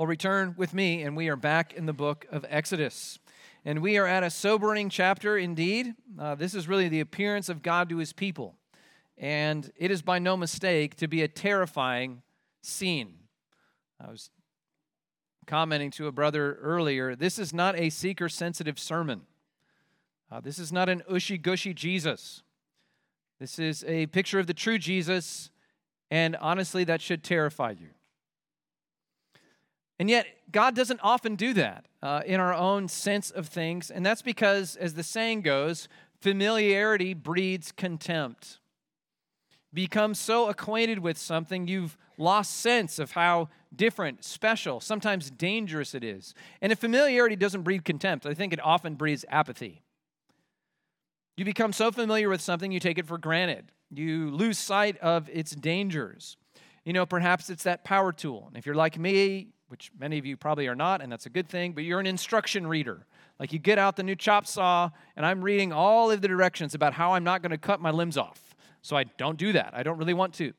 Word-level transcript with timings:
Well, 0.00 0.06
return 0.06 0.54
with 0.56 0.72
me, 0.72 1.02
and 1.02 1.14
we 1.14 1.28
are 1.28 1.36
back 1.36 1.74
in 1.74 1.84
the 1.84 1.92
book 1.92 2.24
of 2.32 2.46
Exodus. 2.48 3.18
And 3.66 3.82
we 3.82 3.98
are 3.98 4.06
at 4.06 4.22
a 4.22 4.30
sobering 4.30 4.88
chapter 4.88 5.36
indeed. 5.36 5.92
Uh, 6.18 6.34
this 6.34 6.54
is 6.54 6.66
really 6.66 6.88
the 6.88 7.00
appearance 7.00 7.50
of 7.50 7.62
God 7.62 7.90
to 7.90 7.98
his 7.98 8.14
people. 8.14 8.54
And 9.18 9.70
it 9.76 9.90
is 9.90 10.00
by 10.00 10.18
no 10.18 10.38
mistake 10.38 10.94
to 10.96 11.06
be 11.06 11.20
a 11.20 11.28
terrifying 11.28 12.22
scene. 12.62 13.12
I 14.02 14.10
was 14.10 14.30
commenting 15.46 15.90
to 15.90 16.06
a 16.06 16.12
brother 16.12 16.54
earlier 16.62 17.14
this 17.14 17.38
is 17.38 17.52
not 17.52 17.78
a 17.78 17.90
seeker 17.90 18.30
sensitive 18.30 18.78
sermon. 18.78 19.26
Uh, 20.32 20.40
this 20.40 20.58
is 20.58 20.72
not 20.72 20.88
an 20.88 21.02
ushy 21.10 21.36
gushy 21.36 21.74
Jesus. 21.74 22.42
This 23.38 23.58
is 23.58 23.84
a 23.84 24.06
picture 24.06 24.38
of 24.38 24.46
the 24.46 24.54
true 24.54 24.78
Jesus, 24.78 25.50
and 26.10 26.36
honestly, 26.36 26.84
that 26.84 27.02
should 27.02 27.22
terrify 27.22 27.72
you. 27.72 27.90
And 30.00 30.08
yet, 30.08 30.26
God 30.50 30.74
doesn't 30.74 31.00
often 31.02 31.36
do 31.36 31.52
that 31.52 31.84
uh, 32.02 32.22
in 32.24 32.40
our 32.40 32.54
own 32.54 32.88
sense 32.88 33.30
of 33.30 33.48
things. 33.48 33.90
And 33.90 34.04
that's 34.04 34.22
because, 34.22 34.74
as 34.76 34.94
the 34.94 35.02
saying 35.02 35.42
goes, 35.42 35.88
familiarity 36.22 37.12
breeds 37.12 37.70
contempt. 37.70 38.60
Become 39.74 40.14
so 40.14 40.48
acquainted 40.48 41.00
with 41.00 41.18
something, 41.18 41.68
you've 41.68 41.98
lost 42.16 42.60
sense 42.60 42.98
of 42.98 43.10
how 43.10 43.50
different, 43.76 44.24
special, 44.24 44.80
sometimes 44.80 45.30
dangerous 45.30 45.94
it 45.94 46.02
is. 46.02 46.34
And 46.62 46.72
if 46.72 46.78
familiarity 46.78 47.36
doesn't 47.36 47.60
breed 47.60 47.84
contempt, 47.84 48.24
I 48.24 48.32
think 48.32 48.54
it 48.54 48.64
often 48.64 48.94
breeds 48.94 49.26
apathy. 49.28 49.82
You 51.36 51.44
become 51.44 51.74
so 51.74 51.92
familiar 51.92 52.30
with 52.30 52.40
something, 52.40 52.72
you 52.72 52.80
take 52.80 52.96
it 52.96 53.06
for 53.06 53.18
granted. 53.18 53.70
You 53.90 54.30
lose 54.30 54.58
sight 54.58 54.96
of 55.00 55.28
its 55.30 55.50
dangers. 55.50 56.38
You 56.86 56.94
know, 56.94 57.04
perhaps 57.04 57.50
it's 57.50 57.64
that 57.64 57.84
power 57.84 58.12
tool. 58.12 58.44
And 58.46 58.56
if 58.56 58.64
you're 58.64 58.74
like 58.74 58.98
me, 58.98 59.48
which 59.70 59.92
many 59.98 60.18
of 60.18 60.26
you 60.26 60.36
probably 60.36 60.66
are 60.66 60.74
not, 60.74 61.00
and 61.00 61.12
that's 61.12 61.26
a 61.26 61.30
good 61.30 61.48
thing, 61.48 61.72
but 61.72 61.84
you're 61.84 62.00
an 62.00 62.06
instruction 62.06 62.66
reader. 62.66 63.06
Like 63.38 63.52
you 63.52 63.60
get 63.60 63.78
out 63.78 63.94
the 63.94 64.02
new 64.02 64.16
chop 64.16 64.46
saw, 64.46 64.90
and 65.16 65.24
I'm 65.24 65.42
reading 65.42 65.72
all 65.72 66.10
of 66.10 66.20
the 66.20 66.28
directions 66.28 66.74
about 66.74 66.92
how 66.92 67.12
I'm 67.12 67.22
not 67.22 67.40
going 67.40 67.52
to 67.52 67.58
cut 67.58 67.80
my 67.80 67.90
limbs 67.92 68.16
off. 68.16 68.56
So 68.82 68.96
I 68.96 69.04
don't 69.04 69.38
do 69.38 69.52
that. 69.52 69.72
I 69.72 69.84
don't 69.84 69.96
really 69.96 70.14
want 70.14 70.34
to. 70.34 70.52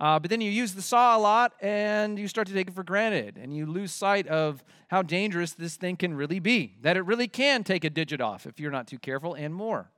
Uh, 0.00 0.18
but 0.18 0.30
then 0.30 0.40
you 0.40 0.50
use 0.50 0.74
the 0.74 0.82
saw 0.82 1.16
a 1.16 1.20
lot 1.20 1.52
and 1.60 2.18
you 2.18 2.26
start 2.26 2.48
to 2.48 2.52
take 2.52 2.66
it 2.66 2.74
for 2.74 2.82
granted 2.82 3.38
and 3.40 3.54
you 3.56 3.64
lose 3.64 3.92
sight 3.92 4.26
of 4.26 4.64
how 4.88 5.02
dangerous 5.02 5.52
this 5.52 5.76
thing 5.76 5.96
can 5.96 6.14
really 6.14 6.40
be, 6.40 6.74
that 6.80 6.96
it 6.96 7.02
really 7.02 7.28
can 7.28 7.62
take 7.62 7.84
a 7.84 7.90
digit 7.90 8.20
off 8.20 8.46
if 8.46 8.58
you're 8.58 8.72
not 8.72 8.88
too 8.88 8.98
careful 8.98 9.34
and 9.34 9.54
more. 9.54 9.92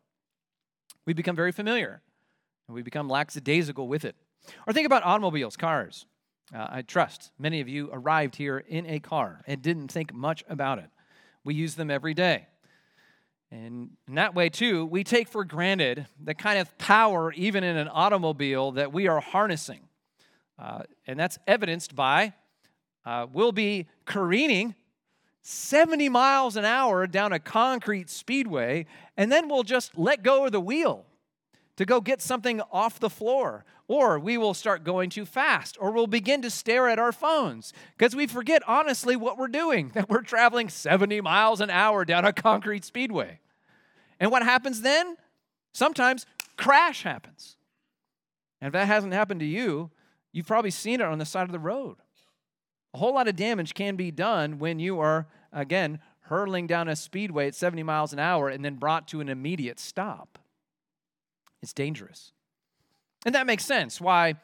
We 1.06 1.14
become 1.14 1.34
very 1.34 1.52
familiar 1.52 2.02
and 2.68 2.74
we 2.74 2.82
become 2.82 3.08
lackadaisical 3.08 3.88
with 3.88 4.04
it. 4.04 4.16
Or 4.66 4.74
think 4.74 4.86
about 4.86 5.02
automobiles, 5.02 5.56
cars. 5.56 6.04
Uh, 6.54 6.66
I 6.70 6.82
trust 6.82 7.32
many 7.38 7.60
of 7.60 7.68
you 7.68 7.90
arrived 7.92 8.36
here 8.36 8.58
in 8.58 8.86
a 8.86 9.00
car 9.00 9.42
and 9.46 9.60
didn't 9.60 9.88
think 9.88 10.14
much 10.14 10.44
about 10.48 10.78
it. 10.78 10.88
We 11.44 11.54
use 11.54 11.74
them 11.74 11.90
every 11.90 12.14
day. 12.14 12.46
And 13.50 13.90
in 14.08 14.14
that 14.16 14.34
way, 14.34 14.48
too, 14.48 14.86
we 14.86 15.04
take 15.04 15.28
for 15.28 15.44
granted 15.44 16.06
the 16.22 16.34
kind 16.34 16.58
of 16.58 16.76
power, 16.78 17.32
even 17.32 17.64
in 17.64 17.76
an 17.76 17.88
automobile, 17.88 18.72
that 18.72 18.92
we 18.92 19.08
are 19.08 19.20
harnessing. 19.20 19.80
Uh, 20.58 20.82
and 21.06 21.18
that's 21.18 21.38
evidenced 21.46 21.94
by 21.94 22.32
uh, 23.04 23.26
we'll 23.32 23.52
be 23.52 23.86
careening 24.04 24.74
70 25.42 26.08
miles 26.08 26.56
an 26.56 26.64
hour 26.64 27.06
down 27.06 27.32
a 27.32 27.38
concrete 27.38 28.10
speedway, 28.10 28.84
and 29.16 29.30
then 29.30 29.48
we'll 29.48 29.62
just 29.62 29.96
let 29.96 30.24
go 30.24 30.44
of 30.44 30.52
the 30.52 30.60
wheel 30.60 31.06
to 31.76 31.84
go 31.84 32.00
get 32.00 32.20
something 32.20 32.60
off 32.72 32.98
the 32.98 33.10
floor 33.10 33.64
or 33.88 34.18
we 34.18 34.36
will 34.36 34.54
start 34.54 34.84
going 34.84 35.10
too 35.10 35.24
fast, 35.24 35.76
or 35.80 35.90
we'll 35.90 36.06
begin 36.06 36.42
to 36.42 36.50
stare 36.50 36.88
at 36.88 36.98
our 36.98 37.12
phones 37.12 37.72
because 37.96 38.16
we 38.16 38.26
forget 38.26 38.62
honestly 38.66 39.14
what 39.14 39.38
we're 39.38 39.48
doing, 39.48 39.90
that 39.94 40.08
we're 40.08 40.22
traveling 40.22 40.68
70 40.68 41.20
miles 41.20 41.60
an 41.60 41.70
hour 41.70 42.04
down 42.04 42.24
a 42.24 42.32
concrete 42.32 42.84
speedway. 42.84 43.40
And 44.18 44.30
what 44.30 44.42
happens 44.42 44.80
then? 44.80 45.16
Sometimes 45.72 46.26
crash 46.56 47.02
happens. 47.02 47.56
And 48.60 48.68
if 48.68 48.72
that 48.72 48.86
hasn't 48.86 49.12
happened 49.12 49.40
to 49.40 49.46
you, 49.46 49.90
you've 50.32 50.46
probably 50.46 50.70
seen 50.70 51.00
it 51.00 51.06
on 51.06 51.18
the 51.18 51.26
side 51.26 51.44
of 51.44 51.52
the 51.52 51.58
road. 51.58 51.96
A 52.94 52.98
whole 52.98 53.14
lot 53.14 53.28
of 53.28 53.36
damage 53.36 53.74
can 53.74 53.94
be 53.94 54.10
done 54.10 54.58
when 54.58 54.78
you 54.78 54.98
are, 54.98 55.26
again, 55.52 56.00
hurtling 56.22 56.66
down 56.66 56.88
a 56.88 56.96
speedway 56.96 57.46
at 57.46 57.54
70 57.54 57.82
miles 57.82 58.12
an 58.12 58.18
hour 58.18 58.48
and 58.48 58.64
then 58.64 58.76
brought 58.76 59.06
to 59.08 59.20
an 59.20 59.28
immediate 59.28 59.78
stop. 59.78 60.38
It's 61.62 61.74
dangerous. 61.74 62.32
And 63.26 63.34
that 63.34 63.46
makes 63.46 63.64
sense 63.64 64.00
why 64.00 64.36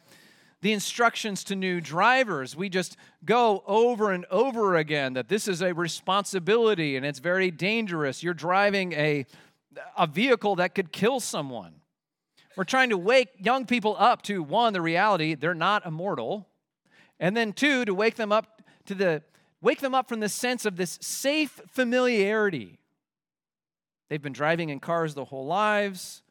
the 0.60 0.72
instructions 0.72 1.44
to 1.44 1.56
new 1.56 1.80
drivers, 1.80 2.56
we 2.56 2.68
just 2.68 2.96
go 3.24 3.62
over 3.64 4.10
and 4.10 4.26
over 4.28 4.76
again 4.76 5.12
that 5.12 5.28
this 5.28 5.46
is 5.46 5.62
a 5.62 5.72
responsibility 5.72 6.96
and 6.96 7.06
it's 7.06 7.20
very 7.20 7.52
dangerous. 7.52 8.24
You're 8.24 8.34
driving 8.34 8.92
a, 8.94 9.24
a 9.96 10.08
vehicle 10.08 10.56
that 10.56 10.74
could 10.74 10.90
kill 10.90 11.20
someone. 11.20 11.74
We're 12.56 12.64
trying 12.64 12.90
to 12.90 12.98
wake 12.98 13.28
young 13.38 13.66
people 13.66 13.94
up 13.98 14.22
to 14.22 14.42
one, 14.42 14.72
the 14.72 14.80
reality 14.80 15.36
they're 15.36 15.54
not 15.54 15.86
immortal, 15.86 16.48
and 17.20 17.36
then 17.36 17.52
two, 17.52 17.84
to 17.84 17.94
wake 17.94 18.16
them 18.16 18.32
up 18.32 18.62
to 18.86 18.96
the 18.96 19.22
wake 19.60 19.80
them 19.80 19.94
up 19.94 20.08
from 20.08 20.18
the 20.18 20.28
sense 20.28 20.66
of 20.66 20.76
this 20.76 20.98
safe 21.00 21.60
familiarity. 21.68 22.80
They've 24.10 24.20
been 24.20 24.32
driving 24.32 24.70
in 24.70 24.80
cars 24.80 25.14
their 25.14 25.24
whole 25.24 25.46
lives, 25.46 26.22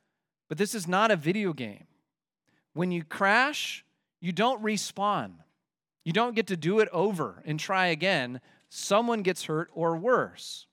but 0.49 0.57
this 0.57 0.75
is 0.75 0.85
not 0.85 1.11
a 1.11 1.15
video 1.15 1.53
game. 1.53 1.85
When 2.73 2.91
you 2.91 3.03
crash, 3.03 3.83
you 4.19 4.31
don't 4.31 4.63
respawn. 4.63 5.33
You 6.03 6.13
don't 6.13 6.35
get 6.35 6.47
to 6.47 6.57
do 6.57 6.79
it 6.79 6.89
over 6.91 7.43
and 7.45 7.59
try 7.59 7.87
again. 7.87 8.41
Someone 8.69 9.21
gets 9.21 9.45
hurt 9.45 9.69
or 9.73 9.97
worse. 9.97 10.67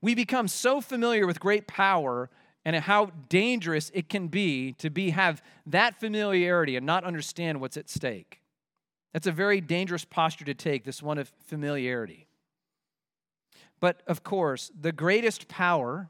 We 0.00 0.14
become 0.14 0.48
so 0.48 0.80
familiar 0.80 1.26
with 1.26 1.40
great 1.40 1.66
power 1.66 2.30
and 2.64 2.76
how 2.76 3.10
dangerous 3.28 3.90
it 3.94 4.08
can 4.08 4.28
be 4.28 4.72
to 4.72 4.90
be 4.90 5.10
have 5.10 5.42
that 5.66 6.00
familiarity 6.00 6.76
and 6.76 6.86
not 6.86 7.04
understand 7.04 7.60
what's 7.60 7.76
at 7.76 7.90
stake. 7.90 8.40
That's 9.12 9.26
a 9.26 9.32
very 9.32 9.60
dangerous 9.60 10.04
posture 10.04 10.44
to 10.46 10.54
take, 10.54 10.84
this 10.84 11.02
one 11.02 11.18
of 11.18 11.30
familiarity. 11.46 12.26
But 13.80 14.02
of 14.06 14.24
course, 14.24 14.70
the 14.78 14.92
greatest 14.92 15.46
power 15.46 16.08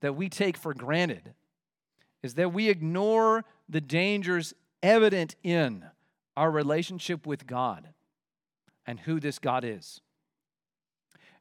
that 0.00 0.16
we 0.16 0.28
take 0.28 0.56
for 0.56 0.74
granted 0.74 1.34
is 2.22 2.34
that 2.34 2.52
we 2.52 2.68
ignore 2.68 3.44
the 3.68 3.80
dangers 3.80 4.54
evident 4.82 5.36
in 5.42 5.84
our 6.36 6.50
relationship 6.50 7.26
with 7.26 7.46
God 7.46 7.88
and 8.86 9.00
who 9.00 9.18
this 9.18 9.38
God 9.38 9.64
is. 9.64 10.00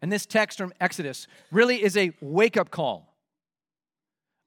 And 0.02 0.12
this 0.12 0.26
text 0.26 0.58
from 0.58 0.74
Exodus 0.80 1.28
really 1.52 1.82
is 1.84 1.96
a 1.98 2.12
wake 2.22 2.58
up 2.58 2.72
call. 2.72 3.16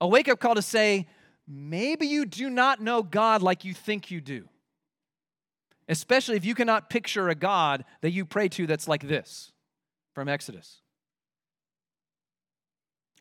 A 0.00 0.06
wake 0.06 0.28
up 0.28 0.40
call 0.40 0.54
to 0.54 0.62
say, 0.62 1.06
maybe 1.46 2.06
you 2.06 2.24
do 2.24 2.50
not 2.50 2.80
know 2.80 3.02
God 3.02 3.42
like 3.42 3.64
you 3.64 3.74
think 3.74 4.10
you 4.10 4.20
do. 4.20 4.48
Especially 5.88 6.36
if 6.36 6.44
you 6.44 6.54
cannot 6.54 6.90
picture 6.90 7.28
a 7.28 7.34
God 7.34 7.84
that 8.02 8.10
you 8.10 8.24
pray 8.24 8.48
to 8.50 8.66
that's 8.66 8.88
like 8.88 9.08
this 9.08 9.52
from 10.14 10.28
Exodus. 10.28 10.82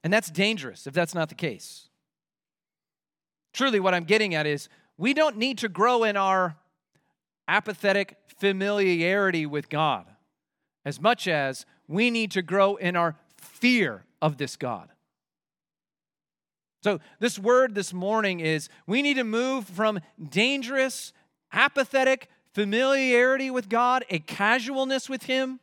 And 0.03 0.11
that's 0.11 0.29
dangerous 0.29 0.85
if 0.85 0.93
that's 0.93 1.15
not 1.15 1.29
the 1.29 1.35
case. 1.35 1.86
Truly, 3.57 3.79
what 3.79 3.95
I'm 3.95 4.03
getting 4.03 4.35
at 4.35 4.45
is 4.45 4.69
we 4.99 5.15
don't 5.15 5.35
need 5.35 5.57
to 5.57 5.67
grow 5.67 6.03
in 6.03 6.15
our 6.15 6.57
apathetic 7.47 8.15
familiarity 8.39 9.47
with 9.47 9.67
God 9.67 10.05
as 10.85 11.01
much 11.01 11.27
as 11.27 11.65
we 11.87 12.11
need 12.11 12.29
to 12.31 12.43
grow 12.43 12.75
in 12.75 12.95
our 12.95 13.15
fear 13.35 14.05
of 14.21 14.37
this 14.37 14.57
God. 14.57 14.89
So, 16.83 16.99
this 17.19 17.39
word 17.39 17.73
this 17.73 17.93
morning 17.93 18.41
is 18.41 18.69
we 18.85 19.01
need 19.01 19.15
to 19.15 19.23
move 19.23 19.65
from 19.65 20.01
dangerous, 20.29 21.11
apathetic 21.51 22.29
familiarity 22.53 23.49
with 23.49 23.69
God, 23.69 24.05
a 24.11 24.19
casualness 24.19 25.09
with 25.09 25.23
Him, 25.23 25.61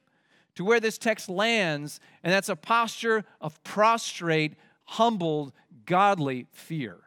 to 0.56 0.64
where 0.64 0.80
this 0.80 0.98
text 0.98 1.28
lands, 1.28 2.00
and 2.24 2.32
that's 2.32 2.48
a 2.48 2.56
posture 2.56 3.24
of 3.40 3.62
prostrate, 3.62 4.54
humbled, 4.82 5.52
godly 5.86 6.48
fear. 6.50 6.98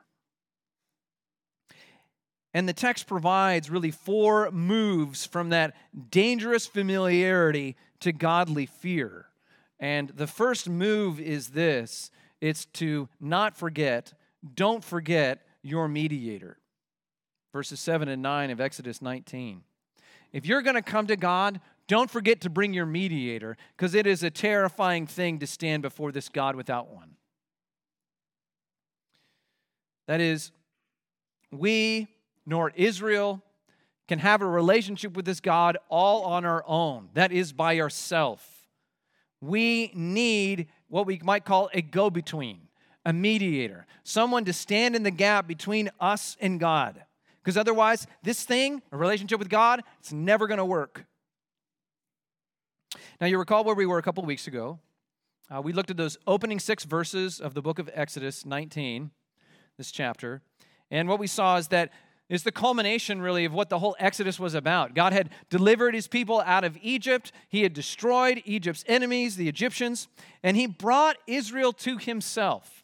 And 2.57 2.67
the 2.67 2.73
text 2.73 3.05
provides 3.05 3.69
really 3.69 3.91
four 3.91 4.49
moves 4.49 5.27
from 5.27 5.49
that 5.49 5.75
dangerous 6.09 6.65
familiarity 6.65 7.75
to 7.99 8.11
godly 8.11 8.65
fear. 8.65 9.27
And 9.79 10.09
the 10.09 10.25
first 10.25 10.67
move 10.67 11.19
is 11.19 11.49
this 11.49 12.09
it's 12.41 12.65
to 12.65 13.09
not 13.21 13.55
forget, 13.55 14.13
don't 14.55 14.83
forget 14.83 15.45
your 15.61 15.87
mediator. 15.87 16.57
Verses 17.53 17.79
7 17.79 18.07
and 18.07 18.23
9 18.23 18.49
of 18.49 18.59
Exodus 18.59 19.03
19. 19.03 19.61
If 20.33 20.47
you're 20.47 20.63
going 20.63 20.73
to 20.73 20.81
come 20.81 21.05
to 21.05 21.15
God, 21.15 21.61
don't 21.87 22.09
forget 22.09 22.41
to 22.41 22.49
bring 22.49 22.73
your 22.73 22.87
mediator, 22.87 23.55
because 23.75 23.93
it 23.93 24.07
is 24.07 24.23
a 24.23 24.31
terrifying 24.31 25.05
thing 25.05 25.37
to 25.37 25.45
stand 25.45 25.83
before 25.83 26.11
this 26.11 26.27
God 26.27 26.55
without 26.55 26.91
one. 26.91 27.17
That 30.07 30.21
is, 30.21 30.51
we 31.51 32.07
nor 32.47 32.71
Israel 32.75 33.43
can 34.07 34.19
have 34.19 34.41
a 34.41 34.45
relationship 34.45 35.15
with 35.15 35.25
this 35.25 35.41
God 35.41 35.77
all 35.89 36.23
on 36.23 36.45
our 36.45 36.63
own. 36.65 37.09
That 37.13 37.31
is 37.31 37.51
by 37.51 37.79
ourselves. 37.79 38.43
We 39.41 39.91
need 39.93 40.69
what 40.87 41.05
we 41.05 41.19
might 41.23 41.43
call 41.43 41.69
a 41.73 41.81
go 41.81 42.09
between, 42.09 42.61
a 43.05 43.11
mediator, 43.11 43.85
someone 44.03 44.45
to 44.45 44.53
stand 44.53 44.95
in 44.95 45.03
the 45.03 45.11
gap 45.11 45.45
between 45.45 45.89
us 45.99 46.37
and 46.39 46.59
God. 46.59 47.03
Because 47.43 47.57
otherwise, 47.57 48.07
this 48.23 48.43
thing, 48.43 48.81
a 48.91 48.97
relationship 48.97 49.39
with 49.39 49.49
God, 49.49 49.83
it's 49.99 50.13
never 50.13 50.47
going 50.47 50.57
to 50.57 50.65
work. 50.65 51.05
Now, 53.19 53.27
you 53.27 53.37
recall 53.37 53.63
where 53.63 53.75
we 53.75 53.85
were 53.85 53.97
a 53.97 54.01
couple 54.01 54.23
weeks 54.23 54.47
ago. 54.47 54.79
Uh, 55.53 55.61
we 55.61 55.73
looked 55.73 55.91
at 55.91 55.97
those 55.97 56.17
opening 56.25 56.59
six 56.59 56.85
verses 56.85 57.39
of 57.39 57.53
the 57.53 57.61
book 57.61 57.79
of 57.79 57.89
Exodus 57.93 58.45
19, 58.45 59.11
this 59.77 59.91
chapter. 59.91 60.41
And 60.89 61.09
what 61.09 61.19
we 61.19 61.27
saw 61.27 61.57
is 61.57 61.67
that 61.69 61.91
it's 62.29 62.43
the 62.43 62.51
culmination, 62.51 63.21
really, 63.21 63.45
of 63.45 63.53
what 63.53 63.69
the 63.69 63.79
whole 63.79 63.95
Exodus 63.99 64.39
was 64.39 64.53
about. 64.53 64.93
God 64.93 65.13
had 65.13 65.29
delivered 65.49 65.95
his 65.95 66.07
people 66.07 66.41
out 66.41 66.65
of 66.65 66.77
Egypt, 66.81 67.31
he 67.47 67.63
had 67.63 67.73
destroyed 67.73 68.41
Egypt's 68.45 68.83
enemies, 68.87 69.37
the 69.37 69.47
Egyptians, 69.47 70.09
and 70.43 70.57
he 70.57 70.67
brought 70.67 71.17
Israel 71.25 71.71
to 71.73 71.97
himself. 71.97 72.83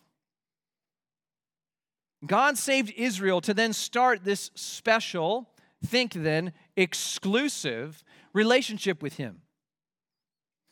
God 2.26 2.58
saved 2.58 2.94
Israel 2.96 3.42
to 3.42 3.54
then 3.54 3.74
start 3.74 4.24
this 4.24 4.50
special, 4.56 5.50
think 5.86 6.14
then, 6.14 6.54
exclusive 6.78 8.02
relationship 8.32 9.02
with 9.02 9.18
him. 9.18 9.42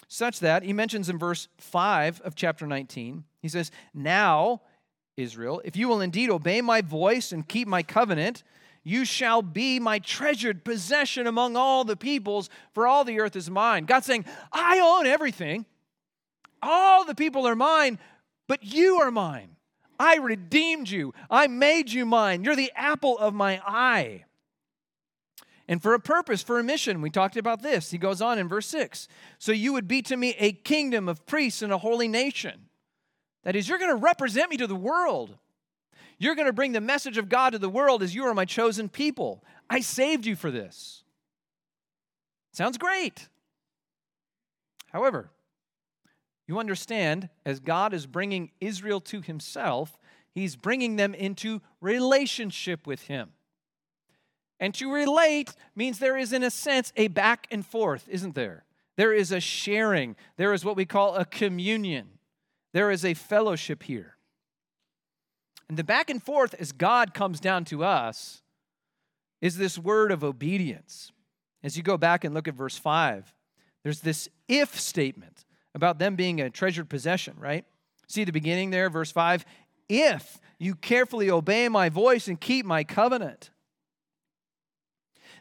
Such 0.08 0.40
that, 0.40 0.64
he 0.64 0.72
mentions 0.72 1.10
in 1.10 1.18
verse 1.18 1.50
5 1.58 2.22
of 2.22 2.36
chapter 2.36 2.66
19, 2.66 3.26
he 3.42 3.50
says, 3.50 3.72
Now, 3.94 4.62
Israel, 5.18 5.62
if 5.66 5.76
you 5.76 5.88
will 5.88 6.02
indeed 6.02 6.30
obey 6.30 6.62
my 6.62 6.82
voice 6.82 7.32
and 7.32 7.48
keep 7.48 7.68
my 7.68 7.84
covenant, 7.84 8.44
you 8.84 9.06
shall 9.06 9.42
be 9.42 9.80
my 9.80 10.00
treasured 10.00 10.64
possession 10.64 11.28
among 11.28 11.56
all 11.56 11.84
the 11.84 11.96
peoples, 11.96 12.50
for 12.74 12.88
all 12.88 13.04
the 13.04 13.20
earth 13.20 13.36
is 13.36 13.50
mine. 13.50 13.86
God's 13.86 14.08
saying, 14.08 14.26
I 14.52 14.80
own 14.80 15.06
everything. 15.06 15.66
All 16.62 17.06
the 17.06 17.16
people 17.16 17.48
are 17.48 17.56
mine, 17.56 18.00
but 18.48 18.64
you 18.64 18.98
are 18.98 19.12
mine. 19.12 19.56
I 20.00 20.16
redeemed 20.16 20.90
you. 20.90 21.14
I 21.30 21.48
made 21.48 21.92
you 21.92 22.06
mine. 22.06 22.44
You're 22.44 22.56
the 22.56 22.72
apple 22.76 23.18
of 23.20 23.36
my 23.36 23.62
eye. 23.66 24.26
And 25.68 25.82
for 25.82 25.94
a 25.94 26.00
purpose, 26.00 26.42
for 26.42 26.60
a 26.60 26.64
mission, 26.64 27.02
we 27.02 27.10
talked 27.10 27.38
about 27.38 27.62
this. 27.62 27.92
He 27.92 27.98
goes 27.98 28.22
on 28.22 28.40
in 28.40 28.50
verse 28.50 28.66
6 28.68 29.08
So 29.38 29.52
you 29.52 29.74
would 29.74 29.88
be 29.88 30.02
to 30.02 30.18
me 30.18 30.36
a 30.40 30.54
kingdom 30.54 31.08
of 31.08 31.26
priests 31.28 31.62
and 31.62 31.72
a 31.72 31.78
holy 31.78 32.08
nation. 32.08 32.68
That 33.44 33.56
is, 33.56 33.70
you're 33.70 33.80
going 33.80 33.96
to 33.96 34.04
represent 34.04 34.50
me 34.50 34.58
to 34.58 34.68
the 34.68 34.76
world. 34.76 35.38
You're 36.22 36.36
going 36.36 36.46
to 36.46 36.54
bring 36.54 36.74
the 36.74 36.82
message 36.82 37.18
of 37.18 37.30
God 37.30 37.54
to 37.54 37.58
the 37.58 37.68
world 37.68 38.04
as 38.04 38.14
you 38.14 38.26
are 38.26 38.34
my 38.36 38.46
chosen 38.46 38.90
people. 38.90 39.44
I 39.68 39.80
saved 39.80 40.28
you 40.28 40.36
for 40.36 40.52
this. 40.52 41.04
Sounds 42.52 42.78
great. 42.78 43.28
However, 44.94 45.32
you 46.48 46.60
understand, 46.60 47.30
as 47.44 47.60
God 47.60 47.92
is 47.92 48.06
bringing 48.06 48.52
Israel 48.62 49.02
to 49.02 49.22
himself, 49.22 49.98
he's 50.32 50.56
bringing 50.56 50.96
them 50.96 51.16
into 51.16 51.60
relationship 51.80 52.86
with 52.86 53.02
him. 53.08 53.32
And 54.60 54.76
to 54.76 54.94
relate 54.94 55.56
means 55.76 55.98
there 55.98 56.18
is, 56.18 56.34
in 56.34 56.44
a 56.44 56.52
sense, 56.52 56.94
a 56.96 57.08
back 57.08 57.48
and 57.50 57.66
forth, 57.66 58.08
isn't 58.08 58.36
there? 58.36 58.66
There 58.96 59.12
is 59.12 59.32
a 59.32 59.40
sharing, 59.40 60.16
there 60.38 60.54
is 60.54 60.64
what 60.64 60.76
we 60.76 60.86
call 60.86 61.16
a 61.16 61.26
communion, 61.26 62.20
there 62.74 62.92
is 62.92 63.04
a 63.04 63.16
fellowship 63.16 63.82
here. 63.82 64.18
And 65.72 65.78
the 65.78 65.86
back 65.86 66.10
and 66.10 66.22
forth 66.22 66.54
as 66.60 66.74
God 66.74 67.14
comes 67.14 67.40
down 67.40 67.64
to 67.64 67.82
us 67.82 68.42
is 69.40 69.56
this 69.56 69.80
word 69.80 70.12
of 70.12 70.22
obedience. 70.22 71.14
As 71.64 71.78
you 71.78 71.82
go 71.82 71.98
back 71.98 72.26
and 72.26 72.34
look 72.34 72.50
at 72.50 72.56
verse 72.56 72.78
5, 72.78 73.34
there's 73.82 74.02
this 74.02 74.28
if 74.50 74.78
statement 74.78 75.46
about 75.74 75.98
them 75.98 76.18
being 76.18 76.42
a 76.42 76.50
treasured 76.50 76.90
possession, 76.90 77.36
right? 77.40 77.64
See 78.10 78.26
the 78.26 78.34
beginning 78.34 78.72
there, 78.72 78.90
verse 78.90 79.14
5 79.14 79.46
if 79.88 80.42
you 80.60 80.76
carefully 80.76 81.32
obey 81.32 81.70
my 81.70 81.88
voice 81.88 82.28
and 82.28 82.42
keep 82.42 82.66
my 82.66 82.84
covenant. 82.84 83.50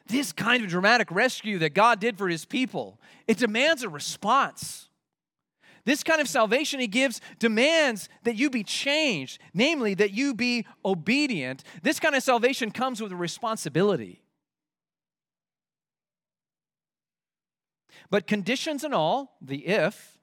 This 0.06 0.30
kind 0.30 0.62
of 0.62 0.70
dramatic 0.70 1.10
rescue 1.10 1.58
that 1.58 1.74
God 1.74 1.98
did 1.98 2.16
for 2.16 2.28
his 2.28 2.44
people, 2.44 3.00
it 3.26 3.36
demands 3.36 3.82
a 3.82 3.88
response. 3.88 4.89
This 5.84 6.02
kind 6.02 6.20
of 6.20 6.28
salvation 6.28 6.80
he 6.80 6.86
gives 6.86 7.20
demands 7.38 8.08
that 8.24 8.36
you 8.36 8.50
be 8.50 8.62
changed, 8.62 9.40
namely, 9.54 9.94
that 9.94 10.12
you 10.12 10.34
be 10.34 10.66
obedient. 10.84 11.64
This 11.82 11.98
kind 11.98 12.14
of 12.14 12.22
salvation 12.22 12.70
comes 12.70 13.00
with 13.00 13.12
a 13.12 13.16
responsibility. 13.16 14.22
But 18.10 18.26
conditions 18.26 18.84
and 18.84 18.94
all, 18.94 19.36
the 19.40 19.66
if, 19.66 20.18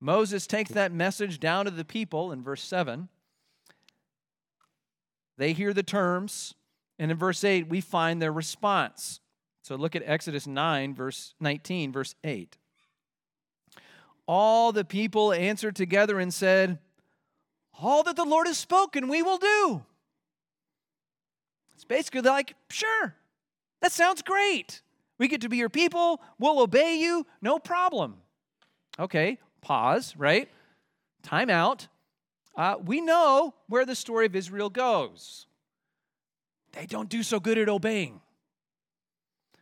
Moses 0.00 0.46
takes 0.46 0.70
that 0.72 0.92
message 0.92 1.40
down 1.40 1.64
to 1.64 1.70
the 1.70 1.84
people 1.84 2.32
in 2.32 2.42
verse 2.42 2.62
7. 2.62 3.08
They 5.38 5.52
hear 5.52 5.72
the 5.72 5.82
terms, 5.82 6.54
and 6.98 7.10
in 7.10 7.16
verse 7.16 7.44
8, 7.44 7.68
we 7.68 7.80
find 7.80 8.20
their 8.20 8.32
response. 8.32 9.20
So 9.62 9.76
look 9.76 9.96
at 9.96 10.02
Exodus 10.04 10.46
9, 10.46 10.94
verse 10.94 11.34
19, 11.40 11.92
verse 11.92 12.14
8 12.22 12.56
all 14.26 14.72
the 14.72 14.84
people 14.84 15.32
answered 15.32 15.76
together 15.76 16.18
and 16.18 16.32
said, 16.32 16.78
All 17.80 18.02
that 18.02 18.16
the 18.16 18.24
Lord 18.24 18.46
has 18.46 18.58
spoken, 18.58 19.08
we 19.08 19.22
will 19.22 19.38
do. 19.38 19.84
It's 21.74 21.84
basically 21.84 22.22
like, 22.22 22.54
Sure, 22.68 23.14
that 23.80 23.92
sounds 23.92 24.22
great. 24.22 24.82
We 25.18 25.28
get 25.28 25.40
to 25.42 25.48
be 25.48 25.56
your 25.56 25.70
people, 25.70 26.20
we'll 26.38 26.60
obey 26.60 26.96
you, 26.96 27.26
no 27.40 27.58
problem. 27.58 28.16
Okay, 28.98 29.38
pause, 29.62 30.14
right? 30.16 30.48
Time 31.22 31.48
out. 31.48 31.88
Uh, 32.54 32.76
we 32.82 33.00
know 33.00 33.54
where 33.68 33.84
the 33.84 33.94
story 33.94 34.26
of 34.26 34.34
Israel 34.34 34.70
goes. 34.70 35.46
They 36.72 36.86
don't 36.86 37.08
do 37.08 37.22
so 37.22 37.40
good 37.40 37.58
at 37.58 37.68
obeying, 37.68 38.20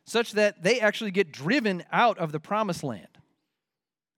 such 0.04 0.32
that 0.32 0.62
they 0.62 0.80
actually 0.80 1.12
get 1.12 1.30
driven 1.30 1.84
out 1.92 2.18
of 2.18 2.32
the 2.32 2.40
promised 2.40 2.82
land 2.82 3.13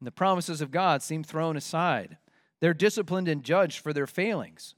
and 0.00 0.06
the 0.06 0.12
promises 0.12 0.60
of 0.60 0.70
God 0.70 1.02
seem 1.02 1.24
thrown 1.24 1.56
aside. 1.56 2.18
They're 2.60 2.74
disciplined 2.74 3.28
and 3.28 3.42
judged 3.42 3.78
for 3.80 3.92
their 3.92 4.06
failings. 4.06 4.74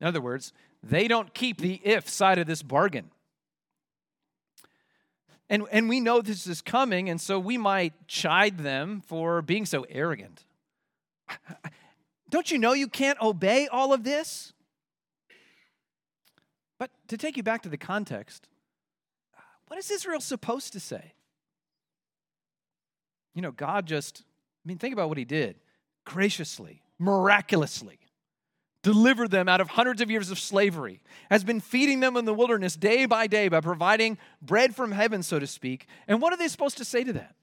In 0.00 0.06
other 0.06 0.20
words, 0.20 0.52
they 0.82 1.08
don't 1.08 1.34
keep 1.34 1.60
the 1.60 1.80
if 1.84 2.08
side 2.08 2.38
of 2.38 2.46
this 2.46 2.62
bargain. 2.62 3.10
And, 5.48 5.64
and 5.70 5.88
we 5.88 6.00
know 6.00 6.22
this 6.22 6.46
is 6.46 6.60
coming, 6.60 7.08
and 7.08 7.20
so 7.20 7.38
we 7.38 7.56
might 7.56 8.08
chide 8.08 8.58
them 8.58 9.00
for 9.00 9.42
being 9.42 9.64
so 9.64 9.86
arrogant. 9.88 10.44
Don't 12.28 12.50
you 12.50 12.58
know 12.58 12.72
you 12.72 12.88
can't 12.88 13.20
obey 13.22 13.68
all 13.68 13.92
of 13.92 14.02
this? 14.02 14.52
But 16.78 16.90
to 17.08 17.16
take 17.16 17.36
you 17.36 17.44
back 17.44 17.62
to 17.62 17.68
the 17.68 17.76
context, 17.78 18.48
what 19.68 19.78
is 19.78 19.90
Israel 19.90 20.20
supposed 20.20 20.72
to 20.72 20.80
say? 20.80 21.14
You 23.34 23.42
know, 23.42 23.52
God 23.52 23.86
just 23.86 24.24
I 24.66 24.68
mean, 24.68 24.78
think 24.78 24.92
about 24.92 25.08
what 25.08 25.16
he 25.16 25.24
did 25.24 25.60
graciously, 26.04 26.82
miraculously 26.98 28.00
delivered 28.82 29.32
them 29.32 29.48
out 29.48 29.60
of 29.60 29.68
hundreds 29.68 30.00
of 30.00 30.12
years 30.12 30.30
of 30.30 30.38
slavery, 30.38 31.02
has 31.28 31.42
been 31.42 31.58
feeding 31.58 31.98
them 31.98 32.16
in 32.16 32.24
the 32.24 32.32
wilderness 32.32 32.76
day 32.76 33.04
by 33.04 33.26
day 33.26 33.48
by 33.48 33.60
providing 33.60 34.16
bread 34.40 34.76
from 34.76 34.92
heaven, 34.92 35.24
so 35.24 35.40
to 35.40 35.46
speak. 35.46 35.88
And 36.06 36.22
what 36.22 36.32
are 36.32 36.36
they 36.36 36.46
supposed 36.46 36.78
to 36.78 36.84
say 36.84 37.02
to 37.02 37.12
that? 37.14 37.34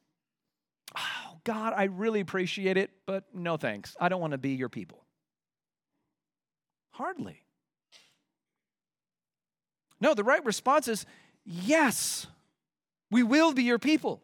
Oh, 0.97 1.37
God, 1.43 1.73
I 1.75 1.83
really 1.83 2.21
appreciate 2.21 2.77
it, 2.77 2.91
but 3.05 3.25
no 3.33 3.57
thanks. 3.57 3.93
I 3.99 4.07
don't 4.07 4.21
want 4.21 4.31
to 4.31 4.37
be 4.37 4.51
your 4.51 4.69
people. 4.69 5.03
Hardly. 6.91 7.43
No, 9.99 10.13
the 10.13 10.23
right 10.23 10.45
response 10.45 10.87
is 10.87 11.05
yes, 11.45 12.25
we 13.11 13.21
will 13.21 13.51
be 13.51 13.63
your 13.63 13.79
people. 13.79 14.21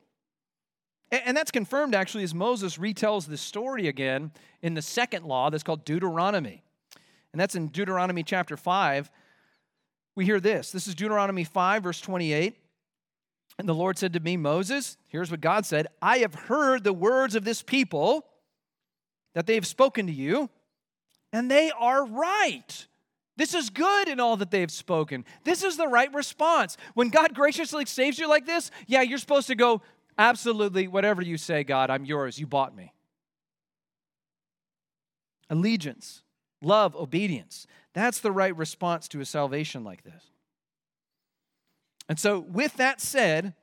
And 1.11 1.35
that's 1.35 1.51
confirmed 1.51 1.95
actually 1.95 2.23
as 2.23 2.35
Moses 2.35 2.77
retells 2.77 3.25
this 3.25 3.41
story 3.41 3.87
again 3.87 4.31
in 4.61 4.75
the 4.75 4.81
second 4.81 5.25
law 5.25 5.49
that's 5.49 5.63
called 5.63 5.83
Deuteronomy. 5.83 6.63
And 7.31 7.39
that's 7.39 7.55
in 7.55 7.67
Deuteronomy 7.67 8.23
chapter 8.23 8.57
5. 8.57 9.09
We 10.15 10.25
hear 10.25 10.39
this. 10.39 10.71
This 10.71 10.87
is 10.87 10.95
Deuteronomy 10.95 11.43
5, 11.43 11.83
verse 11.83 12.01
28. 12.01 12.55
And 13.57 13.67
the 13.67 13.75
Lord 13.75 13.97
said 13.97 14.13
to 14.13 14.19
me, 14.19 14.37
Moses, 14.37 14.97
here's 15.07 15.31
what 15.31 15.41
God 15.41 15.65
said 15.65 15.87
I 16.01 16.19
have 16.19 16.33
heard 16.33 16.83
the 16.83 16.93
words 16.93 17.35
of 17.35 17.43
this 17.43 17.61
people 17.61 18.25
that 19.33 19.47
they 19.47 19.55
have 19.55 19.67
spoken 19.67 20.07
to 20.07 20.13
you, 20.13 20.49
and 21.33 21.49
they 21.49 21.71
are 21.71 22.05
right. 22.05 22.87
This 23.35 23.53
is 23.53 23.69
good 23.69 24.09
in 24.09 24.19
all 24.19 24.35
that 24.37 24.51
they 24.51 24.59
have 24.61 24.71
spoken. 24.71 25.23
This 25.45 25.63
is 25.63 25.77
the 25.77 25.87
right 25.87 26.13
response. 26.13 26.75
When 26.93 27.09
God 27.09 27.33
graciously 27.33 27.85
saves 27.85 28.19
you 28.19 28.27
like 28.27 28.45
this, 28.45 28.69
yeah, 28.87 29.01
you're 29.01 29.17
supposed 29.17 29.47
to 29.47 29.55
go, 29.55 29.81
Absolutely, 30.19 30.89
whatever 30.89 31.21
you 31.21 31.37
say, 31.37 31.63
God, 31.63 31.89
I'm 31.89 32.03
yours. 32.03 32.37
You 32.37 32.45
bought 32.45 32.75
me. 32.75 32.91
Allegiance, 35.49 36.23
love, 36.61 36.93
obedience. 36.93 37.65
That's 37.93 38.19
the 38.19 38.31
right 38.31 38.55
response 38.55 39.07
to 39.07 39.21
a 39.21 39.25
salvation 39.25 39.85
like 39.85 40.03
this. 40.03 40.21
And 42.09 42.19
so, 42.19 42.39
with 42.39 42.75
that 42.75 42.99
said, 42.99 43.53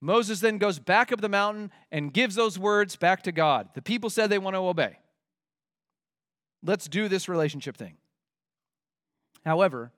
Moses 0.00 0.40
then 0.40 0.56
goes 0.56 0.78
back 0.78 1.12
up 1.12 1.20
the 1.20 1.28
mountain 1.28 1.70
and 1.92 2.14
gives 2.14 2.34
those 2.34 2.58
words 2.58 2.96
back 2.96 3.22
to 3.24 3.32
God. 3.32 3.68
The 3.74 3.82
people 3.82 4.08
said 4.08 4.30
they 4.30 4.38
want 4.38 4.54
to 4.54 4.60
obey. 4.60 4.98
Let's 6.62 6.88
do 6.88 7.08
this 7.08 7.28
relationship 7.28 7.76
thing. 7.76 7.98
However, 9.44 9.92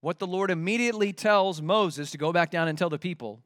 what 0.00 0.18
the 0.18 0.26
Lord 0.26 0.50
immediately 0.50 1.12
tells 1.12 1.62
Moses 1.62 2.10
to 2.10 2.18
go 2.18 2.32
back 2.32 2.50
down 2.50 2.66
and 2.66 2.76
tell 2.76 2.90
the 2.90 2.98
people 2.98 3.44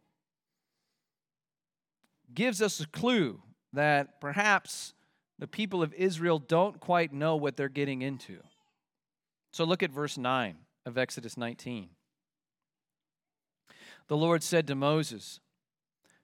gives 2.34 2.60
us 2.62 2.80
a 2.80 2.86
clue 2.86 3.42
that 3.72 4.20
perhaps 4.20 4.94
the 5.38 5.46
people 5.46 5.82
of 5.82 5.92
Israel 5.94 6.38
don't 6.38 6.80
quite 6.80 7.12
know 7.12 7.36
what 7.36 7.56
they're 7.56 7.68
getting 7.68 8.02
into. 8.02 8.38
So 9.52 9.64
look 9.64 9.82
at 9.82 9.90
verse 9.90 10.18
9 10.18 10.56
of 10.84 10.98
Exodus 10.98 11.36
19. 11.36 11.88
The 14.08 14.16
Lord 14.16 14.42
said 14.42 14.66
to 14.66 14.74
Moses, 14.74 15.40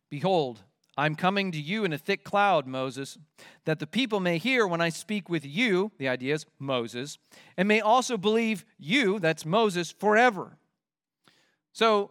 Behold, 0.09 0.63
I'm 0.97 1.15
coming 1.15 1.53
to 1.53 1.61
you 1.61 1.85
in 1.85 1.93
a 1.93 1.99
thick 1.99 2.23
cloud, 2.23 2.67
Moses, 2.67 3.17
that 3.65 3.79
the 3.79 3.87
people 3.87 4.21
may 4.21 4.39
hear 4.39 4.67
when 4.67 4.83
I 4.83 4.91
speak 4.91 5.29
with 5.29 5.45
you, 5.45 5.91
the 5.99 6.09
idea 6.09 6.35
is 6.35 6.47
Moses, 6.59 7.19
and 7.57 7.67
may 7.67 7.81
also 7.81 8.19
believe 8.19 8.67
you, 8.79 9.19
that's 9.19 9.47
Moses, 9.47 9.91
forever. 9.91 10.59
So 11.73 12.11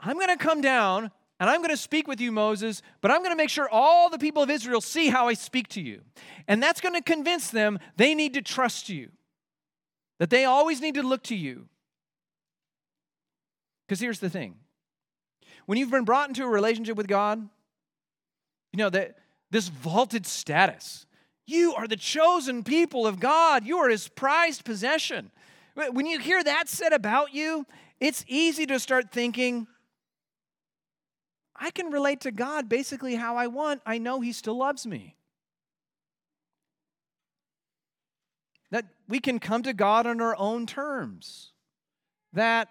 I'm 0.00 0.16
going 0.16 0.28
to 0.28 0.42
come 0.42 0.62
down 0.62 1.10
and 1.38 1.50
I'm 1.50 1.58
going 1.58 1.70
to 1.70 1.76
speak 1.76 2.08
with 2.08 2.20
you, 2.20 2.32
Moses, 2.32 2.82
but 3.00 3.10
I'm 3.10 3.18
going 3.18 3.30
to 3.30 3.36
make 3.36 3.50
sure 3.50 3.68
all 3.68 4.08
the 4.08 4.18
people 4.18 4.42
of 4.42 4.50
Israel 4.50 4.80
see 4.80 5.08
how 5.08 5.28
I 5.28 5.34
speak 5.34 5.68
to 5.68 5.82
you. 5.82 6.00
And 6.48 6.62
that's 6.62 6.80
going 6.80 6.94
to 6.94 7.02
convince 7.02 7.50
them 7.50 7.78
they 7.96 8.14
need 8.14 8.34
to 8.34 8.42
trust 8.42 8.88
you, 8.88 9.10
that 10.18 10.30
they 10.30 10.44
always 10.44 10.80
need 10.80 10.94
to 10.94 11.02
look 11.02 11.22
to 11.24 11.36
you. 11.36 11.68
Because 13.86 14.00
here's 14.00 14.20
the 14.20 14.30
thing 14.30 14.56
when 15.66 15.78
you've 15.78 15.90
been 15.90 16.04
brought 16.04 16.28
into 16.28 16.44
a 16.44 16.48
relationship 16.48 16.96
with 16.96 17.08
God, 17.08 17.38
you 18.72 18.78
know, 18.78 18.90
that 18.90 19.16
this 19.50 19.68
vaulted 19.68 20.26
status. 20.26 21.06
You 21.46 21.74
are 21.74 21.86
the 21.86 21.96
chosen 21.96 22.64
people 22.64 23.06
of 23.06 23.20
God. 23.20 23.64
You 23.64 23.78
are 23.78 23.88
his 23.88 24.08
prized 24.08 24.64
possession. 24.64 25.30
When 25.74 26.06
you 26.06 26.18
hear 26.18 26.42
that 26.42 26.68
said 26.68 26.92
about 26.92 27.34
you, 27.34 27.66
it's 28.00 28.24
easy 28.26 28.66
to 28.66 28.80
start 28.80 29.12
thinking, 29.12 29.68
I 31.58 31.70
can 31.70 31.90
relate 31.90 32.20
to 32.22 32.30
God 32.30 32.68
basically 32.68 33.14
how 33.14 33.36
I 33.36 33.46
want. 33.46 33.82
I 33.86 33.98
know 33.98 34.20
he 34.20 34.32
still 34.32 34.56
loves 34.56 34.86
me. 34.86 35.16
That 38.70 38.86
we 39.08 39.20
can 39.20 39.38
come 39.38 39.62
to 39.62 39.72
God 39.72 40.06
on 40.06 40.20
our 40.20 40.36
own 40.36 40.66
terms. 40.66 41.52
That, 42.32 42.68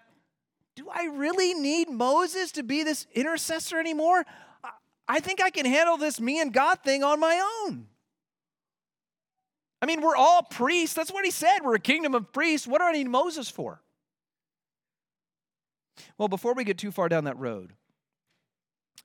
do 0.76 0.88
I 0.92 1.04
really 1.04 1.54
need 1.54 1.88
Moses 1.88 2.52
to 2.52 2.62
be 2.62 2.82
this 2.82 3.06
intercessor 3.14 3.80
anymore? 3.80 4.24
I 5.08 5.20
think 5.20 5.42
I 5.42 5.50
can 5.50 5.66
handle 5.66 5.96
this 5.96 6.20
me 6.20 6.40
and 6.40 6.52
God 6.52 6.80
thing 6.84 7.02
on 7.02 7.18
my 7.18 7.64
own. 7.64 7.86
I 9.80 9.86
mean, 9.86 10.00
we're 10.00 10.16
all 10.16 10.42
priests. 10.42 10.94
That's 10.94 11.12
what 11.12 11.24
he 11.24 11.30
said. 11.30 11.60
We're 11.62 11.74
a 11.74 11.80
kingdom 11.80 12.14
of 12.14 12.32
priests. 12.32 12.66
What 12.66 12.78
do 12.78 12.84
I 12.84 12.92
need 12.92 13.08
Moses 13.08 13.48
for? 13.48 13.82
Well, 16.18 16.28
before 16.28 16.54
we 16.54 16.64
get 16.64 16.78
too 16.78 16.90
far 16.90 17.08
down 17.08 17.24
that 17.24 17.38
road, 17.38 17.72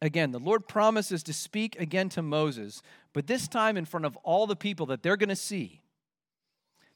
again, 0.01 0.31
the 0.31 0.39
Lord 0.39 0.67
promises 0.67 1.24
to 1.24 1.34
speak 1.34 1.79
again 1.79 2.10
to 2.10 2.22
Moses, 2.22 2.81
but 3.13 3.27
this 3.27 3.48
time 3.48 3.77
in 3.77 3.86
front 3.86 4.05
of 4.05 4.17
all 4.17 4.48
the 4.48 4.55
people 4.55 4.86
that 4.88 5.03
they're 5.03 5.17
going 5.17 5.29
to 5.29 5.36
see. 5.36 5.81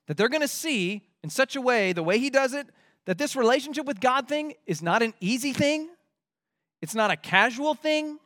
That 0.07 0.17
they're 0.17 0.29
going 0.29 0.41
to 0.41 0.47
see 0.47 1.03
in 1.23 1.29
such 1.29 1.55
a 1.55 1.61
way, 1.61 1.93
the 1.93 2.03
way 2.03 2.19
he 2.19 2.29
does 2.29 2.53
it, 2.53 2.67
that 3.05 3.17
this 3.17 3.35
relationship 3.35 3.85
with 3.85 3.99
God 3.99 4.27
thing 4.27 4.53
is 4.65 4.81
not 4.81 5.01
an 5.01 5.13
easy 5.19 5.53
thing, 5.53 5.89
it's 6.81 6.95
not 6.95 7.11
a 7.11 7.15
casual 7.15 7.73
thing, 7.73 8.19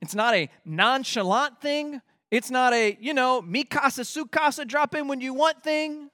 it's 0.00 0.14
not 0.14 0.34
a 0.34 0.48
nonchalant 0.64 1.60
thing. 1.60 2.00
It's 2.30 2.50
not 2.50 2.74
a, 2.74 2.96
you 3.00 3.14
know, 3.14 3.40
mi 3.40 3.64
casa, 3.64 4.04
su 4.04 4.26
casa, 4.26 4.64
drop 4.64 4.94
in 4.94 5.08
when 5.08 5.20
you 5.20 5.32
want 5.32 5.62
thing. 5.62 6.10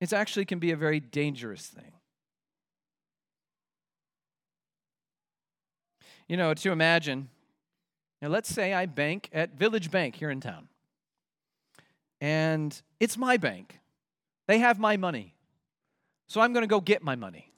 It 0.00 0.12
actually 0.12 0.44
can 0.44 0.58
be 0.58 0.70
a 0.70 0.76
very 0.76 1.00
dangerous 1.00 1.66
thing. 1.66 1.92
You 6.32 6.38
know, 6.38 6.54
to 6.54 6.72
imagine, 6.72 7.28
now 8.22 8.28
let's 8.28 8.48
say 8.48 8.72
I 8.72 8.86
bank 8.86 9.28
at 9.34 9.52
Village 9.58 9.90
Bank 9.90 10.16
here 10.16 10.30
in 10.30 10.40
town. 10.40 10.68
And 12.22 12.80
it's 12.98 13.18
my 13.18 13.36
bank. 13.36 13.80
They 14.48 14.58
have 14.60 14.78
my 14.78 14.96
money. 14.96 15.34
So 16.28 16.40
I'm 16.40 16.54
going 16.54 16.62
to 16.62 16.66
go 16.66 16.80
get 16.80 17.02
my 17.02 17.16
money. 17.16 17.52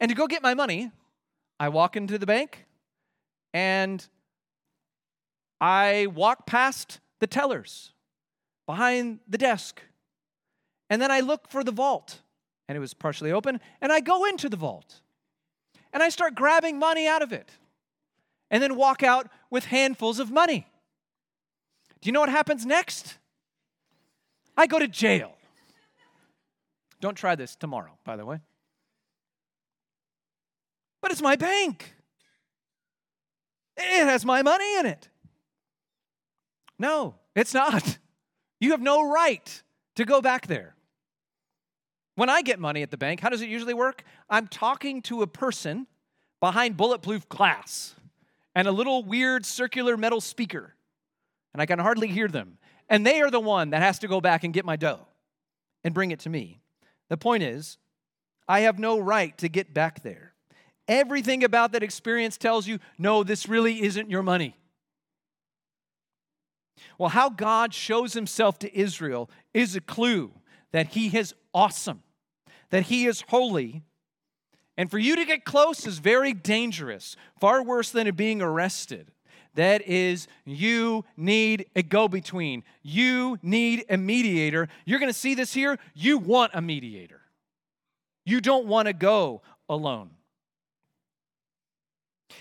And 0.00 0.08
to 0.08 0.16
go 0.16 0.26
get 0.26 0.42
my 0.42 0.54
money, 0.54 0.90
I 1.60 1.68
walk 1.68 1.94
into 1.94 2.18
the 2.18 2.26
bank 2.26 2.66
and 3.54 4.04
I 5.60 6.08
walk 6.12 6.48
past 6.48 6.98
the 7.20 7.28
tellers 7.28 7.92
behind 8.66 9.20
the 9.28 9.38
desk. 9.38 9.80
And 10.88 11.00
then 11.00 11.12
I 11.12 11.20
look 11.20 11.48
for 11.48 11.62
the 11.62 11.70
vault, 11.70 12.22
and 12.66 12.74
it 12.74 12.80
was 12.80 12.92
partially 12.92 13.30
open, 13.30 13.60
and 13.80 13.92
I 13.92 14.00
go 14.00 14.24
into 14.24 14.48
the 14.48 14.56
vault. 14.56 15.00
And 15.92 16.02
I 16.02 16.08
start 16.08 16.34
grabbing 16.34 16.78
money 16.78 17.06
out 17.06 17.22
of 17.22 17.32
it. 17.32 17.50
And 18.50 18.62
then 18.62 18.76
walk 18.76 19.02
out 19.02 19.28
with 19.50 19.66
handfuls 19.66 20.18
of 20.18 20.30
money. 20.30 20.66
Do 22.00 22.08
you 22.08 22.12
know 22.12 22.20
what 22.20 22.28
happens 22.28 22.66
next? 22.66 23.18
I 24.56 24.66
go 24.66 24.78
to 24.78 24.88
jail. 24.88 25.32
Don't 27.00 27.14
try 27.14 27.34
this 27.34 27.56
tomorrow, 27.56 27.98
by 28.04 28.16
the 28.16 28.26
way 28.26 28.40
but 31.00 31.10
it's 31.10 31.22
my 31.22 31.36
bank. 31.36 31.94
It 33.76 34.04
has 34.06 34.24
my 34.24 34.42
money 34.42 34.78
in 34.78 34.86
it. 34.86 35.08
No, 36.78 37.16
it's 37.34 37.54
not. 37.54 37.98
You 38.60 38.72
have 38.72 38.82
no 38.82 39.10
right 39.10 39.62
to 39.96 40.04
go 40.04 40.20
back 40.20 40.46
there. 40.46 40.74
When 42.20 42.28
I 42.28 42.42
get 42.42 42.60
money 42.60 42.82
at 42.82 42.90
the 42.90 42.98
bank, 42.98 43.20
how 43.20 43.30
does 43.30 43.40
it 43.40 43.48
usually 43.48 43.72
work? 43.72 44.04
I'm 44.28 44.46
talking 44.46 45.00
to 45.04 45.22
a 45.22 45.26
person 45.26 45.86
behind 46.38 46.76
bulletproof 46.76 47.26
glass 47.30 47.94
and 48.54 48.68
a 48.68 48.72
little 48.72 49.02
weird 49.02 49.46
circular 49.46 49.96
metal 49.96 50.20
speaker, 50.20 50.74
and 51.54 51.62
I 51.62 51.64
can 51.64 51.78
hardly 51.78 52.08
hear 52.08 52.28
them. 52.28 52.58
And 52.90 53.06
they 53.06 53.22
are 53.22 53.30
the 53.30 53.40
one 53.40 53.70
that 53.70 53.80
has 53.80 53.98
to 54.00 54.06
go 54.06 54.20
back 54.20 54.44
and 54.44 54.52
get 54.52 54.66
my 54.66 54.76
dough 54.76 55.06
and 55.82 55.94
bring 55.94 56.10
it 56.10 56.20
to 56.20 56.28
me. 56.28 56.60
The 57.08 57.16
point 57.16 57.42
is, 57.42 57.78
I 58.46 58.60
have 58.60 58.78
no 58.78 58.98
right 58.98 59.38
to 59.38 59.48
get 59.48 59.72
back 59.72 60.02
there. 60.02 60.34
Everything 60.88 61.42
about 61.42 61.72
that 61.72 61.82
experience 61.82 62.36
tells 62.36 62.66
you 62.66 62.80
no, 62.98 63.24
this 63.24 63.48
really 63.48 63.80
isn't 63.82 64.10
your 64.10 64.22
money. 64.22 64.58
Well, 66.98 67.08
how 67.08 67.30
God 67.30 67.72
shows 67.72 68.12
himself 68.12 68.58
to 68.58 68.78
Israel 68.78 69.30
is 69.54 69.74
a 69.74 69.80
clue 69.80 70.32
that 70.72 70.88
he 70.88 71.16
is 71.16 71.34
awesome, 71.54 72.02
that 72.70 72.84
he 72.84 73.06
is 73.06 73.24
holy. 73.28 73.82
And 74.76 74.90
for 74.90 74.98
you 74.98 75.16
to 75.16 75.24
get 75.24 75.44
close 75.44 75.86
is 75.86 75.98
very 75.98 76.32
dangerous, 76.32 77.16
far 77.38 77.62
worse 77.62 77.90
than 77.90 78.10
being 78.14 78.40
arrested. 78.40 79.10
That 79.54 79.82
is, 79.82 80.28
you 80.44 81.04
need 81.16 81.66
a 81.74 81.82
go 81.82 82.08
between. 82.08 82.62
You 82.82 83.38
need 83.42 83.84
a 83.90 83.96
mediator. 83.96 84.68
You're 84.84 85.00
going 85.00 85.12
to 85.12 85.18
see 85.18 85.34
this 85.34 85.52
here. 85.52 85.78
You 85.94 86.18
want 86.18 86.52
a 86.54 86.62
mediator. 86.62 87.20
You 88.24 88.40
don't 88.40 88.66
want 88.66 88.86
to 88.86 88.92
go 88.92 89.42
alone. 89.68 90.10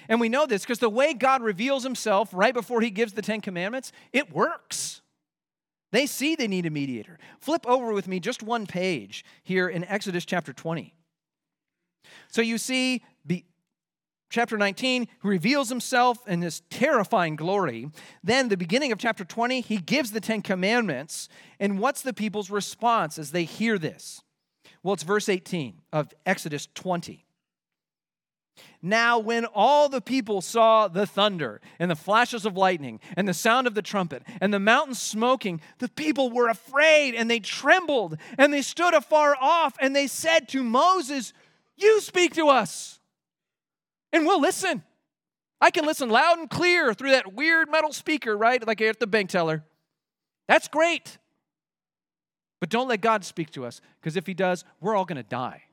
And 0.07 0.19
we 0.19 0.29
know 0.29 0.45
this 0.45 0.61
because 0.61 0.79
the 0.79 0.89
way 0.89 1.13
God 1.13 1.41
reveals 1.41 1.83
himself 1.83 2.29
right 2.31 2.53
before 2.53 2.81
he 2.81 2.91
gives 2.91 3.13
the 3.13 3.21
Ten 3.21 3.41
Commandments, 3.41 3.91
it 4.13 4.31
works. 4.31 5.01
They 5.91 6.05
see 6.05 6.35
they 6.35 6.47
need 6.47 6.65
a 6.65 6.69
mediator. 6.69 7.17
Flip 7.39 7.65
over 7.67 7.93
with 7.93 8.07
me 8.07 8.19
just 8.19 8.43
one 8.43 8.67
page 8.67 9.25
here 9.43 9.67
in 9.67 9.83
Exodus 9.85 10.25
chapter 10.25 10.53
20. 10.53 10.93
So 12.27 12.41
you 12.41 12.57
see, 12.57 13.03
chapter 14.29 14.57
19, 14.57 15.07
he 15.21 15.27
reveals 15.27 15.69
himself 15.69 16.27
in 16.27 16.39
this 16.39 16.61
terrifying 16.69 17.35
glory. 17.35 17.89
Then, 18.23 18.49
the 18.49 18.57
beginning 18.57 18.91
of 18.91 18.99
chapter 18.99 19.25
20, 19.25 19.61
he 19.61 19.77
gives 19.77 20.11
the 20.11 20.21
Ten 20.21 20.41
Commandments. 20.41 21.27
And 21.59 21.79
what's 21.79 22.01
the 22.01 22.13
people's 22.13 22.49
response 22.49 23.17
as 23.17 23.31
they 23.31 23.43
hear 23.43 23.77
this? 23.77 24.21
Well, 24.83 24.93
it's 24.93 25.03
verse 25.03 25.27
18 25.27 25.81
of 25.91 26.13
Exodus 26.25 26.67
20. 26.75 27.25
Now, 28.81 29.19
when 29.19 29.45
all 29.45 29.89
the 29.89 29.99
people 29.99 30.41
saw 30.41 30.87
the 30.87 31.05
thunder 31.05 31.59
and 31.79 31.91
the 31.91 31.95
flashes 31.95 32.45
of 32.45 32.55
lightning 32.55 33.01
and 33.17 33.27
the 33.27 33.33
sound 33.33 33.67
of 33.67 33.75
the 33.75 33.81
trumpet 33.81 34.23
and 34.39 34.53
the 34.53 34.59
mountain 34.59 34.95
smoking, 34.95 35.59
the 35.79 35.89
people 35.89 36.29
were 36.29 36.47
afraid 36.47 37.13
and 37.13 37.29
they 37.29 37.41
trembled 37.41 38.17
and 38.37 38.53
they 38.53 38.61
stood 38.61 38.93
afar 38.93 39.35
off 39.39 39.75
and 39.81 39.93
they 39.93 40.07
said 40.07 40.47
to 40.49 40.63
Moses, 40.63 41.33
You 41.75 41.99
speak 41.99 42.35
to 42.35 42.47
us 42.47 42.99
and 44.13 44.25
we'll 44.25 44.41
listen. 44.41 44.83
I 45.59 45.71
can 45.71 45.85
listen 45.85 46.09
loud 46.09 46.39
and 46.39 46.49
clear 46.49 46.93
through 46.93 47.11
that 47.11 47.33
weird 47.33 47.69
metal 47.69 47.91
speaker, 47.91 48.37
right? 48.37 48.65
Like 48.65 48.79
at 48.79 49.01
the 49.01 49.07
bank 49.07 49.29
teller. 49.29 49.65
That's 50.47 50.69
great. 50.69 51.17
But 52.61 52.69
don't 52.69 52.87
let 52.87 53.01
God 53.01 53.25
speak 53.25 53.51
to 53.51 53.65
us 53.65 53.81
because 53.99 54.15
if 54.15 54.25
He 54.25 54.33
does, 54.33 54.63
we're 54.79 54.95
all 54.95 55.05
going 55.05 55.17
to 55.17 55.23
die. 55.23 55.63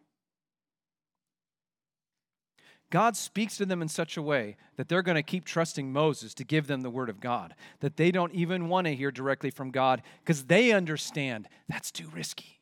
God 2.90 3.16
speaks 3.16 3.56
to 3.56 3.66
them 3.66 3.82
in 3.82 3.88
such 3.88 4.16
a 4.16 4.22
way 4.22 4.56
that 4.76 4.88
they're 4.88 5.02
going 5.02 5.16
to 5.16 5.22
keep 5.22 5.44
trusting 5.44 5.92
Moses 5.92 6.34
to 6.34 6.44
give 6.44 6.68
them 6.68 6.82
the 6.82 6.90
word 6.90 7.10
of 7.10 7.20
God, 7.20 7.54
that 7.80 7.96
they 7.96 8.12
don't 8.12 8.32
even 8.32 8.68
want 8.68 8.86
to 8.86 8.94
hear 8.94 9.10
directly 9.10 9.50
from 9.50 9.70
God 9.70 10.02
because 10.22 10.44
they 10.44 10.72
understand 10.72 11.48
that's 11.68 11.90
too 11.90 12.08
risky. 12.14 12.60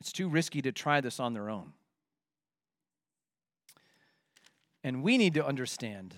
It's 0.00 0.12
too 0.12 0.28
risky 0.28 0.62
to 0.62 0.72
try 0.72 1.00
this 1.00 1.20
on 1.20 1.32
their 1.32 1.48
own. 1.48 1.72
And 4.82 5.02
we 5.02 5.18
need 5.18 5.34
to 5.34 5.46
understand 5.46 6.14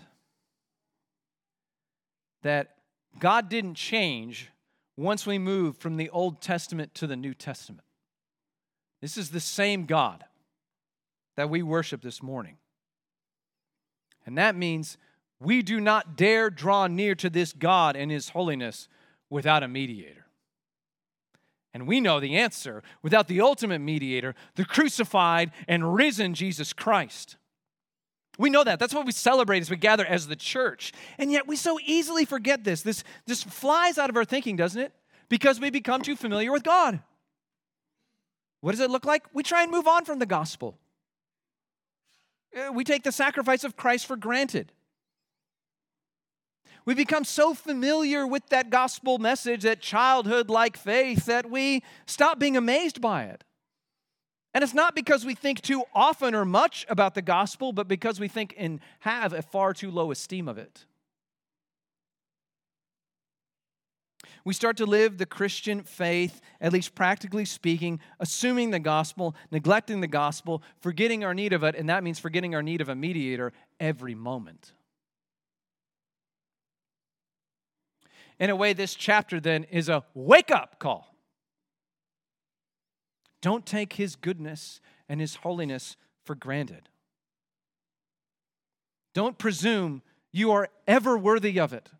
that 2.43 2.77
God 3.19 3.49
didn't 3.49 3.75
change 3.75 4.51
once 4.97 5.27
we 5.27 5.39
moved 5.39 5.81
from 5.81 5.97
the 5.97 6.09
Old 6.11 6.41
Testament 6.41 6.95
to 6.95 7.07
the 7.07 7.17
New 7.17 7.35
Testament. 7.35 7.85
This 9.01 9.19
is 9.19 9.31
the 9.31 9.41
same 9.41 9.85
God 9.85 10.25
that 11.43 11.51
we 11.51 11.61
worship 11.61 12.03
this 12.03 12.23
morning. 12.23 12.57
And 14.25 14.39
that 14.39 14.55
means 14.55 14.97
we 15.41 15.61
do 15.61 15.81
not 15.81 16.17
dare 16.17 16.51
draw 16.51 16.87
near 16.87 17.17
to 17.17 17.29
this 17.29 17.53
God 17.53 17.97
and 17.97 18.13
His 18.13 18.29
holiness 18.29 18.87
without 19.29 19.65
a 19.65 19.67
mediator. 19.67 20.27
And 21.75 21.89
we 21.89 22.01
know 22.01 22.21
the 22.21 22.37
answer 22.37 22.85
without 23.03 23.27
the 23.27 23.41
ultimate 23.41 23.81
mediator, 23.81 24.37
the 24.55 24.65
crucified 24.65 25.51
and 25.67 25.97
risen 25.97 26.33
Jesus 26.33 26.73
Christ. 26.73 27.35
We 28.39 28.49
know 28.49 28.63
that. 28.63 28.79
That's 28.79 28.95
what 28.95 29.05
we 29.05 29.11
celebrate 29.11 29.63
as 29.63 29.71
we 29.71 29.77
gather 29.77 30.07
as 30.07 30.29
the 30.29 30.37
church. 30.37 30.93
And 31.19 31.33
yet 31.33 31.49
we 31.49 31.57
so 31.57 31.77
easily 31.85 32.25
forget 32.25 32.63
this. 32.63 32.83
This 32.83 33.03
just 33.27 33.49
flies 33.49 33.99
out 33.99 34.11
of 34.11 34.17
our 34.17 34.25
thinking, 34.25 34.55
doesn't 34.55 34.81
it? 34.81 34.93
Because 35.29 35.59
we 35.59 35.71
become 35.71 36.03
too 36.03 36.15
familiar 36.15 36.53
with 36.53 36.63
God. 36.63 37.01
What 38.61 38.71
does 38.71 38.81
it 38.81 38.93
look 38.93 39.05
like? 39.05 39.25
We 39.35 39.43
try 39.43 39.65
and 39.65 39.73
move 39.73 39.89
on 39.89 40.05
from 40.05 40.21
the 40.21 40.27
gospel. 40.27 40.79
Uh, 42.57 42.73
we 42.73 42.85
take 42.85 43.03
the 43.03 43.13
sacrifice 43.13 43.65
of 43.65 43.77
Christ 43.77 44.07
for 44.07 44.17
granted. 44.17 44.73
We 46.85 46.95
become 46.95 47.25
so 47.25 47.55
familiar 47.55 48.27
with 48.27 48.49
that 48.49 48.71
gospel 48.71 49.19
message, 49.19 49.63
that 49.63 49.81
childhood 49.81 50.51
like 50.51 50.77
faith, 50.77 51.27
that 51.27 51.49
we 51.49 51.83
stop 52.07 52.39
being 52.39 52.57
amazed 52.57 53.01
by 53.01 53.25
it. 53.25 53.45
And 54.55 54.63
it's 54.63 54.75
not 54.75 54.95
because 54.95 55.25
we 55.25 55.35
think 55.35 55.63
too 55.63 55.85
often 55.95 56.35
or 56.35 56.45
much 56.45 56.85
about 56.89 57.15
the 57.15 57.23
gospel, 57.23 57.73
but 57.73 57.89
because 57.89 58.21
we 58.21 58.29
think 58.29 58.55
and 58.59 58.81
have 59.01 59.33
a 59.33 59.43
far 59.43 59.73
too 59.73 59.91
low 59.91 60.11
esteem 60.11 60.49
of 60.49 60.59
it. 60.59 60.85
We 64.45 64.55
start 64.55 64.77
to 64.79 64.87
live 64.87 65.19
the 65.19 65.27
Christian 65.27 65.83
faith, 65.83 66.41
at 66.61 66.73
least 66.73 66.95
practically 66.95 67.45
speaking, 67.45 68.01
assuming 68.19 68.71
the 68.71 68.81
gospel, 68.81 69.37
neglecting 69.51 70.01
the 70.01 70.09
gospel, 70.09 70.63
forgetting 70.81 71.23
our 71.25 71.35
need 71.35 71.53
of 71.53 71.63
it, 71.63 71.77
and 71.77 71.89
that 71.89 72.03
means 72.03 72.19
forgetting 72.19 72.55
our 72.55 72.63
need 72.63 72.81
of 72.81 72.89
a 72.89 72.95
mediator 72.95 73.53
every 73.79 74.15
moment. 74.15 74.73
In 78.41 78.51
a 78.51 78.57
way, 78.57 78.73
this 78.73 78.95
chapter 78.95 79.39
then 79.39 79.65
is 79.65 79.89
a 79.89 80.03
wake 80.15 80.51
up 80.51 80.81
call. 80.81 81.15
Don't 83.41 83.65
take 83.65 83.93
his 83.93 84.17
goodness 84.17 84.81
and 85.09 85.21
his 85.21 85.37
holiness 85.37 85.97
for 86.25 86.35
granted. 86.35 86.89
Don't 89.15 89.39
presume 89.39 90.03
you 90.33 90.51
are 90.53 90.69
ever 90.89 91.17
worthy 91.17 91.61
of 91.61 91.73
it, 91.73 91.91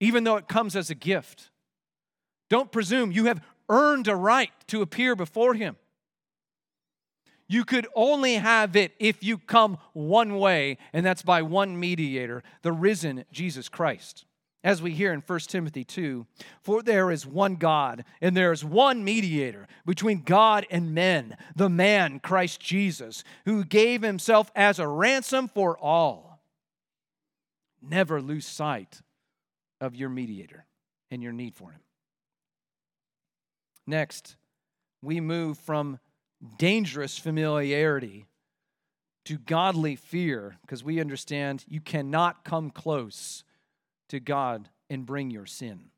even 0.00 0.24
though 0.24 0.36
it 0.36 0.48
comes 0.48 0.76
as 0.76 0.88
a 0.88 0.94
gift. 0.94 1.50
Don't 2.52 2.70
presume 2.70 3.12
you 3.12 3.24
have 3.24 3.42
earned 3.70 4.08
a 4.08 4.14
right 4.14 4.50
to 4.66 4.82
appear 4.82 5.16
before 5.16 5.54
Him. 5.54 5.74
You 7.48 7.64
could 7.64 7.86
only 7.94 8.34
have 8.34 8.76
it 8.76 8.92
if 8.98 9.24
you 9.24 9.38
come 9.38 9.78
one 9.94 10.38
way, 10.38 10.76
and 10.92 11.04
that's 11.04 11.22
by 11.22 11.40
one 11.40 11.80
mediator, 11.80 12.42
the 12.60 12.70
risen 12.70 13.24
Jesus 13.32 13.70
Christ. 13.70 14.26
As 14.62 14.82
we 14.82 14.90
hear 14.90 15.14
in 15.14 15.22
1 15.26 15.38
Timothy 15.48 15.82
2, 15.82 16.26
for 16.60 16.82
there 16.82 17.10
is 17.10 17.24
one 17.26 17.56
God, 17.56 18.04
and 18.20 18.36
there 18.36 18.52
is 18.52 18.62
one 18.62 19.02
mediator 19.02 19.66
between 19.86 20.20
God 20.20 20.66
and 20.70 20.94
men, 20.94 21.38
the 21.56 21.70
man 21.70 22.20
Christ 22.20 22.60
Jesus, 22.60 23.24
who 23.46 23.64
gave 23.64 24.02
himself 24.02 24.52
as 24.54 24.78
a 24.78 24.86
ransom 24.86 25.48
for 25.48 25.78
all. 25.78 26.42
Never 27.80 28.20
lose 28.20 28.44
sight 28.44 29.00
of 29.80 29.96
your 29.96 30.10
mediator 30.10 30.66
and 31.10 31.22
your 31.22 31.32
need 31.32 31.54
for 31.54 31.70
him. 31.70 31.80
Next, 33.86 34.36
we 35.00 35.20
move 35.20 35.58
from 35.58 35.98
dangerous 36.58 37.18
familiarity 37.18 38.26
to 39.24 39.38
godly 39.38 39.96
fear 39.96 40.56
because 40.62 40.82
we 40.82 41.00
understand 41.00 41.64
you 41.68 41.80
cannot 41.80 42.44
come 42.44 42.70
close 42.70 43.44
to 44.08 44.20
God 44.20 44.68
and 44.90 45.06
bring 45.06 45.30
your 45.30 45.46
sin. 45.46 45.90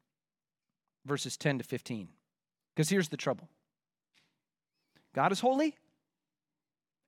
Verses 1.07 1.37
10 1.37 1.59
to 1.59 1.65
15. 1.65 2.09
Because 2.75 2.89
here's 2.89 3.09
the 3.09 3.17
trouble 3.17 3.49
God 5.15 5.33
is 5.33 5.41
holy, 5.41 5.77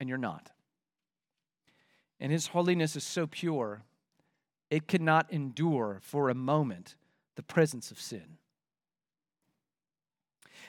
and 0.00 0.08
you're 0.08 0.18
not. 0.18 0.50
And 2.18 2.32
his 2.32 2.48
holiness 2.48 2.96
is 2.96 3.04
so 3.04 3.26
pure, 3.26 3.82
it 4.70 4.88
cannot 4.88 5.30
endure 5.30 5.98
for 6.02 6.30
a 6.30 6.34
moment 6.34 6.96
the 7.36 7.42
presence 7.42 7.90
of 7.90 8.00
sin. 8.00 8.38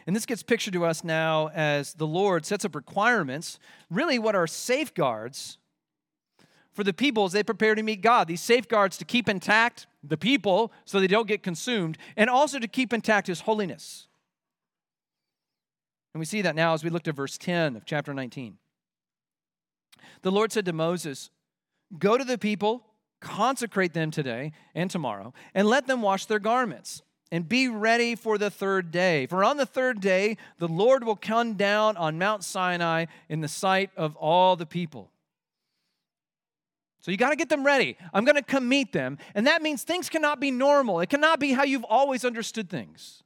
And 0.07 0.15
this 0.15 0.25
gets 0.25 0.41
pictured 0.41 0.73
to 0.73 0.85
us 0.85 1.03
now 1.03 1.49
as 1.49 1.93
the 1.93 2.07
Lord 2.07 2.45
sets 2.45 2.63
up 2.63 2.75
requirements, 2.75 3.59
really 3.89 4.17
what 4.17 4.35
are 4.35 4.47
safeguards 4.47 5.57
for 6.71 6.85
the 6.85 6.93
people 6.93 7.25
as 7.25 7.33
they 7.33 7.43
prepare 7.43 7.75
to 7.75 7.83
meet 7.83 8.01
God. 8.01 8.29
These 8.29 8.39
safeguards 8.39 8.97
to 8.99 9.05
keep 9.05 9.27
intact 9.27 9.85
the 10.01 10.15
people 10.15 10.71
so 10.85 10.99
they 10.99 11.07
don't 11.07 11.27
get 11.27 11.43
consumed, 11.43 11.97
and 12.15 12.29
also 12.29 12.57
to 12.57 12.67
keep 12.67 12.93
intact 12.93 13.27
His 13.27 13.41
holiness. 13.41 14.07
And 16.13 16.19
we 16.19 16.25
see 16.25 16.41
that 16.41 16.55
now 16.55 16.73
as 16.73 16.85
we 16.85 16.89
look 16.89 17.03
to 17.03 17.11
verse 17.11 17.37
10 17.37 17.75
of 17.75 17.83
chapter 17.83 18.13
19. 18.13 18.57
The 20.21 20.31
Lord 20.31 20.53
said 20.53 20.65
to 20.65 20.73
Moses, 20.73 21.31
Go 21.99 22.17
to 22.17 22.23
the 22.23 22.37
people, 22.37 22.85
consecrate 23.19 23.93
them 23.93 24.11
today 24.11 24.53
and 24.73 24.89
tomorrow, 24.89 25.33
and 25.53 25.67
let 25.67 25.85
them 25.85 26.01
wash 26.01 26.25
their 26.25 26.39
garments 26.39 27.01
and 27.31 27.47
be 27.47 27.67
ready 27.67 28.15
for 28.15 28.37
the 28.37 28.49
third 28.49 28.91
day. 28.91 29.25
For 29.27 29.43
on 29.43 29.57
the 29.57 29.65
third 29.65 29.99
day, 29.99 30.37
the 30.59 30.67
Lord 30.67 31.03
will 31.03 31.15
come 31.15 31.53
down 31.53 31.97
on 31.97 32.17
Mount 32.17 32.43
Sinai 32.43 33.05
in 33.29 33.41
the 33.41 33.47
sight 33.47 33.89
of 33.97 34.15
all 34.15 34.55
the 34.55 34.65
people. 34.65 35.11
So 36.99 37.11
you 37.11 37.17
got 37.17 37.29
to 37.29 37.35
get 37.35 37.49
them 37.49 37.65
ready. 37.65 37.97
I'm 38.13 38.25
going 38.25 38.35
to 38.35 38.41
come 38.41 38.67
meet 38.67 38.91
them. 38.91 39.17
And 39.33 39.47
that 39.47 39.61
means 39.61 39.83
things 39.83 40.09
cannot 40.09 40.39
be 40.39 40.51
normal, 40.51 40.99
it 40.99 41.09
cannot 41.09 41.39
be 41.39 41.53
how 41.53 41.63
you've 41.63 41.85
always 41.85 42.25
understood 42.25 42.69
things. 42.69 43.23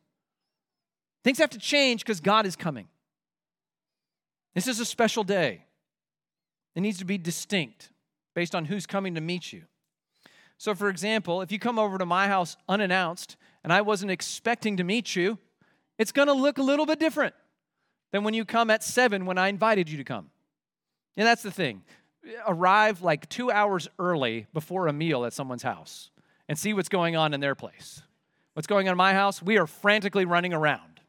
Things 1.23 1.37
have 1.37 1.51
to 1.51 1.59
change 1.59 2.01
because 2.03 2.19
God 2.19 2.45
is 2.45 2.55
coming. 2.55 2.87
This 4.55 4.67
is 4.67 4.79
a 4.79 4.85
special 4.85 5.23
day. 5.23 5.65
It 6.75 6.81
needs 6.81 6.97
to 6.97 7.05
be 7.05 7.17
distinct 7.17 7.89
based 8.33 8.55
on 8.55 8.65
who's 8.65 8.85
coming 8.85 9.15
to 9.15 9.21
meet 9.21 9.53
you. 9.53 9.63
So, 10.57 10.75
for 10.75 10.89
example, 10.89 11.41
if 11.41 11.51
you 11.51 11.59
come 11.59 11.79
over 11.79 11.97
to 11.97 12.05
my 12.05 12.27
house 12.27 12.55
unannounced 12.69 13.35
and 13.63 13.71
I 13.71 13.81
wasn't 13.81 14.11
expecting 14.11 14.77
to 14.77 14.83
meet 14.83 15.15
you, 15.15 15.37
it's 15.97 16.11
going 16.11 16.27
to 16.27 16.33
look 16.33 16.57
a 16.57 16.63
little 16.63 16.85
bit 16.85 16.99
different 16.99 17.35
than 18.11 18.23
when 18.23 18.33
you 18.33 18.45
come 18.45 18.69
at 18.69 18.83
seven 18.83 19.25
when 19.25 19.37
I 19.37 19.47
invited 19.47 19.89
you 19.89 19.97
to 19.97 20.03
come. 20.03 20.29
And 21.17 21.27
that's 21.27 21.43
the 21.43 21.51
thing. 21.51 21.83
Arrive 22.47 23.01
like 23.01 23.27
two 23.29 23.51
hours 23.51 23.87
early 23.99 24.47
before 24.53 24.87
a 24.87 24.93
meal 24.93 25.25
at 25.25 25.33
someone's 25.33 25.63
house 25.63 26.09
and 26.47 26.57
see 26.57 26.73
what's 26.73 26.89
going 26.89 27.15
on 27.15 27.33
in 27.33 27.39
their 27.39 27.55
place. 27.55 28.01
What's 28.53 28.67
going 28.67 28.87
on 28.87 28.93
in 28.93 28.97
my 28.97 29.13
house? 29.13 29.41
We 29.41 29.57
are 29.57 29.67
frantically 29.67 30.25
running 30.25 30.53
around. 30.53 30.99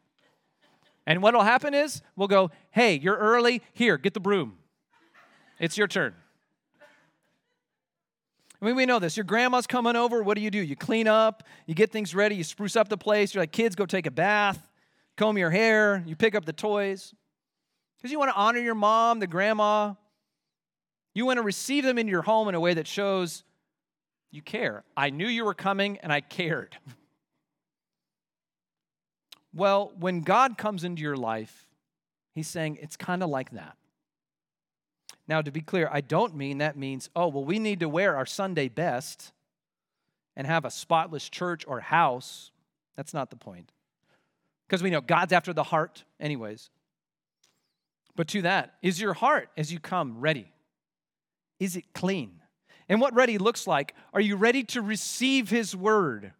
And 1.07 1.23
what 1.23 1.35
will 1.35 1.43
happen 1.43 1.75
is 1.75 2.01
we'll 2.15 2.29
go, 2.29 2.51
hey, 2.71 2.99
you're 2.99 3.17
early. 3.17 3.63
Here, 3.73 3.99
get 3.99 4.15
the 4.15 4.21
broom. 4.21 4.59
It's 5.59 5.77
your 5.77 5.89
turn. 5.89 6.15
I 8.63 8.67
mean, 8.67 8.77
we 8.77 8.87
know 8.87 9.01
this. 9.01 9.17
Your 9.17 9.25
grandma's 9.25 9.67
coming 9.67 9.97
over. 9.97 10.23
What 10.23 10.37
do 10.37 10.41
you 10.41 10.51
do? 10.51 10.61
You 10.61 10.77
clean 10.77 11.09
up, 11.09 11.43
you 11.67 11.75
get 11.75 11.91
things 11.91 12.15
ready, 12.15 12.37
you 12.37 12.45
spruce 12.45 12.77
up 12.77 12.89
the 12.89 12.97
place. 12.97 13.35
You're 13.35 13.43
like, 13.43 13.51
kids, 13.51 13.75
go 13.75 13.87
take 13.87 14.07
a 14.07 14.11
bath, 14.11 14.71
comb 15.17 15.37
your 15.37 15.51
hair, 15.51 16.05
you 16.07 16.15
pick 16.15 16.37
up 16.37 16.45
the 16.45 16.53
toys. 16.53 17.13
Because 17.99 18.13
you 18.13 18.21
want 18.21 18.31
to 18.31 18.37
honor 18.37 18.61
your 18.61 18.77
mom, 18.77 19.19
the 19.19 19.27
grandma. 19.27 19.95
You 21.13 21.27
want 21.27 21.39
to 21.39 21.43
receive 21.43 21.85
them 21.85 21.99
in 21.99 22.07
your 22.07 22.23
home 22.23 22.49
in 22.49 22.55
a 22.55 22.61
way 22.61 22.75
that 22.75 22.87
shows 22.87 23.43
you 24.31 24.43
care. 24.43 24.85
I 24.97 25.11
knew 25.11 25.27
you 25.27 25.45
were 25.45 25.55
coming 25.55 25.99
and 25.99 26.13
I 26.13 26.21
cared. 26.21 26.77
well, 29.53 29.93
when 29.99 30.21
God 30.21 30.57
comes 30.57 30.85
into 30.85 31.03
your 31.03 31.17
life, 31.17 31.67
He's 32.33 32.49
saying 32.49 32.79
it's 32.81 32.97
kind 32.97 33.25
of 33.25 33.29
like 33.29 33.51
that. 33.51 33.77
Now, 35.29 35.41
to 35.41 35.51
be 35.51 35.61
clear, 35.61 35.89
I 35.91 36.01
don't 36.01 36.35
mean 36.35 36.59
that 36.59 36.77
means, 36.77 37.09
oh, 37.15 37.29
well, 37.29 37.45
we 37.45 37.59
need 37.59 37.81
to 37.81 37.89
wear 37.89 38.17
our 38.17 38.27
Sunday 38.27 38.69
best 38.69 39.33
and 40.37 40.47
have 40.47 40.65
a 40.65 40.71
spotless 40.71 41.29
church 41.29 41.65
or 41.67 41.81
house. 41.81 42.51
That's 42.97 43.15
not 43.15 43.31
the 43.31 43.37
point. 43.37 43.71
Because 44.67 44.83
we 44.83 44.91
know 44.91 45.01
God's 45.01 45.33
after 45.33 45.53
the 45.53 45.63
heart, 45.63 46.05
anyways. 46.19 46.71
But 48.17 48.29
to 48.29 48.43
that, 48.43 48.75
is 48.83 49.01
your 49.01 49.15
heart 49.15 49.49
as 49.57 49.73
you 49.73 49.79
come 49.79 50.21
ready? 50.21 50.53
is 51.63 51.77
it 51.77 51.95
clean? 51.95 52.41
And 52.89 53.01
what 53.01 53.15
ready 53.15 53.39
looks 53.39 53.69
like, 53.69 53.95
are 54.13 54.21
you 54.21 54.35
ready 54.35 54.65
to 54.65 54.83
receive 54.83 55.49
His 55.49 55.77
word, 55.77 56.33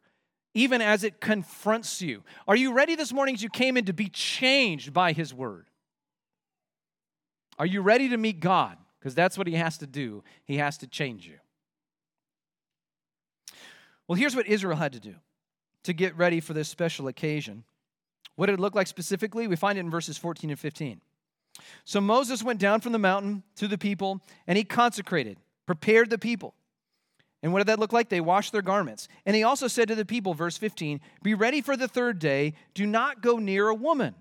even 0.53 0.83
as 0.83 1.05
it 1.05 1.21
confronts 1.21 2.03
you? 2.03 2.25
Are 2.49 2.57
you 2.57 2.73
ready 2.73 2.97
this 2.97 3.13
morning 3.13 3.37
as 3.37 3.43
you 3.43 3.49
came 3.49 3.77
in 3.77 3.85
to 3.85 3.93
be 3.93 4.09
changed 4.09 4.93
by 4.93 5.13
His 5.13 5.33
word? 5.33 5.67
Are 7.63 7.67
you 7.67 7.81
ready 7.81 8.09
to 8.09 8.17
meet 8.17 8.41
God? 8.41 8.77
Because 8.99 9.15
that's 9.15 9.39
what 9.39 9.47
He 9.47 9.55
has 9.55 9.79
to 9.79 9.87
do, 9.87 10.25
He 10.43 10.57
has 10.57 10.79
to 10.79 10.89
change 10.89 11.29
you. 11.29 11.37
Well, 14.09 14.17
here's 14.17 14.35
what 14.35 14.49
Israel 14.49 14.77
had 14.77 14.95
to 14.95 14.99
do 14.99 15.15
to 15.85 15.93
get 15.93 16.17
ready 16.17 16.41
for 16.41 16.55
this 16.55 16.69
special 16.69 17.07
occasion. 17.07 17.63
What 18.35 18.47
did 18.47 18.55
it 18.55 18.61
look 18.61 18.75
like 18.75 18.89
specifically? 18.89 19.47
We 19.47 19.55
find 19.55 19.79
it 19.79 19.83
in 19.83 19.91
verses 19.93 20.19
14 20.19 20.51
and 20.51 20.59
15. 20.59 21.03
So 21.85 22.01
Moses 22.01 22.43
went 22.43 22.59
down 22.59 22.81
from 22.81 22.91
the 22.91 22.99
mountain 22.99 23.45
to 23.55 23.69
the 23.69 23.79
people, 23.79 24.21
and 24.49 24.59
he 24.59 24.65
consecrated, 24.65 25.39
prepared 25.65 26.11
the 26.11 26.19
people. 26.19 26.55
And 27.45 27.53
what 27.53 27.61
did 27.61 27.69
that 27.69 27.79
look 27.79 27.93
like? 27.93 28.09
They 28.09 28.21
washed 28.21 28.51
their 28.51 28.63
garments. 28.63 29.07
And 29.25 29.37
he 29.37 29.45
also 29.45 29.69
said 29.69 29.87
to 29.87 29.95
the 29.95 30.05
people, 30.05 30.35
verse 30.35 30.59
15, 30.59 31.01
Be 31.23 31.35
ready 31.35 31.61
for 31.61 31.77
the 31.77 31.87
third 31.87 32.19
day, 32.19 32.55
do 32.75 32.89
not 32.89 33.23
go 33.23 33.37
near 33.37 33.69
a 33.69 33.75
woman. 33.75 34.17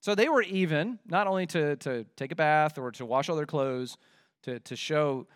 So 0.00 0.14
they 0.14 0.28
were 0.28 0.42
even, 0.42 0.98
not 1.06 1.26
only 1.26 1.46
to, 1.46 1.76
to 1.76 2.04
take 2.16 2.32
a 2.32 2.36
bath 2.36 2.78
or 2.78 2.90
to 2.92 3.04
wash 3.04 3.28
all 3.28 3.36
their 3.36 3.46
clothes, 3.46 3.96
to, 4.42 4.60
to 4.60 4.76
show 4.76 5.26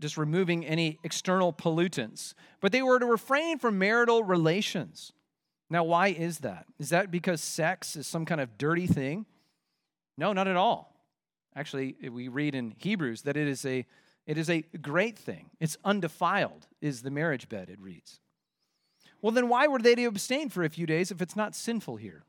just 0.00 0.16
removing 0.16 0.66
any 0.66 0.98
external 1.04 1.52
pollutants, 1.52 2.34
but 2.60 2.72
they 2.72 2.82
were 2.82 2.98
to 2.98 3.06
refrain 3.06 3.58
from 3.58 3.78
marital 3.78 4.24
relations. 4.24 5.12
Now, 5.70 5.84
why 5.84 6.08
is 6.08 6.38
that? 6.38 6.66
Is 6.78 6.88
that 6.90 7.10
because 7.10 7.40
sex 7.40 7.94
is 7.94 8.06
some 8.06 8.24
kind 8.24 8.40
of 8.40 8.58
dirty 8.58 8.86
thing? 8.86 9.26
No, 10.16 10.32
not 10.32 10.48
at 10.48 10.56
all. 10.56 10.96
Actually, 11.54 11.96
we 12.10 12.28
read 12.28 12.54
in 12.54 12.74
Hebrews 12.78 13.22
that 13.22 13.36
it 13.36 13.46
is 13.46 13.64
a 13.64 13.86
it 14.26 14.36
is 14.36 14.50
a 14.50 14.62
great 14.82 15.18
thing. 15.18 15.48
It's 15.58 15.78
undefiled, 15.86 16.66
is 16.82 17.00
the 17.00 17.10
marriage 17.10 17.48
bed, 17.48 17.70
it 17.70 17.80
reads. 17.80 18.20
Well, 19.22 19.32
then 19.32 19.48
why 19.48 19.66
were 19.68 19.78
they 19.78 19.94
to 19.94 20.04
abstain 20.04 20.50
for 20.50 20.64
a 20.64 20.68
few 20.68 20.84
days 20.84 21.10
if 21.10 21.22
it's 21.22 21.34
not 21.34 21.54
sinful 21.54 21.96
here? 21.96 22.24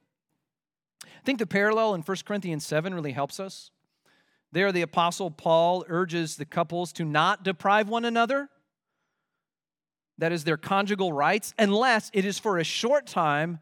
I 1.06 1.22
think 1.26 1.40
the 1.40 1.48
parallel 1.48 1.94
in 1.96 2.02
1 2.02 2.18
Corinthians 2.26 2.66
7 2.66 2.94
really 2.94 3.12
helps 3.12 3.40
us. 3.40 3.72
There, 4.52 4.72
the 4.72 4.82
Apostle 4.82 5.32
Paul 5.32 5.86
urges 5.88 6.36
the 6.36 6.46
couples 6.46 6.92
to 6.94 7.06
not 7.06 7.44
deprive 7.44 7.88
one 7.88 8.06
another 8.06 8.50
that 10.18 10.32
is 10.32 10.44
their 10.44 10.58
conjugal 10.58 11.14
rights, 11.14 11.54
unless 11.58 12.12
it 12.14 12.26
is 12.26 12.38
for 12.38 12.58
a 12.58 12.64
short 12.64 13.08
time 13.08 13.60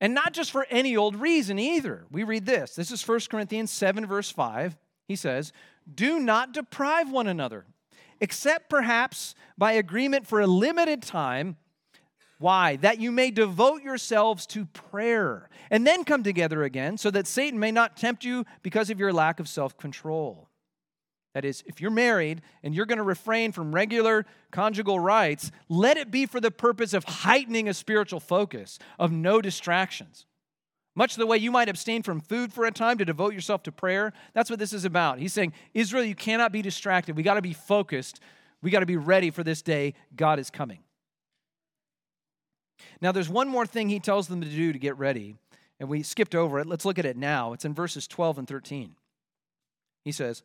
and 0.00 0.14
not 0.14 0.32
just 0.32 0.50
for 0.50 0.66
any 0.68 0.96
old 0.96 1.14
reason 1.14 1.58
either. 1.58 2.06
We 2.10 2.24
read 2.24 2.44
this. 2.44 2.74
This 2.74 2.90
is 2.90 3.06
1 3.06 3.20
Corinthians 3.30 3.70
7, 3.70 4.04
verse 4.06 4.30
5. 4.30 4.76
He 5.06 5.14
says, 5.14 5.52
Do 5.92 6.18
not 6.18 6.52
deprive 6.52 7.10
one 7.10 7.28
another, 7.28 7.66
except 8.20 8.68
perhaps 8.68 9.34
by 9.56 9.72
agreement 9.72 10.26
for 10.26 10.40
a 10.40 10.46
limited 10.46 11.02
time. 11.02 11.56
Why? 12.42 12.74
That 12.76 13.00
you 13.00 13.12
may 13.12 13.30
devote 13.30 13.82
yourselves 13.82 14.46
to 14.48 14.66
prayer 14.66 15.48
and 15.70 15.86
then 15.86 16.02
come 16.02 16.24
together 16.24 16.64
again, 16.64 16.98
so 16.98 17.08
that 17.12 17.28
Satan 17.28 17.58
may 17.60 17.70
not 17.70 17.96
tempt 17.96 18.24
you 18.24 18.44
because 18.62 18.90
of 18.90 18.98
your 18.98 19.12
lack 19.12 19.38
of 19.38 19.48
self 19.48 19.78
control. 19.78 20.48
That 21.34 21.44
is, 21.44 21.62
if 21.66 21.80
you're 21.80 21.92
married 21.92 22.42
and 22.64 22.74
you're 22.74 22.84
going 22.84 22.98
to 22.98 23.04
refrain 23.04 23.52
from 23.52 23.72
regular 23.72 24.26
conjugal 24.50 24.98
rights, 24.98 25.52
let 25.68 25.96
it 25.96 26.10
be 26.10 26.26
for 26.26 26.40
the 26.40 26.50
purpose 26.50 26.92
of 26.92 27.04
heightening 27.04 27.68
a 27.68 27.74
spiritual 27.74 28.20
focus, 28.20 28.80
of 28.98 29.12
no 29.12 29.40
distractions. 29.40 30.26
Much 30.96 31.14
the 31.14 31.26
way 31.26 31.38
you 31.38 31.52
might 31.52 31.68
abstain 31.68 32.02
from 32.02 32.20
food 32.20 32.52
for 32.52 32.66
a 32.66 32.72
time 32.72 32.98
to 32.98 33.04
devote 33.04 33.32
yourself 33.32 33.62
to 33.62 33.72
prayer, 33.72 34.12
that's 34.34 34.50
what 34.50 34.58
this 34.58 34.72
is 34.72 34.84
about. 34.84 35.20
He's 35.20 35.32
saying, 35.32 35.52
Israel, 35.74 36.04
you 36.04 36.16
cannot 36.16 36.50
be 36.50 36.60
distracted. 36.60 37.16
We 37.16 37.22
got 37.22 37.34
to 37.34 37.42
be 37.42 37.54
focused. 37.54 38.20
We 38.62 38.72
got 38.72 38.80
to 38.80 38.86
be 38.86 38.96
ready 38.96 39.30
for 39.30 39.44
this 39.44 39.62
day. 39.62 39.94
God 40.16 40.40
is 40.40 40.50
coming. 40.50 40.80
Now, 43.00 43.12
there's 43.12 43.28
one 43.28 43.48
more 43.48 43.66
thing 43.66 43.88
he 43.88 44.00
tells 44.00 44.28
them 44.28 44.40
to 44.40 44.48
do 44.48 44.72
to 44.72 44.78
get 44.78 44.96
ready, 44.98 45.36
and 45.80 45.88
we 45.88 46.02
skipped 46.02 46.34
over 46.34 46.58
it. 46.58 46.66
Let's 46.66 46.84
look 46.84 46.98
at 46.98 47.06
it 47.06 47.16
now. 47.16 47.52
It's 47.52 47.64
in 47.64 47.74
verses 47.74 48.06
12 48.06 48.38
and 48.38 48.48
13. 48.48 48.94
He 50.04 50.12
says, 50.12 50.42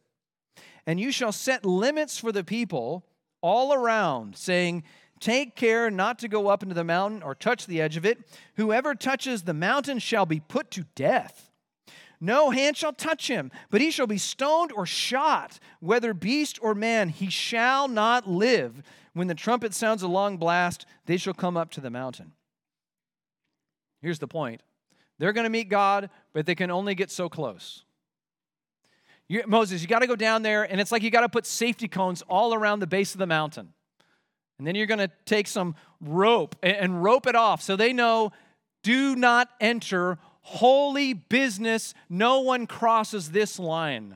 and 0.86 1.00
you 1.00 1.12
shall 1.12 1.34
set 1.34 1.66
limits 1.66 2.18
for 2.18 2.32
the 2.32 2.44
people 2.44 3.06
all 3.42 3.74
around, 3.74 4.36
saying, 4.38 4.84
Take 5.20 5.56
care 5.56 5.90
not 5.90 6.20
to 6.20 6.28
go 6.28 6.48
up 6.48 6.62
into 6.62 6.76
the 6.76 6.84
mountain 6.84 7.24
or 7.24 7.34
touch 7.34 7.66
the 7.66 7.82
edge 7.82 7.98
of 7.98 8.06
it. 8.06 8.20
Whoever 8.56 8.94
touches 8.94 9.44
the 9.44 9.54
mountain 9.54 10.00
shall 10.00 10.26
be 10.26 10.40
put 10.40 10.70
to 10.72 10.86
death. 10.96 11.47
No 12.20 12.50
hand 12.50 12.76
shall 12.76 12.94
touch 12.94 13.28
him, 13.28 13.52
but 13.70 13.82
he 13.82 13.92
shall 13.92 14.08
be 14.08 14.18
stoned 14.18 14.72
or 14.72 14.86
shot, 14.86 15.60
whether 15.80 16.14
beast 16.14 16.58
or 16.62 16.74
man, 16.74 17.10
he 17.10 17.30
shall 17.30 17.88
not 17.88 18.28
live. 18.28 18.82
When 19.14 19.28
the 19.28 19.36
trumpet 19.36 19.74
sounds 19.74 20.02
a 20.04 20.08
long 20.08 20.38
blast, 20.38 20.86
they 21.06 21.18
shall 21.18 21.34
come 21.34 21.58
up 21.58 21.70
to 21.72 21.82
the 21.82 21.90
mountain. 21.90 22.34
Here's 24.02 24.20
the 24.20 24.28
point 24.28 24.62
they're 25.20 25.34
going 25.34 25.46
to 25.46 25.50
meet 25.50 25.70
God, 25.70 26.10
but 26.34 26.46
they 26.46 26.56
can 26.56 26.72
only 26.72 26.96
get 26.96 27.12
so 27.12 27.30
close. 27.30 27.84
You, 29.28 29.44
Moses, 29.46 29.82
you 29.82 29.88
got 29.88 30.00
to 30.00 30.08
go 30.08 30.16
down 30.16 30.42
there, 30.42 30.64
and 30.64 30.80
it's 30.80 30.92
like 30.92 31.04
you 31.04 31.12
got 31.12 31.22
to 31.22 31.30
put 31.30 31.46
safety 31.46 31.88
cones 31.88 32.24
all 32.30 32.54
around 32.54 32.80
the 32.80 32.88
base 32.88 33.14
of 33.14 33.20
the 33.20 33.28
mountain. 33.28 33.74
And 34.58 34.66
then 34.66 34.76
you're 34.76 34.88
going 34.88 35.00
to 35.00 35.12
take 35.26 35.48
some 35.48 35.76
rope 36.02 36.56
and, 36.64 36.78
and 36.78 37.04
rope 37.04 37.28
it 37.28 37.36
off 37.36 37.62
so 37.62 37.76
they 37.76 37.94
know 37.94 38.32
do 38.84 39.16
not 39.16 39.50
enter 39.60 40.18
holy 40.48 41.12
business. 41.12 41.94
No 42.10 42.40
one 42.40 42.68
crosses 42.68 43.32
this 43.32 43.60
line. 43.60 44.16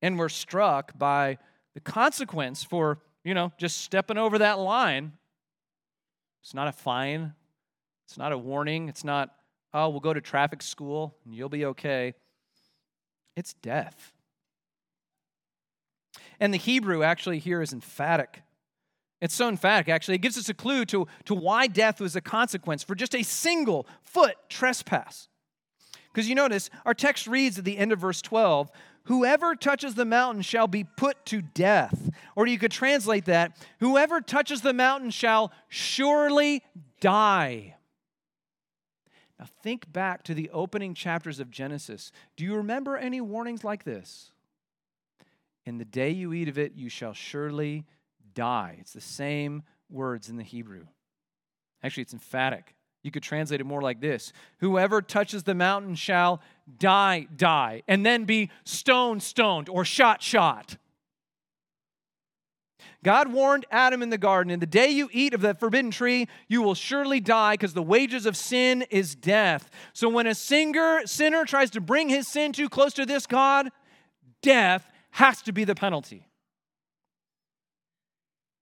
And 0.00 0.18
we're 0.18 0.30
struck 0.30 0.98
by 0.98 1.36
the 1.74 1.80
consequence 1.80 2.64
for, 2.64 2.98
you 3.24 3.34
know, 3.34 3.52
just 3.58 3.82
stepping 3.82 4.16
over 4.16 4.38
that 4.38 4.58
line. 4.58 5.12
It's 6.42 6.54
not 6.54 6.66
a 6.66 6.72
fine, 6.72 7.34
it's 8.06 8.16
not 8.16 8.32
a 8.32 8.38
warning, 8.38 8.88
it's 8.88 9.04
not 9.04 9.34
oh, 9.74 9.90
we'll 9.90 10.00
go 10.00 10.14
to 10.14 10.20
traffic 10.20 10.62
school 10.62 11.14
and 11.24 11.34
you'll 11.34 11.50
be 11.50 11.66
okay. 11.66 12.14
It's 13.36 13.52
death. 13.52 14.12
And 16.40 16.52
the 16.52 16.58
Hebrew 16.58 17.02
actually 17.02 17.38
here 17.38 17.62
is 17.62 17.72
emphatic. 17.72 18.42
It's 19.20 19.34
so 19.34 19.48
emphatic, 19.48 19.88
actually. 19.88 20.14
It 20.14 20.22
gives 20.22 20.38
us 20.38 20.48
a 20.48 20.54
clue 20.54 20.84
to, 20.86 21.06
to 21.26 21.34
why 21.34 21.66
death 21.66 22.00
was 22.00 22.16
a 22.16 22.20
consequence 22.20 22.82
for 22.82 22.94
just 22.94 23.14
a 23.14 23.22
single 23.22 23.86
foot 24.02 24.36
trespass. 24.48 25.28
Because 26.12 26.28
you 26.28 26.34
notice, 26.34 26.70
our 26.84 26.94
text 26.94 27.26
reads 27.26 27.58
at 27.58 27.64
the 27.64 27.78
end 27.78 27.92
of 27.92 27.98
verse 27.98 28.22
12 28.22 28.70
Whoever 29.04 29.54
touches 29.54 29.94
the 29.94 30.04
mountain 30.04 30.42
shall 30.42 30.68
be 30.68 30.84
put 30.84 31.24
to 31.26 31.42
death. 31.42 32.10
Or 32.36 32.46
you 32.46 32.58
could 32.58 32.70
translate 32.70 33.24
that 33.26 33.56
Whoever 33.80 34.20
touches 34.20 34.60
the 34.60 34.72
mountain 34.72 35.10
shall 35.10 35.52
surely 35.68 36.62
die. 37.00 37.76
Now, 39.38 39.46
think 39.62 39.90
back 39.90 40.22
to 40.24 40.34
the 40.34 40.50
opening 40.50 40.94
chapters 40.94 41.40
of 41.40 41.50
Genesis. 41.50 42.12
Do 42.36 42.44
you 42.44 42.54
remember 42.56 42.96
any 42.96 43.22
warnings 43.22 43.64
like 43.64 43.84
this? 43.84 44.32
In 45.64 45.78
the 45.78 45.84
day 45.84 46.10
you 46.10 46.32
eat 46.34 46.48
of 46.48 46.58
it, 46.58 46.74
you 46.74 46.90
shall 46.90 47.14
surely 47.14 47.86
die. 48.34 48.76
It's 48.80 48.92
the 48.92 49.00
same 49.00 49.62
words 49.88 50.28
in 50.28 50.36
the 50.36 50.42
Hebrew. 50.42 50.86
Actually, 51.82 52.02
it's 52.02 52.12
emphatic. 52.12 52.74
You 53.02 53.10
could 53.10 53.22
translate 53.22 53.60
it 53.60 53.64
more 53.64 53.80
like 53.80 54.00
this 54.00 54.32
Whoever 54.58 55.00
touches 55.02 55.44
the 55.44 55.54
mountain 55.54 55.94
shall 55.94 56.40
die, 56.78 57.26
die, 57.34 57.82
and 57.88 58.04
then 58.04 58.24
be 58.24 58.50
stone, 58.64 59.20
stoned, 59.20 59.68
or 59.68 59.84
shot, 59.84 60.22
shot. 60.22 60.76
God 63.02 63.32
warned 63.32 63.64
Adam 63.70 64.02
in 64.02 64.10
the 64.10 64.18
garden, 64.18 64.50
in 64.50 64.60
the 64.60 64.66
day 64.66 64.90
you 64.90 65.08
eat 65.12 65.32
of 65.32 65.40
the 65.40 65.54
forbidden 65.54 65.90
tree, 65.90 66.28
you 66.48 66.60
will 66.60 66.74
surely 66.74 67.18
die 67.18 67.54
because 67.54 67.72
the 67.72 67.82
wages 67.82 68.26
of 68.26 68.36
sin 68.36 68.82
is 68.90 69.14
death. 69.14 69.70
So 69.94 70.08
when 70.08 70.26
a 70.26 70.34
singer, 70.34 71.00
sinner 71.06 71.46
tries 71.46 71.70
to 71.70 71.80
bring 71.80 72.10
his 72.10 72.28
sin 72.28 72.52
too 72.52 72.68
close 72.68 72.92
to 72.94 73.06
this 73.06 73.26
God, 73.26 73.70
death 74.42 74.90
has 75.12 75.40
to 75.42 75.52
be 75.52 75.64
the 75.64 75.74
penalty. 75.74 76.29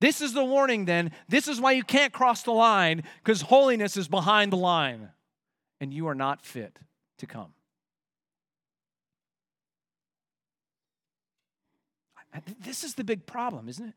This 0.00 0.20
is 0.20 0.32
the 0.32 0.44
warning 0.44 0.84
then. 0.84 1.10
This 1.28 1.48
is 1.48 1.60
why 1.60 1.72
you 1.72 1.82
can't 1.82 2.12
cross 2.12 2.42
the 2.42 2.52
line 2.52 3.02
because 3.22 3.42
holiness 3.42 3.96
is 3.96 4.08
behind 4.08 4.52
the 4.52 4.56
line 4.56 5.08
and 5.80 5.92
you 5.92 6.06
are 6.08 6.14
not 6.14 6.44
fit 6.44 6.78
to 7.18 7.26
come. 7.26 7.52
This 12.60 12.84
is 12.84 12.94
the 12.94 13.04
big 13.04 13.26
problem, 13.26 13.68
isn't 13.68 13.88
it? 13.88 13.94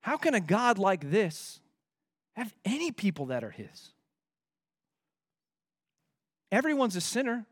How 0.00 0.16
can 0.16 0.34
a 0.34 0.40
God 0.40 0.78
like 0.78 1.10
this 1.10 1.60
have 2.36 2.54
any 2.64 2.92
people 2.92 3.26
that 3.26 3.44
are 3.44 3.50
His? 3.50 3.90
Everyone's 6.52 6.96
a 6.96 7.00
sinner. 7.00 7.46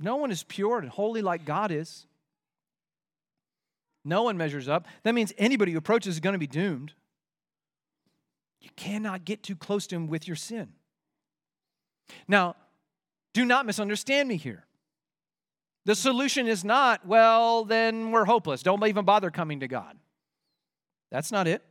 No 0.00 0.16
one 0.16 0.30
is 0.30 0.42
pure 0.42 0.78
and 0.78 0.88
holy 0.88 1.22
like 1.22 1.44
God 1.44 1.70
is. 1.70 2.06
No 4.06 4.22
one 4.22 4.36
measures 4.36 4.68
up. 4.68 4.86
That 5.02 5.14
means 5.14 5.32
anybody 5.36 5.72
who 5.72 5.78
approaches 5.78 6.14
is 6.14 6.20
going 6.20 6.34
to 6.34 6.38
be 6.38 6.46
doomed. 6.46 6.94
You 8.60 8.70
cannot 8.76 9.24
get 9.24 9.42
too 9.42 9.56
close 9.56 9.86
to 9.88 9.96
Him 9.96 10.06
with 10.06 10.26
your 10.26 10.36
sin. 10.36 10.72
Now, 12.28 12.54
Do 13.36 13.44
not 13.44 13.66
misunderstand 13.66 14.30
me 14.30 14.36
here. 14.36 14.64
The 15.84 15.94
solution 15.94 16.46
is 16.46 16.64
not, 16.64 17.06
well, 17.06 17.66
then 17.66 18.10
we're 18.10 18.24
hopeless. 18.24 18.62
Don't 18.62 18.82
even 18.86 19.04
bother 19.04 19.30
coming 19.30 19.60
to 19.60 19.68
God. 19.68 19.98
That's 21.10 21.30
not 21.30 21.46
it. 21.46 21.62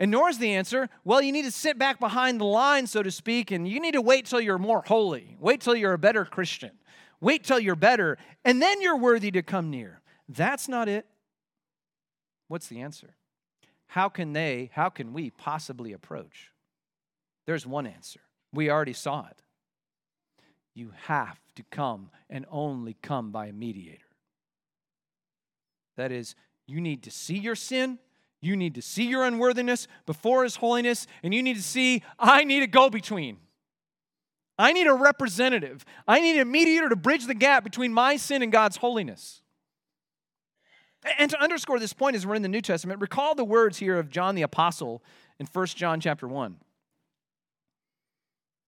And 0.00 0.10
nor 0.10 0.28
is 0.28 0.38
the 0.38 0.52
answer, 0.52 0.88
well, 1.04 1.22
you 1.22 1.30
need 1.30 1.44
to 1.44 1.52
sit 1.52 1.78
back 1.78 2.00
behind 2.00 2.40
the 2.40 2.44
line, 2.44 2.88
so 2.88 3.04
to 3.04 3.10
speak, 3.12 3.52
and 3.52 3.68
you 3.68 3.78
need 3.78 3.94
to 3.94 4.02
wait 4.02 4.26
till 4.26 4.40
you're 4.40 4.58
more 4.58 4.82
holy. 4.84 5.36
Wait 5.38 5.60
till 5.60 5.76
you're 5.76 5.92
a 5.92 5.98
better 5.98 6.24
Christian. 6.24 6.72
Wait 7.20 7.44
till 7.44 7.60
you're 7.60 7.76
better, 7.76 8.18
and 8.44 8.60
then 8.60 8.82
you're 8.82 8.98
worthy 8.98 9.30
to 9.30 9.42
come 9.42 9.70
near. 9.70 10.00
That's 10.28 10.66
not 10.66 10.88
it. 10.88 11.06
What's 12.48 12.66
the 12.66 12.80
answer? 12.80 13.14
How 13.86 14.08
can 14.08 14.32
they, 14.32 14.70
how 14.72 14.88
can 14.88 15.12
we 15.12 15.30
possibly 15.30 15.92
approach? 15.92 16.52
There's 17.46 17.66
one 17.66 17.86
answer. 17.86 18.20
We 18.52 18.70
already 18.70 18.92
saw 18.92 19.26
it. 19.26 19.42
You 20.74 20.92
have 21.06 21.38
to 21.56 21.62
come 21.70 22.10
and 22.28 22.46
only 22.50 22.96
come 23.02 23.30
by 23.30 23.46
a 23.46 23.52
mediator. 23.52 24.04
That 25.96 26.12
is, 26.12 26.34
you 26.66 26.80
need 26.80 27.02
to 27.04 27.10
see 27.10 27.38
your 27.38 27.56
sin, 27.56 27.98
you 28.40 28.56
need 28.56 28.74
to 28.76 28.82
see 28.82 29.04
your 29.04 29.24
unworthiness 29.24 29.88
before 30.06 30.44
His 30.44 30.56
holiness, 30.56 31.06
and 31.22 31.34
you 31.34 31.42
need 31.42 31.56
to 31.56 31.62
see, 31.62 32.02
I 32.18 32.44
need 32.44 32.62
a 32.62 32.68
go 32.68 32.88
between. 32.88 33.38
I 34.58 34.72
need 34.72 34.86
a 34.86 34.94
representative. 34.94 35.84
I 36.06 36.20
need 36.20 36.38
a 36.38 36.44
mediator 36.44 36.88
to 36.88 36.96
bridge 36.96 37.26
the 37.26 37.34
gap 37.34 37.64
between 37.64 37.92
my 37.92 38.16
sin 38.16 38.42
and 38.42 38.52
God's 38.52 38.76
holiness. 38.76 39.42
And 41.16 41.30
to 41.30 41.40
underscore 41.40 41.78
this 41.78 41.92
point 41.92 42.16
as 42.16 42.26
we're 42.26 42.34
in 42.34 42.42
the 42.42 42.48
New 42.48 42.60
Testament, 42.60 43.00
recall 43.00 43.34
the 43.34 43.44
words 43.44 43.78
here 43.78 43.98
of 43.98 44.10
John 44.10 44.34
the 44.34 44.42
Apostle 44.42 45.02
in 45.38 45.46
1 45.46 45.66
John 45.68 46.00
chapter 46.00 46.26
1. 46.26 46.56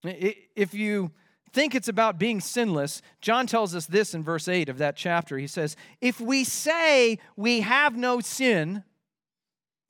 If 0.03 0.73
you 0.73 1.11
think 1.53 1.75
it's 1.75 1.87
about 1.87 2.17
being 2.17 2.39
sinless, 2.39 3.01
John 3.21 3.45
tells 3.45 3.75
us 3.75 3.85
this 3.85 4.13
in 4.13 4.23
verse 4.23 4.47
8 4.47 4.69
of 4.69 4.77
that 4.79 4.95
chapter. 4.95 5.37
He 5.37 5.47
says, 5.47 5.75
If 5.99 6.19
we 6.19 6.43
say 6.43 7.19
we 7.35 7.61
have 7.61 7.95
no 7.95 8.19
sin, 8.19 8.83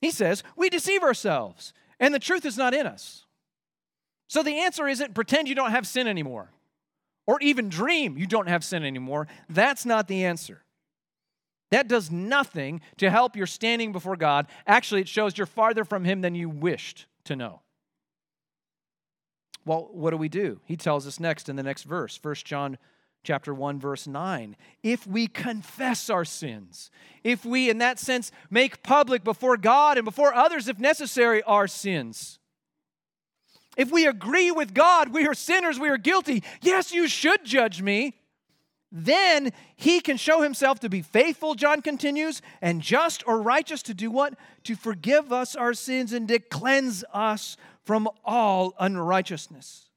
he 0.00 0.10
says, 0.10 0.42
we 0.56 0.68
deceive 0.68 1.02
ourselves, 1.02 1.72
and 2.00 2.12
the 2.12 2.18
truth 2.18 2.44
is 2.44 2.58
not 2.58 2.74
in 2.74 2.86
us. 2.86 3.24
So 4.28 4.42
the 4.42 4.60
answer 4.60 4.88
isn't 4.88 5.14
pretend 5.14 5.48
you 5.48 5.54
don't 5.54 5.70
have 5.70 5.86
sin 5.86 6.08
anymore, 6.08 6.50
or 7.26 7.38
even 7.40 7.68
dream 7.68 8.18
you 8.18 8.26
don't 8.26 8.48
have 8.48 8.64
sin 8.64 8.84
anymore. 8.84 9.28
That's 9.48 9.86
not 9.86 10.08
the 10.08 10.24
answer. 10.24 10.61
That 11.72 11.88
does 11.88 12.10
nothing 12.10 12.82
to 12.98 13.08
help 13.08 13.34
your 13.34 13.46
standing 13.46 13.92
before 13.92 14.14
God. 14.14 14.46
Actually, 14.66 15.00
it 15.00 15.08
shows 15.08 15.38
you're 15.38 15.46
farther 15.46 15.84
from 15.84 16.04
Him 16.04 16.20
than 16.20 16.34
you 16.34 16.50
wished 16.50 17.06
to 17.24 17.34
know. 17.34 17.62
Well, 19.64 19.88
what 19.90 20.10
do 20.10 20.18
we 20.18 20.28
do? 20.28 20.60
He 20.66 20.76
tells 20.76 21.06
us 21.06 21.18
next 21.18 21.48
in 21.48 21.56
the 21.56 21.62
next 21.62 21.84
verse, 21.84 22.18
1 22.22 22.34
John 22.44 22.76
chapter 23.24 23.54
1 23.54 23.78
verse 23.78 24.08
9 24.08 24.56
if 24.82 25.06
we 25.06 25.28
confess 25.28 26.10
our 26.10 26.24
sins 26.24 26.90
if 27.22 27.44
we 27.44 27.70
in 27.70 27.78
that 27.78 27.96
sense 27.96 28.32
make 28.50 28.82
public 28.82 29.22
before 29.22 29.56
god 29.56 29.96
and 29.96 30.04
before 30.04 30.34
others 30.34 30.66
if 30.66 30.80
necessary 30.80 31.40
our 31.44 31.68
sins 31.68 32.40
if 33.76 33.92
we 33.92 34.06
agree 34.06 34.50
with 34.50 34.74
god 34.74 35.14
we 35.14 35.24
are 35.24 35.34
sinners 35.34 35.78
we 35.78 35.88
are 35.88 35.96
guilty 35.96 36.42
yes 36.62 36.92
you 36.92 37.06
should 37.06 37.44
judge 37.44 37.80
me 37.80 38.12
then 38.94 39.50
he 39.74 40.00
can 40.00 40.18
show 40.18 40.42
himself 40.42 40.78
to 40.80 40.88
be 40.88 41.00
faithful 41.00 41.54
john 41.54 41.80
continues 41.80 42.42
and 42.60 42.82
just 42.82 43.26
or 43.26 43.40
righteous 43.40 43.82
to 43.82 43.94
do 43.94 44.10
what 44.10 44.34
to 44.64 44.76
forgive 44.76 45.32
us 45.32 45.56
our 45.56 45.72
sins 45.72 46.12
and 46.12 46.28
to 46.28 46.38
cleanse 46.38 47.02
us 47.12 47.56
from 47.84 48.08
all 48.24 48.74
unrighteousness 48.78 49.88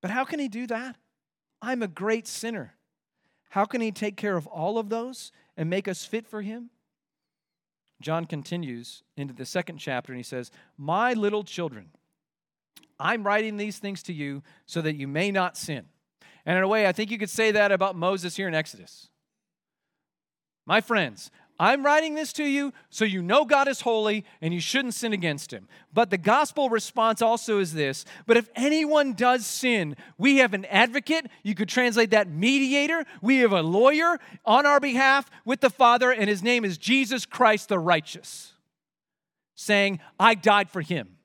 but 0.00 0.10
how 0.10 0.24
can 0.24 0.38
he 0.38 0.48
do 0.48 0.66
that? 0.68 0.96
I'm 1.60 1.82
a 1.82 1.88
great 1.88 2.26
sinner. 2.26 2.74
How 3.50 3.64
can 3.64 3.80
he 3.80 3.92
take 3.92 4.16
care 4.16 4.36
of 4.36 4.46
all 4.46 4.78
of 4.78 4.88
those 4.88 5.32
and 5.56 5.68
make 5.68 5.88
us 5.88 6.04
fit 6.04 6.26
for 6.26 6.42
him? 6.42 6.70
John 8.00 8.24
continues 8.24 9.02
into 9.16 9.34
the 9.34 9.44
second 9.44 9.78
chapter 9.78 10.12
and 10.12 10.18
he 10.18 10.22
says, 10.24 10.50
My 10.78 11.12
little 11.12 11.44
children, 11.44 11.90
I'm 12.98 13.24
writing 13.24 13.56
these 13.56 13.78
things 13.78 14.02
to 14.04 14.12
you 14.12 14.42
so 14.64 14.80
that 14.80 14.96
you 14.96 15.06
may 15.06 15.30
not 15.30 15.56
sin. 15.56 15.86
And 16.46 16.56
in 16.56 16.62
a 16.62 16.68
way, 16.68 16.86
I 16.86 16.92
think 16.92 17.10
you 17.10 17.18
could 17.18 17.30
say 17.30 17.50
that 17.52 17.72
about 17.72 17.96
Moses 17.96 18.36
here 18.36 18.48
in 18.48 18.54
Exodus. 18.54 19.08
My 20.66 20.80
friends, 20.80 21.30
I'm 21.60 21.84
writing 21.84 22.14
this 22.14 22.32
to 22.34 22.44
you 22.44 22.72
so 22.88 23.04
you 23.04 23.20
know 23.20 23.44
God 23.44 23.68
is 23.68 23.82
holy 23.82 24.24
and 24.40 24.54
you 24.54 24.60
shouldn't 24.60 24.94
sin 24.94 25.12
against 25.12 25.52
him. 25.52 25.68
But 25.92 26.08
the 26.08 26.16
gospel 26.16 26.70
response 26.70 27.20
also 27.20 27.58
is 27.58 27.74
this 27.74 28.06
But 28.26 28.38
if 28.38 28.48
anyone 28.56 29.12
does 29.12 29.44
sin, 29.44 29.94
we 30.16 30.38
have 30.38 30.54
an 30.54 30.64
advocate. 30.64 31.26
You 31.42 31.54
could 31.54 31.68
translate 31.68 32.12
that 32.12 32.30
mediator. 32.30 33.04
We 33.20 33.40
have 33.40 33.52
a 33.52 33.60
lawyer 33.60 34.18
on 34.46 34.64
our 34.64 34.80
behalf 34.80 35.30
with 35.44 35.60
the 35.60 35.68
Father, 35.68 36.10
and 36.10 36.30
his 36.30 36.42
name 36.42 36.64
is 36.64 36.78
Jesus 36.78 37.26
Christ 37.26 37.68
the 37.68 37.78
righteous, 37.78 38.54
saying, 39.54 40.00
I 40.18 40.36
died 40.36 40.70
for 40.70 40.80
him. 40.80 41.18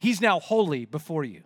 He's 0.00 0.20
now 0.20 0.38
holy 0.38 0.84
before 0.84 1.24
you. 1.24 1.44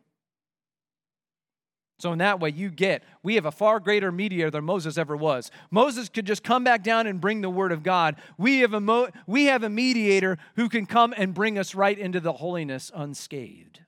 So, 2.00 2.12
in 2.12 2.18
that 2.18 2.40
way, 2.40 2.50
you 2.50 2.70
get, 2.70 3.02
we 3.22 3.34
have 3.34 3.44
a 3.44 3.52
far 3.52 3.78
greater 3.78 4.10
mediator 4.10 4.50
than 4.50 4.64
Moses 4.64 4.96
ever 4.96 5.16
was. 5.16 5.50
Moses 5.70 6.08
could 6.08 6.26
just 6.26 6.42
come 6.42 6.64
back 6.64 6.82
down 6.82 7.06
and 7.06 7.20
bring 7.20 7.42
the 7.42 7.50
word 7.50 7.72
of 7.72 7.82
God. 7.82 8.16
We 8.38 8.60
have 8.60 8.72
a, 8.72 8.80
mo- 8.80 9.10
we 9.26 9.44
have 9.46 9.62
a 9.62 9.68
mediator 9.68 10.38
who 10.56 10.68
can 10.68 10.86
come 10.86 11.12
and 11.16 11.34
bring 11.34 11.58
us 11.58 11.74
right 11.74 11.98
into 11.98 12.18
the 12.18 12.32
holiness 12.32 12.90
unscathed. 12.94 13.80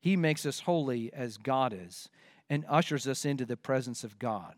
He 0.00 0.16
makes 0.16 0.46
us 0.46 0.60
holy 0.60 1.12
as 1.12 1.36
God 1.36 1.74
is 1.78 2.08
and 2.48 2.64
ushers 2.68 3.06
us 3.06 3.26
into 3.26 3.44
the 3.44 3.56
presence 3.56 4.02
of 4.02 4.18
God. 4.18 4.54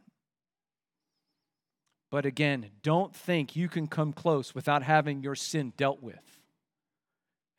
But 2.11 2.25
again, 2.25 2.71
don't 2.83 3.17
think 3.17 3.57
you 3.57 3.69
can 3.69 3.87
come 3.87 4.13
close 4.13 4.55
without 4.55 4.83
having 4.83 5.23
your 5.23 5.35
sin 5.35 5.73
dealt 5.77 6.03
with. 6.03 6.42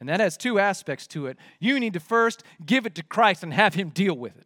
And 0.03 0.09
that 0.09 0.19
has 0.19 0.35
two 0.35 0.59
aspects 0.59 1.07
to 1.07 1.27
it. 1.27 1.37
You 1.61 1.79
need 1.79 1.93
to 1.93 1.99
first 2.01 2.43
give 2.65 2.85
it 2.85 2.93
to 2.95 3.03
Christ 3.03 3.41
and 3.41 3.53
have 3.53 3.73
Him 3.73 3.87
deal 3.87 4.13
with 4.13 4.37
it. 4.37 4.45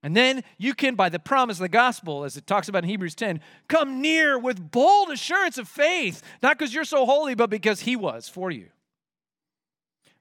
And 0.00 0.14
then 0.14 0.44
you 0.58 0.74
can, 0.74 0.94
by 0.94 1.08
the 1.08 1.18
promise 1.18 1.56
of 1.56 1.62
the 1.62 1.68
gospel, 1.68 2.22
as 2.22 2.36
it 2.36 2.46
talks 2.46 2.68
about 2.68 2.84
in 2.84 2.88
Hebrews 2.88 3.16
10, 3.16 3.40
come 3.66 4.00
near 4.00 4.38
with 4.38 4.70
bold 4.70 5.10
assurance 5.10 5.58
of 5.58 5.66
faith, 5.66 6.22
not 6.40 6.56
because 6.56 6.72
you're 6.72 6.84
so 6.84 7.04
holy, 7.04 7.34
but 7.34 7.50
because 7.50 7.80
He 7.80 7.96
was 7.96 8.28
for 8.28 8.52
you. 8.52 8.68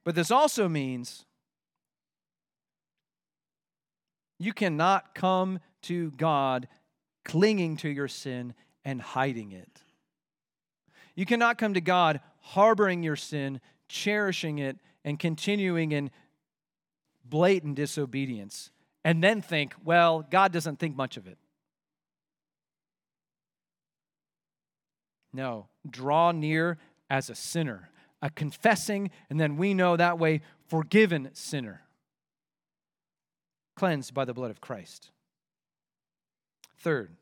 But 0.03 0.15
this 0.15 0.31
also 0.31 0.67
means 0.67 1.25
you 4.39 4.51
cannot 4.51 5.13
come 5.13 5.59
to 5.83 6.09
God 6.17 6.67
clinging 7.23 7.77
to 7.77 7.89
your 7.89 8.07
sin 8.07 8.55
and 8.83 8.99
hiding 8.99 9.51
it. 9.51 9.83
You 11.13 11.27
cannot 11.27 11.59
come 11.59 11.75
to 11.75 11.81
God 11.81 12.19
harboring 12.49 13.01
your 13.01 13.15
sin, 13.15 13.59
cherishing 13.87 14.59
it, 14.59 14.77
and 15.03 15.17
continuing 15.17 15.91
in 15.91 16.11
blatant 17.23 17.75
disobedience, 17.75 18.69
and 19.03 19.23
then 19.23 19.41
think, 19.41 19.73
well, 19.83 20.25
God 20.29 20.51
doesn't 20.51 20.77
think 20.77 20.95
much 20.95 21.17
of 21.17 21.25
it. 21.25 21.39
No, 25.33 25.67
draw 25.89 26.31
near 26.31 26.77
as 27.09 27.29
a 27.29 27.35
sinner, 27.35 27.89
a 28.21 28.29
confessing, 28.29 29.09
and 29.29 29.39
then 29.39 29.57
we 29.57 29.73
know 29.73 29.97
that 29.97 30.19
way, 30.19 30.41
forgiven 30.67 31.29
sinner, 31.33 31.81
cleansed 33.75 34.13
by 34.13 34.23
the 34.23 34.33
blood 34.33 34.51
of 34.51 34.61
Christ. 34.61 35.09
Third, 36.77 37.15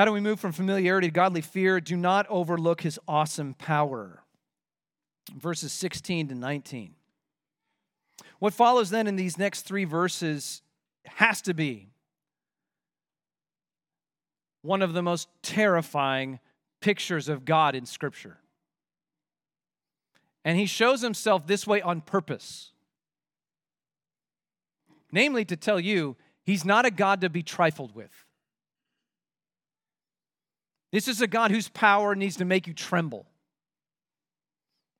how 0.00 0.06
do 0.06 0.12
we 0.12 0.20
move 0.20 0.40
from 0.40 0.52
familiarity 0.52 1.08
to 1.08 1.12
godly 1.12 1.42
fear? 1.42 1.78
Do 1.78 1.94
not 1.94 2.26
overlook 2.30 2.80
his 2.80 2.98
awesome 3.06 3.52
power. 3.52 4.22
Verses 5.36 5.74
16 5.74 6.28
to 6.28 6.34
19. 6.34 6.94
What 8.38 8.54
follows 8.54 8.88
then 8.88 9.06
in 9.06 9.16
these 9.16 9.36
next 9.36 9.66
three 9.66 9.84
verses 9.84 10.62
has 11.04 11.42
to 11.42 11.52
be 11.52 11.90
one 14.62 14.80
of 14.80 14.94
the 14.94 15.02
most 15.02 15.28
terrifying 15.42 16.38
pictures 16.80 17.28
of 17.28 17.44
God 17.44 17.74
in 17.74 17.84
Scripture. 17.84 18.38
And 20.46 20.58
he 20.58 20.64
shows 20.64 21.02
himself 21.02 21.46
this 21.46 21.66
way 21.66 21.82
on 21.82 22.00
purpose. 22.00 22.72
Namely, 25.12 25.44
to 25.44 25.56
tell 25.56 25.78
you, 25.78 26.16
he's 26.42 26.64
not 26.64 26.86
a 26.86 26.90
God 26.90 27.20
to 27.20 27.28
be 27.28 27.42
trifled 27.42 27.94
with. 27.94 28.24
This 30.92 31.06
is 31.06 31.20
a 31.20 31.26
God 31.26 31.50
whose 31.50 31.68
power 31.68 32.14
needs 32.14 32.36
to 32.36 32.44
make 32.44 32.66
you 32.66 32.74
tremble. 32.74 33.26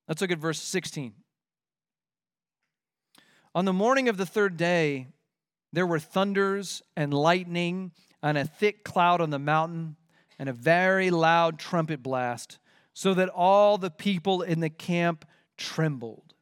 Let's 0.06 0.20
look 0.20 0.30
at 0.30 0.38
verse 0.38 0.60
16. 0.60 1.14
On 3.54 3.64
the 3.64 3.72
morning 3.72 4.08
of 4.08 4.16
the 4.16 4.26
third 4.26 4.56
day, 4.56 5.08
there 5.72 5.86
were 5.86 5.98
thunders 5.98 6.82
and 6.96 7.12
lightning 7.12 7.92
and 8.22 8.38
a 8.38 8.44
thick 8.44 8.84
cloud 8.84 9.20
on 9.20 9.30
the 9.30 9.38
mountain 9.38 9.96
and 10.38 10.48
a 10.48 10.52
very 10.52 11.10
loud 11.10 11.58
trumpet 11.58 12.02
blast, 12.02 12.58
so 12.94 13.14
that 13.14 13.28
all 13.28 13.76
the 13.76 13.90
people 13.90 14.42
in 14.42 14.60
the 14.60 14.70
camp 14.70 15.24
trembled. 15.58 16.34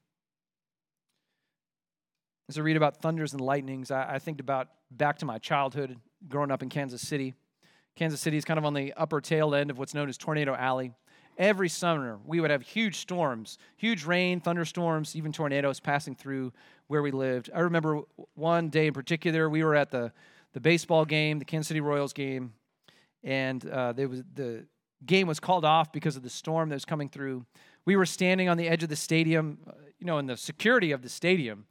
As 2.49 2.57
I 2.57 2.63
read 2.63 2.77
about 2.77 3.03
thunders 3.03 3.33
and 3.33 3.41
lightnings, 3.41 3.91
I, 3.91 4.15
I 4.15 4.19
think 4.19 4.41
about 4.41 4.69
back 4.91 5.19
to 5.19 5.27
my 5.27 5.39
childhood 5.39 5.97
growing 6.29 6.51
up 6.51 6.63
in 6.63 6.69
Kansas 6.69 7.03
City. 7.03 7.35
Kansas 7.99 8.21
City 8.21 8.37
is 8.37 8.45
kind 8.45 8.59
of 8.59 8.65
on 8.65 8.75
the 8.75 8.95
upper 8.97 9.21
tail 9.21 9.57
end 9.57 9.73
of 9.73 9.79
what's 9.79 9.93
known 9.93 10.09
as 10.09 10.17
Tornado 10.17 10.55
Alley. 10.55 10.93
Every 11.37 11.69
summer, 11.69 12.21
we 12.25 12.41
would 12.41 12.53
have 12.53 12.63
huge 12.63 12.99
storms, 12.99 13.59
huge 13.77 14.05
rain, 14.05 14.41
thunderstorms, 14.41 15.17
even 15.17 15.33
tornadoes 15.33 15.81
passing 15.81 16.15
through 16.15 16.53
where 16.87 17.03
we 17.03 17.11
lived. 17.11 17.51
I 17.53 17.59
remember 17.59 18.03
one 18.37 18.69
day 18.69 18.87
in 18.87 18.93
particular, 18.93 19.51
we 19.51 19.65
were 19.65 19.75
at 19.75 19.91
the, 19.91 20.13
the 20.53 20.61
baseball 20.61 21.05
game, 21.05 21.41
the 21.41 21.45
Kansas 21.45 21.67
City 21.67 21.81
Royals 21.81 22.13
game, 22.13 22.53
and 23.25 23.69
uh, 23.69 23.93
there 23.93 24.09
was, 24.09 24.23
the 24.33 24.65
game 25.05 25.27
was 25.27 25.41
called 25.41 25.65
off 25.65 25.93
because 25.93 26.15
of 26.15 26.23
the 26.23 26.31
storm 26.31 26.69
that 26.69 26.77
was 26.77 26.85
coming 26.85 27.09
through. 27.09 27.45
We 27.85 27.97
were 27.97 28.07
standing 28.07 28.49
on 28.49 28.57
the 28.57 28.69
edge 28.69 28.85
of 28.85 28.91
the 28.91 28.97
stadium, 28.97 29.59
uh, 29.67 29.73
you 29.99 30.07
know, 30.07 30.19
in 30.19 30.27
the 30.27 30.37
security 30.37 30.93
of 30.93 31.03
the 31.03 31.09
stadium, 31.09 31.67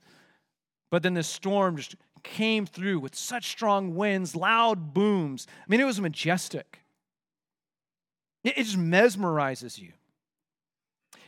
but 0.92 1.04
then 1.04 1.14
the 1.14 1.24
storm 1.24 1.78
just 1.78 1.96
came 2.24 2.66
through 2.66 3.00
with 3.00 3.16
such 3.16 3.50
strong 3.50 3.96
winds, 3.96 4.36
loud 4.36 4.94
booms. 4.94 5.48
I 5.60 5.66
mean, 5.68 5.80
it 5.80 5.86
was 5.86 6.00
majestic. 6.02 6.80
It, 8.44 8.56
just 8.56 8.78
mesmerizes 8.78 9.80
you. 9.80 9.92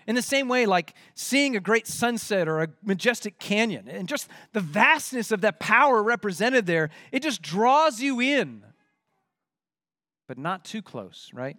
In 0.07 0.15
the 0.15 0.21
same 0.21 0.47
way, 0.47 0.65
like 0.65 0.93
seeing 1.15 1.55
a 1.55 1.59
great 1.59 1.85
sunset 1.85 2.47
or 2.47 2.63
a 2.63 2.69
majestic 2.83 3.39
canyon, 3.39 3.87
and 3.87 4.07
just 4.07 4.27
the 4.53 4.61
vastness 4.61 5.31
of 5.31 5.41
that 5.41 5.59
power 5.59 6.01
represented 6.01 6.65
there, 6.65 6.89
it 7.11 7.21
just 7.21 7.41
draws 7.41 8.01
you 8.01 8.19
in, 8.19 8.63
but 10.27 10.37
not 10.37 10.65
too 10.65 10.81
close, 10.81 11.29
right? 11.33 11.57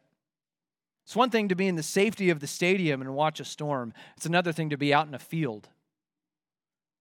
It's 1.05 1.14
one 1.14 1.31
thing 1.31 1.49
to 1.49 1.55
be 1.55 1.69
in 1.69 1.77
the 1.77 1.83
safety 1.83 2.31
of 2.31 2.40
the 2.40 2.47
stadium 2.47 3.01
and 3.01 3.14
watch 3.14 3.38
a 3.38 3.45
storm, 3.45 3.93
it's 4.16 4.27
another 4.27 4.53
thing 4.53 4.71
to 4.71 4.79
be 4.79 4.93
out 4.93 5.07
in 5.07 5.14
a 5.14 5.19
field 5.19 5.69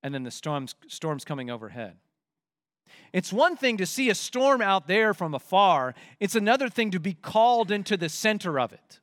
and 0.04 0.14
then 0.14 0.24
the 0.24 0.32
storm's, 0.32 0.76
storm's 0.88 1.26
coming 1.26 1.50
overhead. 1.50 1.96
It's 3.14 3.34
one 3.34 3.56
thing 3.56 3.78
to 3.78 3.86
see 3.86 4.10
a 4.10 4.16
storm 4.16 4.62
out 4.62 4.88
there 4.88 5.14
from 5.14 5.34
afar, 5.34 5.96
it's 6.20 6.36
another 6.36 6.70
thing 6.70 6.92
to 6.92 7.00
be 7.00 7.14
called 7.14 7.72
into 7.72 7.98
the 7.98 8.10
center 8.10 8.60
of 8.60 8.74
it. 8.74 9.00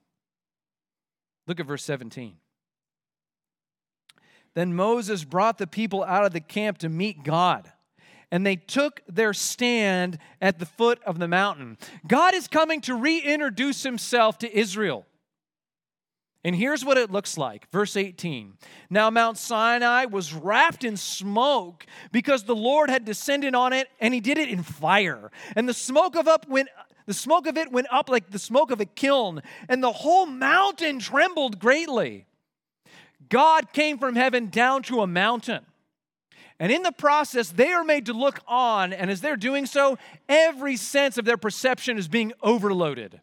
Look 1.46 1.60
at 1.60 1.66
verse 1.66 1.84
17. 1.84 2.36
Then 4.54 4.74
Moses 4.74 5.24
brought 5.24 5.58
the 5.58 5.66
people 5.66 6.02
out 6.02 6.24
of 6.24 6.32
the 6.32 6.40
camp 6.40 6.78
to 6.78 6.88
meet 6.88 7.22
God, 7.22 7.70
and 8.30 8.44
they 8.44 8.56
took 8.56 9.02
their 9.06 9.34
stand 9.34 10.18
at 10.40 10.58
the 10.58 10.66
foot 10.66 11.00
of 11.04 11.18
the 11.18 11.28
mountain. 11.28 11.76
God 12.06 12.34
is 12.34 12.48
coming 12.48 12.80
to 12.82 12.94
reintroduce 12.94 13.82
himself 13.82 14.38
to 14.38 14.58
Israel. 14.58 15.06
And 16.46 16.54
here's 16.54 16.84
what 16.84 16.96
it 16.96 17.10
looks 17.10 17.36
like. 17.36 17.68
Verse 17.72 17.96
18. 17.96 18.52
Now 18.88 19.10
Mount 19.10 19.36
Sinai 19.36 20.04
was 20.04 20.32
wrapped 20.32 20.84
in 20.84 20.96
smoke 20.96 21.84
because 22.12 22.44
the 22.44 22.54
Lord 22.54 22.88
had 22.88 23.04
descended 23.04 23.56
on 23.56 23.72
it 23.72 23.88
and 23.98 24.14
he 24.14 24.20
did 24.20 24.38
it 24.38 24.48
in 24.48 24.62
fire. 24.62 25.32
And 25.56 25.68
the 25.68 25.74
smoke 25.74 26.14
of 26.14 26.28
up 26.28 26.48
went 26.48 26.68
the 27.06 27.14
smoke 27.14 27.48
of 27.48 27.56
it 27.56 27.72
went 27.72 27.88
up 27.90 28.08
like 28.08 28.30
the 28.30 28.38
smoke 28.38 28.70
of 28.70 28.80
a 28.80 28.84
kiln, 28.84 29.42
and 29.68 29.82
the 29.82 29.90
whole 29.90 30.26
mountain 30.26 31.00
trembled 31.00 31.58
greatly. 31.58 32.26
God 33.28 33.72
came 33.72 33.98
from 33.98 34.14
heaven 34.14 34.48
down 34.48 34.84
to 34.84 35.00
a 35.00 35.06
mountain. 35.06 35.64
And 36.58 36.72
in 36.72 36.82
the 36.82 36.92
process, 36.92 37.50
they 37.50 37.72
are 37.72 37.84
made 37.84 38.06
to 38.06 38.12
look 38.12 38.40
on, 38.48 38.92
and 38.92 39.08
as 39.08 39.20
they're 39.20 39.36
doing 39.36 39.66
so, 39.66 39.98
every 40.28 40.76
sense 40.76 41.16
of 41.16 41.24
their 41.24 41.36
perception 41.36 41.96
is 41.96 42.08
being 42.08 42.32
overloaded. 42.42 43.20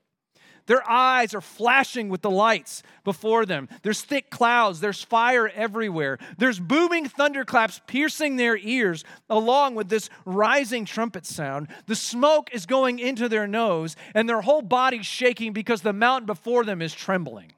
Their 0.65 0.89
eyes 0.89 1.33
are 1.33 1.41
flashing 1.41 2.09
with 2.09 2.21
the 2.21 2.31
lights 2.31 2.83
before 3.03 3.45
them. 3.45 3.67
There's 3.81 4.01
thick 4.01 4.29
clouds. 4.29 4.79
There's 4.79 5.03
fire 5.03 5.49
everywhere. 5.49 6.19
There's 6.37 6.59
booming 6.59 7.07
thunderclaps 7.07 7.81
piercing 7.85 8.37
their 8.37 8.57
ears, 8.57 9.03
along 9.29 9.75
with 9.75 9.89
this 9.89 10.09
rising 10.25 10.85
trumpet 10.85 11.25
sound. 11.25 11.67
The 11.87 11.95
smoke 11.95 12.53
is 12.53 12.65
going 12.65 12.99
into 12.99 13.27
their 13.27 13.47
nose, 13.47 13.95
and 14.15 14.29
their 14.29 14.41
whole 14.41 14.61
body's 14.61 15.05
shaking 15.05 15.51
because 15.51 15.81
the 15.81 15.93
mountain 15.93 16.25
before 16.25 16.63
them 16.63 16.81
is 16.81 16.93
trembling. 16.93 17.53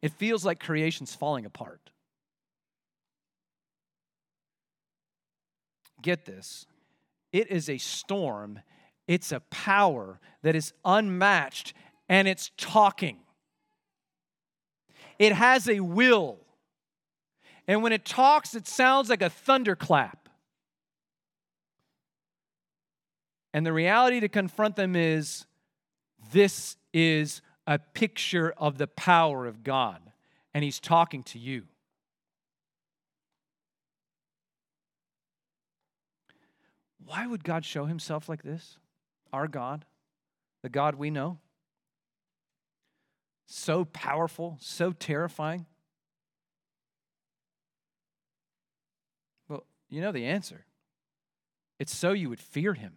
It 0.00 0.12
feels 0.12 0.44
like 0.44 0.58
creation's 0.58 1.14
falling 1.14 1.46
apart. 1.46 1.78
Get 6.02 6.24
this 6.24 6.66
it 7.32 7.50
is 7.50 7.70
a 7.70 7.78
storm 7.78 8.60
it's 9.12 9.30
a 9.30 9.40
power 9.50 10.18
that 10.40 10.56
is 10.56 10.72
unmatched 10.86 11.74
and 12.08 12.26
it's 12.26 12.50
talking. 12.56 13.18
It 15.18 15.34
has 15.34 15.68
a 15.68 15.80
will. 15.80 16.38
And 17.68 17.82
when 17.82 17.92
it 17.92 18.06
talks, 18.06 18.54
it 18.54 18.66
sounds 18.66 19.10
like 19.10 19.20
a 19.20 19.28
thunderclap. 19.28 20.30
And 23.52 23.66
the 23.66 23.72
reality 23.74 24.18
to 24.20 24.30
confront 24.30 24.76
them 24.76 24.96
is 24.96 25.44
this 26.32 26.78
is 26.94 27.42
a 27.66 27.78
picture 27.78 28.54
of 28.56 28.78
the 28.78 28.86
power 28.86 29.46
of 29.46 29.62
God, 29.62 30.00
and 30.54 30.64
He's 30.64 30.80
talking 30.80 31.22
to 31.24 31.38
you. 31.38 31.64
Why 37.04 37.26
would 37.26 37.44
God 37.44 37.66
show 37.66 37.84
Himself 37.84 38.26
like 38.26 38.42
this? 38.42 38.78
Our 39.32 39.48
God, 39.48 39.84
the 40.62 40.68
God 40.68 40.94
we 40.94 41.10
know? 41.10 41.38
So 43.46 43.84
powerful, 43.84 44.56
so 44.60 44.92
terrifying? 44.92 45.66
Well, 49.48 49.64
you 49.90 50.00
know 50.00 50.12
the 50.12 50.26
answer. 50.26 50.64
It's 51.78 51.94
so 51.94 52.12
you 52.12 52.28
would 52.28 52.40
fear 52.40 52.74
him. 52.74 52.92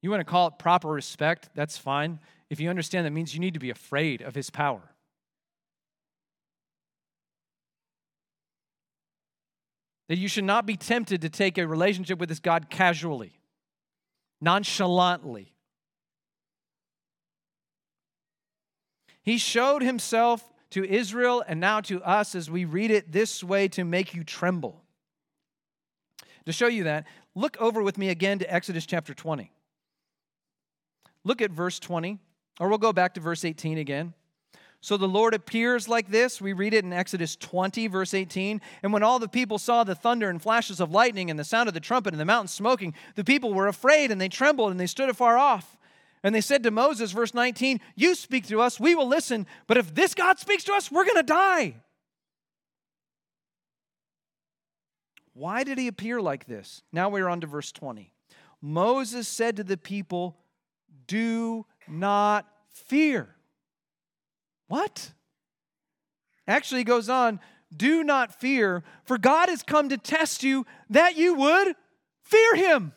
You 0.00 0.10
want 0.10 0.20
to 0.20 0.24
call 0.24 0.48
it 0.48 0.58
proper 0.58 0.88
respect, 0.88 1.48
that's 1.54 1.78
fine. 1.78 2.20
If 2.50 2.60
you 2.60 2.68
understand 2.68 3.06
that 3.06 3.10
means 3.10 3.34
you 3.34 3.40
need 3.40 3.54
to 3.54 3.60
be 3.60 3.70
afraid 3.70 4.20
of 4.22 4.34
his 4.34 4.50
power. 4.50 4.93
That 10.08 10.18
you 10.18 10.28
should 10.28 10.44
not 10.44 10.66
be 10.66 10.76
tempted 10.76 11.22
to 11.22 11.30
take 11.30 11.56
a 11.56 11.66
relationship 11.66 12.18
with 12.18 12.28
this 12.28 12.40
God 12.40 12.68
casually, 12.68 13.38
nonchalantly. 14.40 15.54
He 19.22 19.38
showed 19.38 19.82
himself 19.82 20.52
to 20.70 20.84
Israel 20.84 21.42
and 21.46 21.60
now 21.60 21.80
to 21.80 22.02
us 22.02 22.34
as 22.34 22.50
we 22.50 22.64
read 22.64 22.90
it 22.90 23.12
this 23.12 23.42
way 23.42 23.68
to 23.68 23.84
make 23.84 24.14
you 24.14 24.24
tremble. 24.24 24.82
To 26.46 26.52
show 26.52 26.66
you 26.66 26.84
that, 26.84 27.06
look 27.34 27.56
over 27.58 27.82
with 27.82 27.96
me 27.96 28.10
again 28.10 28.38
to 28.40 28.52
Exodus 28.52 28.84
chapter 28.84 29.14
20. 29.14 29.50
Look 31.24 31.40
at 31.40 31.50
verse 31.50 31.78
20, 31.78 32.18
or 32.60 32.68
we'll 32.68 32.76
go 32.76 32.92
back 32.92 33.14
to 33.14 33.20
verse 33.20 33.44
18 33.44 33.78
again. 33.78 34.12
So 34.84 34.98
the 34.98 35.08
Lord 35.08 35.32
appears 35.32 35.88
like 35.88 36.10
this. 36.10 36.42
We 36.42 36.52
read 36.52 36.74
it 36.74 36.84
in 36.84 36.92
Exodus 36.92 37.36
20, 37.36 37.86
verse 37.86 38.12
18. 38.12 38.60
And 38.82 38.92
when 38.92 39.02
all 39.02 39.18
the 39.18 39.28
people 39.28 39.56
saw 39.58 39.82
the 39.82 39.94
thunder 39.94 40.28
and 40.28 40.42
flashes 40.42 40.78
of 40.78 40.90
lightning 40.90 41.30
and 41.30 41.38
the 41.38 41.44
sound 41.44 41.68
of 41.68 41.74
the 41.74 41.80
trumpet 41.80 42.12
and 42.12 42.20
the 42.20 42.26
mountain 42.26 42.48
smoking, 42.48 42.92
the 43.14 43.24
people 43.24 43.54
were 43.54 43.66
afraid 43.66 44.10
and 44.10 44.20
they 44.20 44.28
trembled 44.28 44.70
and 44.70 44.78
they 44.78 44.86
stood 44.86 45.08
afar 45.08 45.38
off. 45.38 45.78
And 46.22 46.34
they 46.34 46.42
said 46.42 46.62
to 46.64 46.70
Moses, 46.70 47.12
verse 47.12 47.32
19, 47.32 47.80
You 47.94 48.14
speak 48.14 48.46
to 48.48 48.60
us, 48.60 48.78
we 48.78 48.94
will 48.94 49.08
listen. 49.08 49.46
But 49.66 49.78
if 49.78 49.94
this 49.94 50.12
God 50.12 50.38
speaks 50.38 50.64
to 50.64 50.74
us, 50.74 50.92
we're 50.92 51.06
going 51.06 51.16
to 51.16 51.22
die. 51.22 51.76
Why 55.32 55.64
did 55.64 55.78
he 55.78 55.88
appear 55.88 56.20
like 56.20 56.44
this? 56.44 56.82
Now 56.92 57.08
we're 57.08 57.28
on 57.28 57.40
to 57.40 57.46
verse 57.46 57.72
20. 57.72 58.12
Moses 58.60 59.28
said 59.28 59.56
to 59.56 59.64
the 59.64 59.78
people, 59.78 60.36
Do 61.06 61.64
not 61.88 62.46
fear. 62.68 63.33
What? 64.68 65.12
Actually, 66.46 66.80
he 66.80 66.84
goes 66.84 67.08
on, 67.08 67.40
do 67.74 68.04
not 68.04 68.38
fear, 68.40 68.82
for 69.04 69.18
God 69.18 69.48
has 69.48 69.62
come 69.62 69.88
to 69.88 69.98
test 69.98 70.42
you 70.42 70.66
that 70.90 71.16
you 71.16 71.34
would 71.34 71.74
fear 72.22 72.54
him. 72.54 72.92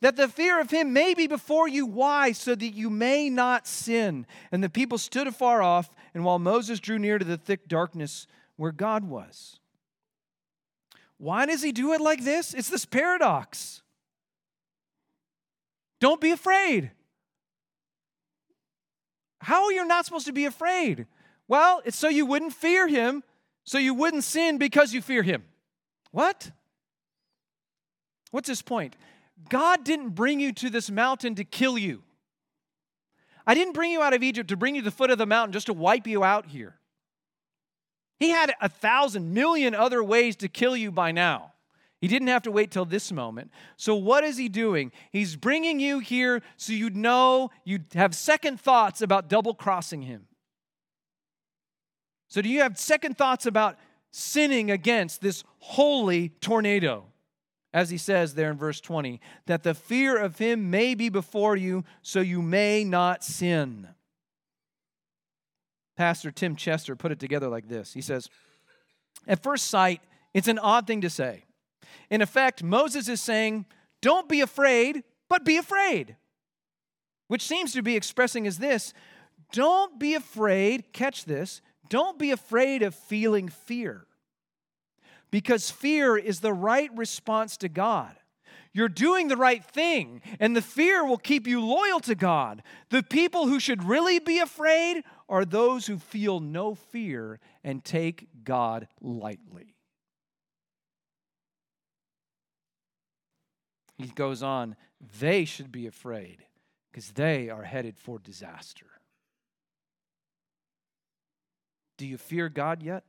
That 0.00 0.16
the 0.16 0.28
fear 0.28 0.60
of 0.60 0.70
him 0.70 0.92
may 0.92 1.12
be 1.12 1.26
before 1.26 1.68
you. 1.68 1.84
Why? 1.84 2.32
So 2.32 2.54
that 2.54 2.74
you 2.74 2.88
may 2.88 3.28
not 3.28 3.66
sin. 3.66 4.26
And 4.50 4.64
the 4.64 4.70
people 4.70 4.96
stood 4.96 5.26
afar 5.26 5.60
off, 5.60 5.90
and 6.14 6.24
while 6.24 6.38
Moses 6.38 6.80
drew 6.80 6.98
near 6.98 7.18
to 7.18 7.24
the 7.24 7.36
thick 7.36 7.68
darkness 7.68 8.26
where 8.56 8.72
God 8.72 9.04
was. 9.04 9.58
Why 11.18 11.44
does 11.44 11.62
he 11.62 11.70
do 11.70 11.92
it 11.92 12.00
like 12.00 12.24
this? 12.24 12.54
It's 12.54 12.70
this 12.70 12.86
paradox. 12.86 13.82
Don't 16.00 16.20
be 16.20 16.30
afraid. 16.30 16.92
How 19.40 19.64
are 19.64 19.72
you 19.72 19.84
not 19.86 20.04
supposed 20.04 20.26
to 20.26 20.32
be 20.32 20.44
afraid? 20.44 21.06
Well, 21.48 21.82
it's 21.84 21.96
so 21.96 22.08
you 22.08 22.26
wouldn't 22.26 22.52
fear 22.52 22.86
him, 22.86 23.24
so 23.64 23.78
you 23.78 23.94
wouldn't 23.94 24.24
sin 24.24 24.58
because 24.58 24.92
you 24.92 25.02
fear 25.02 25.22
him. 25.22 25.44
What? 26.12 26.50
What's 28.30 28.48
his 28.48 28.62
point? 28.62 28.96
God 29.48 29.84
didn't 29.84 30.10
bring 30.10 30.40
you 30.40 30.52
to 30.54 30.70
this 30.70 30.90
mountain 30.90 31.34
to 31.36 31.44
kill 31.44 31.78
you. 31.78 32.02
I 33.46 33.54
didn't 33.54 33.72
bring 33.72 33.90
you 33.90 34.02
out 34.02 34.12
of 34.12 34.22
Egypt 34.22 34.50
to 34.50 34.56
bring 34.56 34.74
you 34.74 34.82
to 34.82 34.84
the 34.84 34.90
foot 34.90 35.10
of 35.10 35.18
the 35.18 35.26
mountain 35.26 35.52
just 35.52 35.66
to 35.66 35.72
wipe 35.72 36.06
you 36.06 36.22
out 36.22 36.46
here. 36.46 36.76
He 38.18 38.28
had 38.28 38.52
a 38.60 38.68
thousand 38.68 39.32
million 39.32 39.74
other 39.74 40.04
ways 40.04 40.36
to 40.36 40.48
kill 40.48 40.76
you 40.76 40.92
by 40.92 41.10
now. 41.10 41.52
He 42.00 42.08
didn't 42.08 42.28
have 42.28 42.42
to 42.42 42.50
wait 42.50 42.70
till 42.70 42.86
this 42.86 43.12
moment. 43.12 43.50
So, 43.76 43.94
what 43.94 44.24
is 44.24 44.38
he 44.38 44.48
doing? 44.48 44.90
He's 45.12 45.36
bringing 45.36 45.80
you 45.80 45.98
here 45.98 46.42
so 46.56 46.72
you'd 46.72 46.96
know, 46.96 47.50
you'd 47.64 47.86
have 47.94 48.14
second 48.14 48.58
thoughts 48.58 49.02
about 49.02 49.28
double 49.28 49.54
crossing 49.54 50.02
him. 50.02 50.26
So, 52.28 52.40
do 52.40 52.48
you 52.48 52.62
have 52.62 52.78
second 52.78 53.18
thoughts 53.18 53.44
about 53.44 53.76
sinning 54.10 54.70
against 54.70 55.20
this 55.20 55.44
holy 55.58 56.30
tornado? 56.40 57.04
As 57.72 57.90
he 57.90 57.98
says 57.98 58.34
there 58.34 58.50
in 58.50 58.56
verse 58.56 58.80
20, 58.80 59.20
that 59.46 59.62
the 59.62 59.74
fear 59.74 60.16
of 60.16 60.38
him 60.38 60.70
may 60.70 60.94
be 60.94 61.08
before 61.08 61.54
you, 61.54 61.84
so 62.02 62.20
you 62.20 62.42
may 62.42 62.82
not 62.82 63.22
sin. 63.22 63.88
Pastor 65.96 66.32
Tim 66.32 66.56
Chester 66.56 66.96
put 66.96 67.12
it 67.12 67.20
together 67.20 67.48
like 67.48 67.68
this 67.68 67.92
He 67.92 68.00
says, 68.00 68.30
At 69.28 69.42
first 69.42 69.66
sight, 69.66 70.00
it's 70.32 70.48
an 70.48 70.58
odd 70.58 70.86
thing 70.86 71.02
to 71.02 71.10
say. 71.10 71.44
In 72.10 72.22
effect, 72.22 72.62
Moses 72.62 73.08
is 73.08 73.20
saying, 73.20 73.66
Don't 74.00 74.28
be 74.28 74.40
afraid, 74.40 75.04
but 75.28 75.44
be 75.44 75.56
afraid. 75.56 76.16
Which 77.28 77.46
seems 77.46 77.72
to 77.72 77.82
be 77.82 77.96
expressing 77.96 78.46
as 78.46 78.58
this 78.58 78.92
Don't 79.52 79.98
be 79.98 80.14
afraid, 80.14 80.92
catch 80.92 81.24
this, 81.24 81.60
don't 81.88 82.18
be 82.18 82.30
afraid 82.30 82.82
of 82.82 82.94
feeling 82.94 83.48
fear. 83.48 84.06
Because 85.30 85.70
fear 85.70 86.16
is 86.16 86.40
the 86.40 86.52
right 86.52 86.90
response 86.96 87.56
to 87.58 87.68
God. 87.68 88.16
You're 88.72 88.88
doing 88.88 89.26
the 89.26 89.36
right 89.36 89.64
thing, 89.64 90.22
and 90.38 90.56
the 90.56 90.62
fear 90.62 91.04
will 91.04 91.18
keep 91.18 91.46
you 91.46 91.60
loyal 91.60 91.98
to 92.00 92.14
God. 92.14 92.62
The 92.90 93.02
people 93.02 93.48
who 93.48 93.58
should 93.58 93.82
really 93.82 94.20
be 94.20 94.38
afraid 94.38 95.02
are 95.28 95.44
those 95.44 95.86
who 95.86 95.98
feel 95.98 96.38
no 96.38 96.76
fear 96.76 97.40
and 97.64 97.84
take 97.84 98.28
God 98.44 98.86
lightly. 99.00 99.74
He 104.00 104.08
goes 104.08 104.42
on, 104.42 104.76
they 105.20 105.44
should 105.44 105.70
be 105.70 105.86
afraid 105.86 106.38
because 106.90 107.10
they 107.10 107.50
are 107.50 107.64
headed 107.64 107.98
for 107.98 108.18
disaster. 108.18 108.86
Do 111.98 112.06
you 112.06 112.16
fear 112.16 112.48
God 112.48 112.82
yet? 112.82 113.04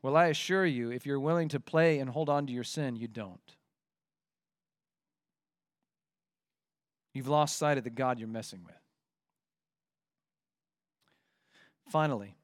Well, 0.00 0.16
I 0.16 0.26
assure 0.26 0.64
you, 0.64 0.90
if 0.90 1.04
you're 1.04 1.18
willing 1.18 1.48
to 1.48 1.58
play 1.58 1.98
and 1.98 2.08
hold 2.08 2.28
on 2.28 2.46
to 2.46 2.52
your 2.52 2.62
sin, 2.62 2.94
you 2.94 3.08
don't. 3.08 3.56
You've 7.12 7.26
lost 7.26 7.58
sight 7.58 7.78
of 7.78 7.84
the 7.84 7.90
God 7.90 8.20
you're 8.20 8.28
messing 8.28 8.62
with. 8.64 8.74
Finally, 11.88 12.36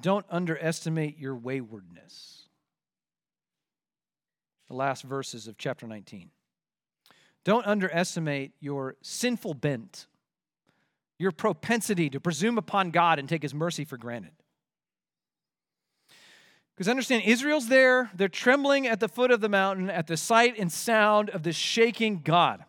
don't 0.00 0.26
underestimate 0.30 1.18
your 1.18 1.34
waywardness 1.34 2.39
the 4.70 4.76
last 4.76 5.02
verses 5.02 5.48
of 5.48 5.58
chapter 5.58 5.84
19. 5.84 6.30
Don't 7.44 7.66
underestimate 7.66 8.52
your 8.60 8.94
sinful 9.02 9.54
bent, 9.54 10.06
your 11.18 11.32
propensity 11.32 12.08
to 12.08 12.20
presume 12.20 12.56
upon 12.56 12.92
God 12.92 13.18
and 13.18 13.28
take 13.28 13.42
his 13.42 13.52
mercy 13.52 13.84
for 13.84 13.98
granted. 13.98 14.30
Because 16.76 16.86
understand, 16.88 17.24
Israel's 17.24 17.66
there, 17.66 18.12
they're 18.14 18.28
trembling 18.28 18.86
at 18.86 19.00
the 19.00 19.08
foot 19.08 19.32
of 19.32 19.40
the 19.40 19.48
mountain 19.48 19.90
at 19.90 20.06
the 20.06 20.16
sight 20.16 20.54
and 20.56 20.70
sound 20.70 21.30
of 21.30 21.42
the 21.42 21.52
shaking 21.52 22.20
God. 22.22 22.64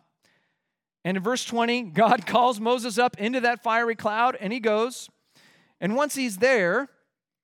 And 1.04 1.16
in 1.16 1.22
verse 1.22 1.44
20, 1.44 1.82
God 1.82 2.26
calls 2.26 2.58
Moses 2.58 2.98
up 2.98 3.16
into 3.16 3.40
that 3.42 3.62
fiery 3.62 3.94
cloud, 3.94 4.36
and 4.40 4.52
he 4.52 4.58
goes. 4.58 5.08
And 5.80 5.94
once 5.94 6.16
he's 6.16 6.38
there, 6.38 6.88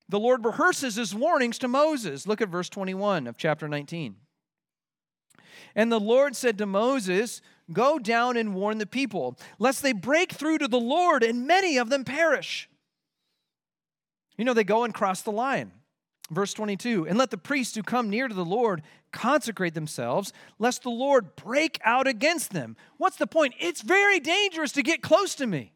the 0.08 0.18
Lord 0.18 0.44
rehearses 0.44 0.96
his 0.96 1.14
warnings 1.14 1.58
to 1.60 1.68
Moses. 1.68 2.26
Look 2.26 2.40
at 2.40 2.48
verse 2.48 2.68
21 2.68 3.28
of 3.28 3.36
chapter 3.36 3.68
19. 3.68 4.16
And 5.74 5.90
the 5.90 6.00
Lord 6.00 6.36
said 6.36 6.58
to 6.58 6.66
Moses, 6.66 7.40
Go 7.72 7.98
down 7.98 8.36
and 8.36 8.54
warn 8.54 8.78
the 8.78 8.86
people, 8.86 9.38
lest 9.58 9.82
they 9.82 9.92
break 9.92 10.32
through 10.32 10.58
to 10.58 10.68
the 10.68 10.80
Lord 10.80 11.22
and 11.22 11.46
many 11.46 11.76
of 11.76 11.90
them 11.90 12.04
perish. 12.04 12.68
You 14.38 14.44
know, 14.44 14.54
they 14.54 14.64
go 14.64 14.84
and 14.84 14.94
cross 14.94 15.22
the 15.22 15.32
line. 15.32 15.72
Verse 16.30 16.52
22 16.54 17.06
And 17.08 17.18
let 17.18 17.30
the 17.30 17.38
priests 17.38 17.74
who 17.74 17.82
come 17.82 18.08
near 18.10 18.28
to 18.28 18.34
the 18.34 18.44
Lord 18.44 18.82
consecrate 19.12 19.74
themselves, 19.74 20.32
lest 20.58 20.82
the 20.82 20.90
Lord 20.90 21.36
break 21.36 21.78
out 21.84 22.06
against 22.06 22.52
them. 22.52 22.76
What's 22.96 23.16
the 23.16 23.26
point? 23.26 23.54
It's 23.58 23.82
very 23.82 24.20
dangerous 24.20 24.72
to 24.72 24.82
get 24.82 25.02
close 25.02 25.34
to 25.36 25.46
me. 25.46 25.72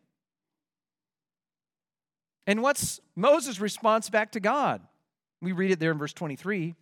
And 2.47 2.63
what's 2.63 3.01
Moses' 3.15 3.61
response 3.61 4.11
back 4.11 4.33
to 4.33 4.41
God? 4.41 4.83
We 5.41 5.53
read 5.53 5.71
it 5.71 5.81
there 5.81 5.93
in 5.93 5.99
verse 5.99 6.13
23. 6.13 6.75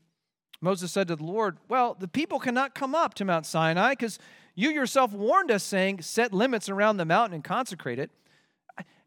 Moses 0.61 0.93
said 0.93 1.09
to 1.09 1.17
the 1.17 1.25
Lord, 1.25 1.59
Well, 1.69 1.97
the 1.99 2.09
people 2.09 2.39
cannot 2.39 2.75
come 2.75 2.95
up 2.95 3.15
to 3.15 3.25
Mount 3.25 3.47
Sinai 3.47 3.91
because 3.91 4.19
you 4.55 4.71
yourself 4.71 5.13
warned 5.13 5.51
us, 5.51 5.63
saying, 5.63 6.03
Set 6.03 6.33
limits 6.33 6.69
around 6.69 6.99
the 6.99 7.05
mountain 7.05 7.35
and 7.35 7.45
consecrate 7.45 7.99
it. 7.99 8.11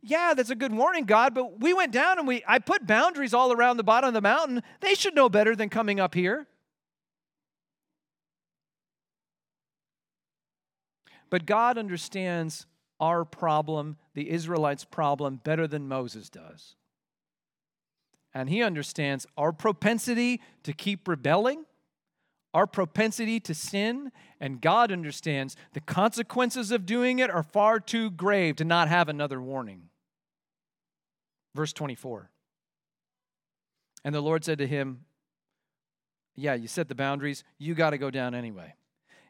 Yeah, 0.06 0.34
that's 0.34 0.50
a 0.50 0.56
good 0.56 0.74
warning, 0.74 1.06
God, 1.06 1.34
but 1.34 1.62
we 1.62 1.74
went 1.74 1.94
down 1.94 2.20
and 2.20 2.28
we 2.28 2.44
I 2.46 2.60
put 2.60 2.86
boundaries 2.86 3.34
all 3.34 3.54
around 3.54 3.78
the 3.78 3.84
bottom 3.84 4.10
of 4.10 4.14
the 4.14 4.22
mountain. 4.22 4.62
They 4.82 4.96
should 4.96 5.16
know 5.16 5.30
better 5.30 5.56
than 5.56 5.70
coming 5.70 6.00
up 6.00 6.14
here. 6.14 6.46
But 11.30 11.46
God 11.46 11.78
understands 11.78 12.66
our 13.00 13.24
problem, 13.24 13.98
the 14.14 14.30
Israelites' 14.30 14.84
problem, 14.84 15.40
better 15.44 15.68
than 15.68 15.88
Moses 15.88 16.30
does 16.30 16.76
and 18.34 18.50
he 18.50 18.64
understands 18.64 19.26
our 19.38 19.52
propensity 19.52 20.42
to 20.64 20.74
keep 20.74 21.08
rebelling, 21.08 21.66
our 22.54 22.68
propensity 22.68 23.40
to 23.42 23.54
sin, 23.54 24.12
and 24.40 24.62
God 24.62 24.92
understands 24.92 25.56
the 25.74 25.80
consequences 25.80 26.72
of 26.72 26.86
doing 26.86 27.20
it 27.20 27.30
are 27.30 27.44
far 27.44 27.80
too 27.80 28.12
grave 28.12 28.56
to 28.58 28.66
not 28.66 28.88
have 28.88 29.10
another 29.10 29.42
warning. 29.42 29.90
Verse 31.56 31.74
24. 31.74 32.30
And 34.04 34.14
the 34.14 34.22
Lord 34.22 34.44
said 34.44 34.58
to 34.58 34.68
him, 34.68 35.06
Yeah, 36.36 36.56
you 36.56 36.68
set 36.68 36.90
the 36.90 36.96
boundaries, 36.96 37.44
you 37.58 37.74
got 37.74 37.92
to 37.92 37.98
go 37.98 38.12
down 38.12 38.36
anyway 38.36 38.76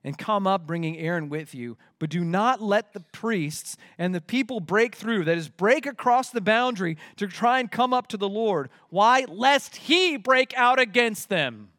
and 0.04 0.18
come 0.18 0.46
up 0.46 0.68
bringing 0.68 0.98
Aaron 0.98 1.30
with 1.30 1.56
you, 1.56 1.78
but 1.98 2.10
do 2.10 2.24
not 2.24 2.62
let 2.62 2.94
the 2.94 3.00
priests 3.00 3.78
and 3.98 4.14
the 4.14 4.22
people 4.22 4.60
break 4.60 4.96
through, 4.96 5.24
that 5.26 5.38
is, 5.38 5.48
break 5.48 5.86
across 5.86 6.30
the 6.30 6.42
boundary 6.42 6.98
to 7.16 7.28
try 7.28 7.60
and 7.60 7.72
come 7.72 7.94
up 7.94 8.08
to 8.08 8.18
the 8.18 8.28
Lord. 8.28 8.70
Why? 8.90 9.26
Lest 9.28 9.78
he 9.78 10.18
break 10.18 10.54
out 10.56 10.80
against 10.80 11.30
them. 11.30 11.70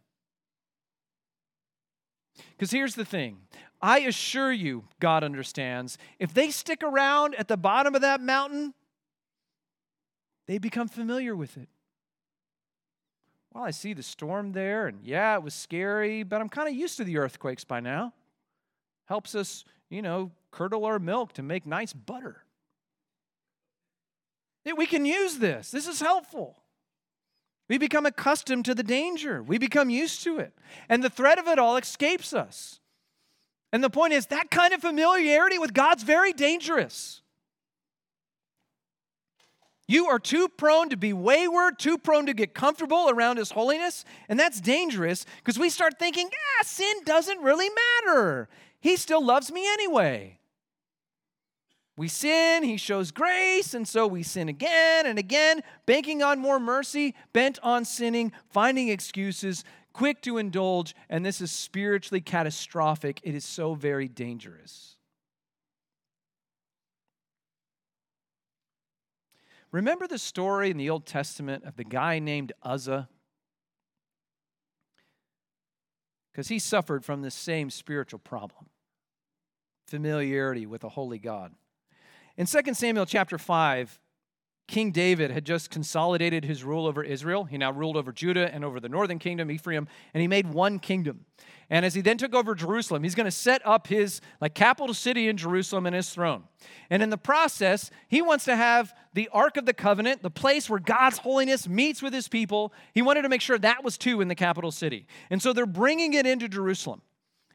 Because 2.51 2.71
here's 2.71 2.95
the 2.95 3.05
thing 3.05 3.39
I 3.83 4.01
assure 4.01 4.53
you, 4.53 4.85
God 5.01 5.23
understands, 5.23 5.99
if 6.19 6.33
they 6.33 6.51
stick 6.51 6.83
around 6.83 7.35
at 7.35 7.49
the 7.49 7.57
bottom 7.57 7.95
of 7.95 8.01
that 8.01 8.21
mountain, 8.21 8.73
they 10.47 10.59
become 10.59 10.89
familiar 10.89 11.37
with 11.37 11.57
it. 11.57 11.69
Well, 13.55 13.63
I 13.63 13.71
see 13.71 13.93
the 13.93 14.03
storm 14.03 14.51
there, 14.51 14.89
and 14.89 14.99
yeah, 15.05 15.37
it 15.37 15.43
was 15.45 15.55
scary, 15.55 16.25
but 16.25 16.41
I'm 16.41 16.49
kind 16.49 16.69
of 16.69 16.75
used 16.75 16.97
to 16.97 17.05
the 17.05 17.19
earthquakes 17.19 17.63
by 17.63 17.79
now. 17.79 18.13
Helps 19.07 19.37
us, 19.37 19.65
you 19.89 20.03
know, 20.03 20.33
curdle 20.51 20.85
our 20.85 20.99
milk 20.99 21.35
to 21.35 21.43
make 21.43 21.65
nice 21.65 21.93
butter. 21.93 22.45
We 24.77 24.87
can 24.87 25.05
use 25.05 25.39
this. 25.39 25.71
This 25.71 25.87
is 25.87 26.01
helpful. 26.01 26.57
We 27.69 27.79
become 27.79 28.07
accustomed 28.07 28.65
to 28.65 28.75
the 28.75 28.83
danger. 28.83 29.43
We 29.43 29.59
become 29.59 29.89
used 29.89 30.25
to 30.25 30.39
it. 30.39 30.53
And 30.89 31.03
the 31.03 31.11
threat 31.11 31.39
of 31.39 31.47
it 31.47 31.59
all 31.59 31.77
escapes 31.77 32.35
us. 32.35 32.81
And 33.73 33.85
the 33.85 33.91
point 33.91 34.15
is, 34.15 34.27
that 34.27 34.51
kind 34.51 34.75
of 34.75 34.81
familiarity 34.81 35.59
with 35.59 35.75
God's 35.75 36.03
very 36.03 36.33
dangerous. 36.33 37.23
You 39.87 40.07
are 40.07 40.19
too 40.19 40.49
prone 40.49 40.89
to 40.91 40.97
be 40.97 41.13
wayward, 41.13 41.79
too 41.79 41.99
prone 41.99 42.27
to 42.27 42.35
get 42.35 42.55
comfortable 42.55 43.11
around 43.11 43.37
His 43.37 43.51
holiness, 43.51 44.05
and 44.29 44.41
that's 44.41 44.61
dangerous 44.61 45.27
because 45.39 45.59
we 45.59 45.69
start 45.69 45.99
thinking, 45.99 46.31
ah, 46.33 46.65
sin 46.65 46.95
doesn't 47.05 47.41
really 47.41 47.69
matter. 48.05 48.49
He 48.81 48.97
still 48.97 49.25
loves 49.25 49.53
me 49.53 49.67
anyway. 49.67 50.39
We 51.97 52.09
sin, 52.09 52.63
He 52.63 52.79
shows 52.79 53.11
grace, 53.11 53.75
and 53.75 53.87
so 53.87 54.07
we 54.07 54.23
sin 54.23 54.49
again 54.49 55.05
and 55.07 55.19
again, 55.19 55.63
banking 55.85 56.23
on 56.23 56.39
more 56.39 56.59
mercy, 56.59 57.15
bent 57.35 57.59
on 57.63 57.85
sinning, 57.85 58.33
finding 58.51 58.89
excuses, 58.89 59.65
quick 59.93 60.23
to 60.23 60.39
indulge, 60.39 60.95
and 61.11 61.25
this 61.25 61.43
is 61.43 61.53
spiritually 61.53 62.23
catastrophic. 62.23 63.21
It 63.23 63.35
is 63.35 63.45
so 63.45 63.75
very 63.75 64.09
dangerous. 64.09 64.94
Remember 69.75 70.07
the 70.07 70.19
story 70.19 70.71
in 70.71 70.77
the 70.77 70.89
Old 70.89 71.05
Testament 71.05 71.65
of 71.65 71.75
the 71.75 71.83
guy 71.83 72.21
named 72.21 72.53
Uzzah? 72.63 73.09
because 76.31 76.49
he 76.49 76.59
suffered 76.59 77.05
from 77.05 77.23
this 77.23 77.35
same 77.35 77.71
spiritual 77.71 78.19
problem 78.19 78.67
familiarity 79.87 80.67
with 80.67 80.83
a 80.83 80.89
holy 80.89 81.19
God. 81.19 81.53
In 82.37 82.47
2 82.47 82.75
Samuel 82.75 83.07
chapter 83.07 83.39
5, 83.39 84.01
King 84.67 84.93
David 84.93 85.31
had 85.31 85.45
just 85.45 85.71
consolidated 85.71 86.45
his 86.45 86.65
rule 86.65 86.87
over 86.87 87.03
Israel. 87.03 87.45
He 87.45 87.59
now 87.59 87.71
ruled 87.71 87.97
over 87.97 88.13
Judah 88.13 88.53
and 88.53 88.65
over 88.65 88.81
the 88.81 88.89
northern 88.89 89.19
kingdom, 89.19 89.51
Ephraim, 89.51 89.87
and 90.15 90.21
he 90.21 90.29
made 90.29 90.53
one 90.53 90.79
kingdom. 90.79 91.27
And 91.71 91.85
as 91.85 91.95
he 91.95 92.01
then 92.01 92.19
took 92.19 92.35
over 92.35 92.55
Jerusalem, 92.55 93.03
he's 93.03 93.15
going 93.15 93.27
to 93.27 93.31
set 93.31 93.61
up 93.67 93.87
his 93.87 94.21
like 94.41 94.55
capital 94.55 94.95
city 94.95 95.29
in 95.29 95.37
Jerusalem 95.37 95.87
and 95.87 95.95
his 95.95 96.11
throne. 96.11 96.45
And 96.91 97.03
in 97.03 97.11
the 97.11 97.19
process, 97.19 97.91
he 98.09 98.23
wants 98.23 98.45
to 98.47 98.57
have 98.57 98.95
the 99.13 99.29
Ark 99.33 99.57
of 99.57 99.67
the 99.67 99.75
Covenant, 99.75 100.23
the 100.23 100.31
place 100.31 100.69
where 100.69 100.81
God's 100.81 101.19
holiness 101.19 101.69
meets 101.69 102.03
with 102.03 102.13
his 102.13 102.29
people. 102.29 102.73
He 102.93 103.03
wanted 103.03 103.23
to 103.23 103.29
make 103.29 103.41
sure 103.41 103.59
that 103.59 103.85
was 103.85 103.99
too 103.99 104.21
in 104.21 104.29
the 104.29 104.35
capital 104.35 104.71
city. 104.71 105.07
And 105.31 105.43
so 105.43 105.53
they're 105.53 105.67
bringing 105.67 106.15
it 106.15 106.27
into 106.27 106.49
Jerusalem. 106.49 107.03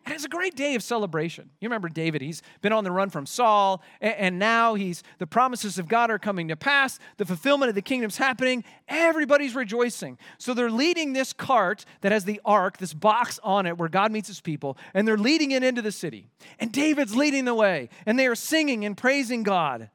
And 0.05 0.15
it's 0.15 0.25
a 0.25 0.29
great 0.29 0.55
day 0.55 0.75
of 0.75 0.81
celebration. 0.81 1.49
You 1.59 1.67
remember 1.67 1.89
David, 1.89 2.21
he's 2.21 2.41
been 2.61 2.73
on 2.73 2.83
the 2.83 2.91
run 2.91 3.09
from 3.09 3.25
Saul, 3.25 3.83
and 4.01 4.39
now 4.39 4.73
he's 4.75 5.03
the 5.19 5.27
promises 5.27 5.77
of 5.77 5.87
God 5.87 6.09
are 6.09 6.17
coming 6.17 6.47
to 6.47 6.55
pass, 6.55 6.99
the 7.17 7.25
fulfillment 7.25 7.69
of 7.69 7.75
the 7.75 7.81
kingdom's 7.81 8.17
happening, 8.17 8.63
everybody's 8.87 9.55
rejoicing. 9.55 10.17
So 10.37 10.53
they're 10.53 10.71
leading 10.71 11.13
this 11.13 11.33
cart 11.33 11.85
that 12.01 12.11
has 12.11 12.25
the 12.25 12.41
ark, 12.43 12.77
this 12.77 12.93
box 12.93 13.39
on 13.43 13.65
it 13.65 13.77
where 13.77 13.89
God 13.89 14.11
meets 14.11 14.29
his 14.29 14.41
people, 14.41 14.77
and 14.93 15.07
they're 15.07 15.17
leading 15.17 15.51
it 15.51 15.63
into 15.63 15.81
the 15.81 15.91
city. 15.91 16.27
And 16.59 16.71
David's 16.71 17.15
leading 17.15 17.45
the 17.45 17.53
way, 17.53 17.89
and 18.05 18.17
they 18.17 18.27
are 18.27 18.35
singing 18.35 18.85
and 18.85 18.97
praising 18.97 19.43
God 19.43 19.89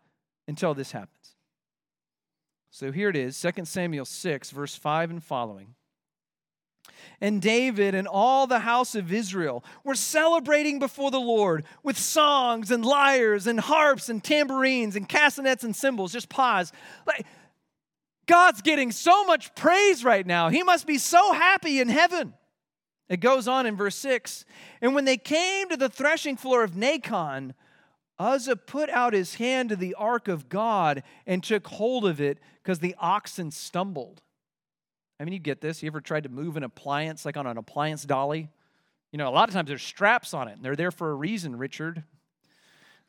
until 0.47 0.75
this 0.75 0.93
happens. 0.93 1.35
So 2.71 2.93
here 2.93 3.09
it 3.09 3.17
is, 3.17 3.41
2 3.41 3.65
Samuel 3.65 4.05
6, 4.05 4.51
verse 4.51 4.75
5 4.75 5.11
and 5.11 5.25
following 5.25 5.75
and 7.21 7.41
David 7.41 7.95
and 7.95 8.07
all 8.07 8.47
the 8.47 8.61
house 8.61 8.95
of 8.95 9.13
Israel 9.13 9.65
were 9.85 9.95
celebrating 9.95 10.79
before 10.79 11.11
the 11.11 11.21
Lord 11.21 11.65
with 11.83 11.99
songs 11.99 12.71
and 12.71 12.85
lyres 12.85 13.47
and 13.47 13.61
harps 13.61 14.09
and 14.09 14.23
tambourines 14.23 14.97
and 14.97 15.09
castanets 15.09 15.65
and 15.65 15.75
cymbals. 15.75 16.13
Just 16.13 16.29
pause. 16.29 16.73
Like, 17.07 17.27
God's 18.27 18.63
getting 18.63 18.91
so 18.91 19.25
much 19.25 19.55
praise 19.55 20.05
right 20.05 20.27
now. 20.27 20.49
He 20.49 20.63
must 20.63 20.87
be 20.87 20.99
so 20.99 21.33
happy 21.33 21.81
in 21.81 21.89
heaven. 21.89 22.35
It 23.09 23.21
goes 23.21 23.47
on 23.49 23.67
in 23.67 23.77
verse 23.77 23.97
6 23.97 24.45
And 24.81 24.95
when 24.95 25.05
they 25.05 25.17
came 25.17 25.69
to 25.69 25.77
the 25.77 25.89
threshing 25.89 26.37
floor 26.37 26.65
of 26.65 26.73
Nacon, 26.73 27.53
Uzzah 28.19 28.57
put 28.57 28.91
out 28.91 29.13
his 29.13 29.35
hand 29.35 29.69
to 29.71 29.77
the 29.77 29.95
ark 29.95 30.29
of 30.29 30.49
God 30.49 31.03
and 31.27 31.43
took 31.43 31.67
hold 31.67 32.07
of 32.07 32.21
it 32.21 32.39
because 32.63 32.79
the 32.79 32.95
oxen 32.99 33.51
stumbled. 33.51 34.23
I 35.25 35.27
mean, 35.27 35.33
you 35.33 35.39
get 35.39 35.63
this. 35.63 35.83
You 35.83 35.87
ever 35.87 36.03
tried 36.03 36.25
to 36.25 36.29
move 36.29 36.59
an 36.59 36.65
appliance 36.65 37.25
like 37.25 37.39
on 37.39 37.47
an 37.47 37.57
appliance 37.57 38.05
dolly? 38.05 38.51
You 39.11 39.17
know, 39.17 39.27
a 39.27 39.33
lot 39.33 39.49
of 39.49 39.55
times 39.55 39.69
there's 39.69 39.83
straps 39.83 40.35
on 40.35 40.49
it, 40.49 40.57
and 40.57 40.63
they're 40.63 40.77
there 40.77 40.91
for 40.91 41.11
a 41.13 41.15
reason, 41.15 41.57
Richard. 41.57 42.05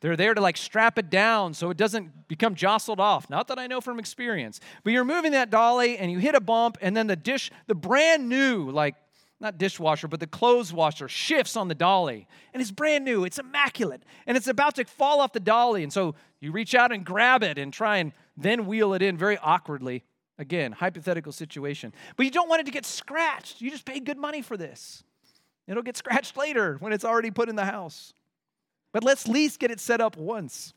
They're 0.00 0.16
there 0.16 0.32
to 0.32 0.40
like 0.40 0.56
strap 0.56 0.98
it 0.98 1.10
down 1.10 1.52
so 1.52 1.68
it 1.68 1.76
doesn't 1.76 2.26
become 2.26 2.54
jostled 2.54 3.00
off. 3.00 3.28
Not 3.28 3.48
that 3.48 3.58
I 3.58 3.66
know 3.66 3.82
from 3.82 3.98
experience. 3.98 4.60
But 4.82 4.94
you're 4.94 5.04
moving 5.04 5.32
that 5.32 5.50
dolly 5.50 5.98
and 5.98 6.10
you 6.10 6.18
hit 6.18 6.34
a 6.34 6.40
bump, 6.40 6.78
and 6.80 6.96
then 6.96 7.06
the 7.06 7.16
dish, 7.16 7.50
the 7.66 7.74
brand 7.74 8.30
new, 8.30 8.70
like 8.70 8.94
not 9.38 9.58
dishwasher, 9.58 10.08
but 10.08 10.18
the 10.18 10.26
clothes 10.26 10.72
washer 10.72 11.08
shifts 11.08 11.54
on 11.54 11.68
the 11.68 11.74
dolly. 11.74 12.26
And 12.54 12.62
it's 12.62 12.70
brand 12.70 13.04
new, 13.04 13.26
it's 13.26 13.38
immaculate, 13.38 14.02
and 14.26 14.38
it's 14.38 14.48
about 14.48 14.76
to 14.76 14.86
fall 14.86 15.20
off 15.20 15.34
the 15.34 15.40
dolly. 15.40 15.82
And 15.82 15.92
so 15.92 16.14
you 16.40 16.50
reach 16.50 16.74
out 16.74 16.92
and 16.92 17.04
grab 17.04 17.42
it 17.42 17.58
and 17.58 17.74
try 17.74 17.98
and 17.98 18.12
then 18.38 18.64
wheel 18.64 18.94
it 18.94 19.02
in 19.02 19.18
very 19.18 19.36
awkwardly. 19.36 20.02
Again, 20.38 20.72
hypothetical 20.72 21.32
situation. 21.32 21.92
But 22.16 22.26
you 22.26 22.30
don't 22.30 22.48
want 22.48 22.60
it 22.60 22.64
to 22.64 22.72
get 22.72 22.84
scratched. 22.84 23.60
You 23.60 23.70
just 23.70 23.84
pay 23.84 24.00
good 24.00 24.18
money 24.18 24.42
for 24.42 24.56
this. 24.56 25.02
It'll 25.66 25.82
get 25.82 25.96
scratched 25.96 26.36
later 26.36 26.76
when 26.78 26.92
it's 26.92 27.04
already 27.04 27.30
put 27.30 27.48
in 27.48 27.56
the 27.56 27.64
house. 27.64 28.12
But 28.92 29.02
let's 29.02 29.26
at 29.26 29.32
least 29.32 29.58
get 29.58 29.70
it 29.70 29.80
set 29.80 30.00
up 30.00 30.16
once. 30.16 30.74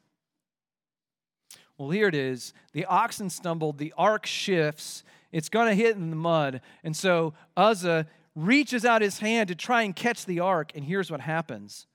Well, 1.78 1.90
here 1.90 2.08
it 2.08 2.16
is. 2.16 2.54
The 2.74 2.86
oxen 2.86 3.30
stumbled, 3.30 3.78
the 3.78 3.94
ark 3.98 4.26
shifts, 4.26 5.04
it's 5.32 5.50
going 5.50 5.68
to 5.68 5.76
hit 5.76 5.96
in 5.96 6.10
the 6.10 6.16
mud. 6.16 6.62
And 6.84 6.96
so 6.96 7.34
Uzzah 7.56 8.08
reaches 8.36 8.86
out 8.86 9.02
his 9.02 9.20
hand 9.20 9.50
to 9.50 9.56
try 9.56 9.84
and 9.84 9.96
catch 9.96 10.26
the 10.26 10.40
ark, 10.40 10.72
and 10.76 10.84
here's 10.84 11.12
what 11.12 11.22
happens 11.22 11.88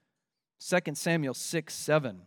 2 0.67 0.95
Samuel 0.95 1.35
6 1.35 1.75
7. 1.75 2.23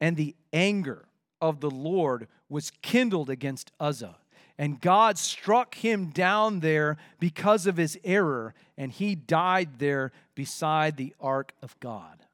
And 0.00 0.16
the 0.16 0.34
anger 0.52 1.08
of 1.40 1.60
the 1.60 1.70
Lord 1.70 2.28
was 2.48 2.70
kindled 2.82 3.30
against 3.30 3.72
Uzzah 3.80 4.18
and 4.58 4.80
God 4.80 5.16
struck 5.16 5.76
him 5.76 6.06
down 6.06 6.60
there 6.60 6.96
because 7.20 7.66
of 7.66 7.76
his 7.76 7.96
error, 8.02 8.54
and 8.76 8.90
he 8.90 9.14
died 9.14 9.78
there 9.78 10.10
beside 10.34 10.96
the 10.96 11.14
ark 11.20 11.52
of 11.62 11.78
God. 11.78 12.26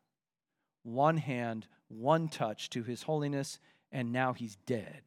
One 0.83 1.19
hand, 1.19 1.67
one 1.89 2.29
touch 2.29 2.71
to 2.71 2.83
his 2.83 3.03
holiness, 3.03 3.59
and 3.93 4.11
now 4.11 4.33
he's 4.33 4.57
dead. 4.67 5.03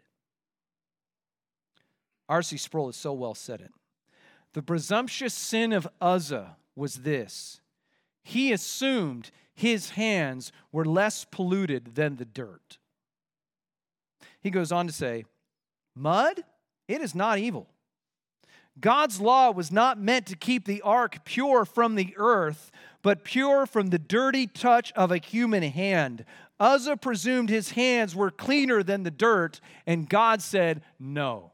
R.C. 2.30 2.58
Sproul 2.58 2.88
has 2.88 2.96
so 2.96 3.14
well 3.14 3.34
said 3.34 3.62
it. 3.62 3.72
The 4.54 4.62
presumptuous 4.62 5.34
sin 5.34 5.74
of 5.74 5.88
Uzzah 6.00 6.58
was 6.76 6.96
this 6.98 7.60
he 8.24 8.52
assumed 8.52 9.32
his 9.54 9.92
hands 9.92 10.52
were 10.72 10.84
less 10.84 11.26
polluted 11.26 11.96
than 11.96 12.18
the 12.18 12.26
dirt. 12.26 12.78
He 14.42 14.52
goes 14.52 14.72
on 14.72 14.86
to 14.86 14.94
say, 14.94 15.24
Mud? 15.96 16.44
It 16.88 17.02
is 17.02 17.14
not 17.14 17.40
evil. 17.40 17.68
God's 18.80 19.20
law 19.20 19.52
was 19.52 19.72
not 19.72 20.00
meant 20.00 20.28
to 20.28 20.36
keep 20.36 20.66
the 20.66 20.82
ark 20.82 21.26
pure 21.26 21.66
from 21.66 21.96
the 21.96 22.14
earth, 22.18 22.72
but 23.02 23.24
pure 23.24 23.66
from 23.66 23.88
the 23.88 24.00
dirty 24.00 24.46
touch 24.46 24.92
of 24.94 25.12
a 25.12 25.18
human 25.18 25.64
hand. 25.64 26.26
Uzzah 26.60 26.98
presumed 26.98 27.50
his 27.50 27.72
hands 27.72 28.16
were 28.16 28.32
cleaner 28.32 28.84
than 28.84 29.04
the 29.04 29.12
dirt, 29.12 29.60
and 29.86 30.10
God 30.10 30.42
said, 30.42 30.84
No. 31.00 31.52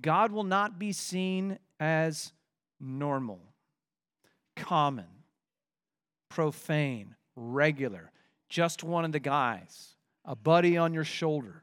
God 0.00 0.32
will 0.32 0.44
not 0.44 0.78
be 0.78 0.92
seen 0.92 1.58
as 1.78 2.32
normal, 2.80 3.40
common, 4.56 5.06
profane, 6.28 7.14
regular, 7.36 8.10
just 8.48 8.82
one 8.82 9.04
of 9.04 9.12
the 9.12 9.20
guys 9.20 9.93
a 10.24 10.34
buddy 10.34 10.76
on 10.76 10.94
your 10.94 11.04
shoulder. 11.04 11.62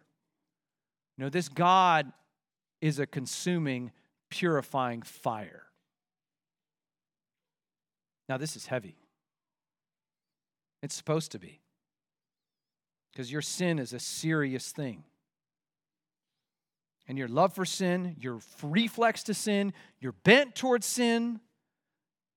You 1.18 1.26
know, 1.26 1.30
this 1.30 1.50
God 1.50 2.12
is 2.80 3.00
a 3.00 3.06
consuming, 3.06 3.92
purifying 4.30 5.02
fire. 5.02 5.64
Now, 8.28 8.38
this 8.38 8.56
is 8.56 8.66
heavy. 8.66 8.96
It's 10.82 10.96
supposed 10.96 11.32
to 11.34 11.40
be. 11.40 11.60
Because 13.12 13.32
your 13.32 13.42
sin 13.42 13.78
is 13.78 13.94
a 13.94 14.00
serious 14.00 14.72
thing. 14.72 15.04
And 17.08 17.18
your 17.18 17.28
love 17.28 17.54
for 17.54 17.66
sin, 17.66 18.16
your 18.20 18.40
reflex 18.64 19.24
to 19.24 19.34
sin, 19.34 19.74
your 20.00 20.14
bent 20.14 20.56
towards 20.56 20.86
sin, 20.86 21.42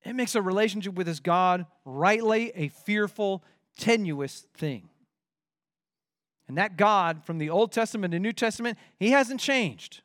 it 0.04 0.14
makes 0.14 0.34
a 0.34 0.42
relationship 0.42 0.94
with 0.94 1.06
this 1.06 1.20
God 1.20 1.66
rightly 1.84 2.50
a 2.54 2.68
fearful, 2.68 3.44
tenuous 3.78 4.46
thing. 4.54 4.88
And 6.48 6.58
that 6.58 6.76
God 6.76 7.24
from 7.24 7.38
the 7.38 7.50
Old 7.50 7.72
Testament 7.72 8.12
to 8.12 8.18
New 8.18 8.32
Testament, 8.32 8.78
he 8.98 9.10
hasn't 9.10 9.40
changed. 9.40 10.02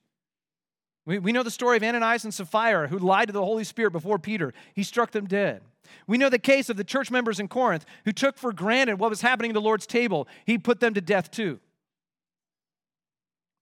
We, 1.06 1.20
we 1.20 1.32
know 1.32 1.44
the 1.44 1.52
story 1.52 1.78
of 1.78 1.84
Ananias 1.84 2.24
and 2.24 2.34
Sapphira 2.34 2.88
who 2.88 3.00
lied 3.00 3.28
to 3.28 3.34
the 3.34 3.44
Holy 3.44 3.64
Spirit 3.64 3.92
before 3.92 4.20
Peter. 4.20 4.54
He 4.74 4.84
struck 4.84 5.12
them 5.12 5.26
dead. 5.26 5.62
We 6.08 6.18
know 6.18 6.30
the 6.30 6.40
case 6.40 6.70
of 6.70 6.78
the 6.78 6.84
church 6.84 7.10
members 7.10 7.40
in 7.40 7.48
Corinth 7.48 7.86
who 8.06 8.12
took 8.12 8.38
for 8.38 8.54
granted 8.54 9.00
what 9.00 9.10
was 9.10 9.22
happening 9.22 9.52
at 9.52 9.56
the 9.56 9.62
Lord's 9.62 9.88
table. 9.88 10.28
He 10.46 10.58
put 10.58 10.80
them 10.80 10.94
to 10.94 11.02
death 11.02 11.32
too. 11.32 11.60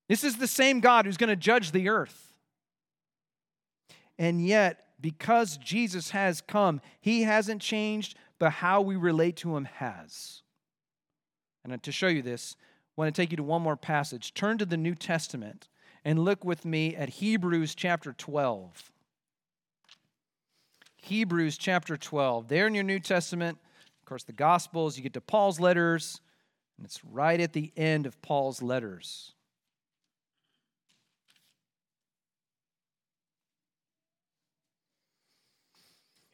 This 0.09 0.23
is 0.23 0.37
the 0.37 0.47
same 0.47 0.79
God 0.79 1.05
who's 1.05 1.17
going 1.17 1.29
to 1.29 1.35
judge 1.35 1.71
the 1.71 1.89
earth. 1.89 2.33
And 4.19 4.45
yet, 4.45 4.85
because 4.99 5.57
Jesus 5.57 6.11
has 6.11 6.41
come, 6.41 6.81
he 6.99 7.23
hasn't 7.23 7.61
changed, 7.61 8.17
but 8.39 8.51
how 8.51 8.81
we 8.81 8.95
relate 8.95 9.35
to 9.37 9.55
him 9.55 9.65
has. 9.65 10.41
And 11.63 11.81
to 11.83 11.91
show 11.91 12.07
you 12.07 12.21
this, 12.21 12.55
want 12.97 13.13
to 13.13 13.21
take 13.21 13.31
you 13.31 13.37
to 13.37 13.43
one 13.43 13.61
more 13.61 13.77
passage. 13.77 14.33
Turn 14.33 14.57
to 14.57 14.65
the 14.65 14.75
New 14.75 14.95
Testament 14.95 15.67
and 16.03 16.19
look 16.19 16.43
with 16.43 16.65
me 16.65 16.95
at 16.95 17.09
Hebrews 17.09 17.75
chapter 17.75 18.11
12. 18.11 18.91
Hebrews 21.03 21.57
chapter 21.57 21.95
12. 21.95 22.47
There 22.47 22.67
in 22.67 22.73
your 22.73 22.83
New 22.83 22.99
Testament, 22.99 23.59
of 24.01 24.05
course, 24.05 24.23
the 24.23 24.33
Gospels, 24.33 24.97
you 24.97 25.03
get 25.03 25.13
to 25.13 25.21
Paul's 25.21 25.59
letters, 25.59 26.19
and 26.77 26.85
it's 26.85 27.05
right 27.05 27.39
at 27.39 27.53
the 27.53 27.71
end 27.77 28.05
of 28.05 28.21
Paul's 28.21 28.61
letters. 28.61 29.33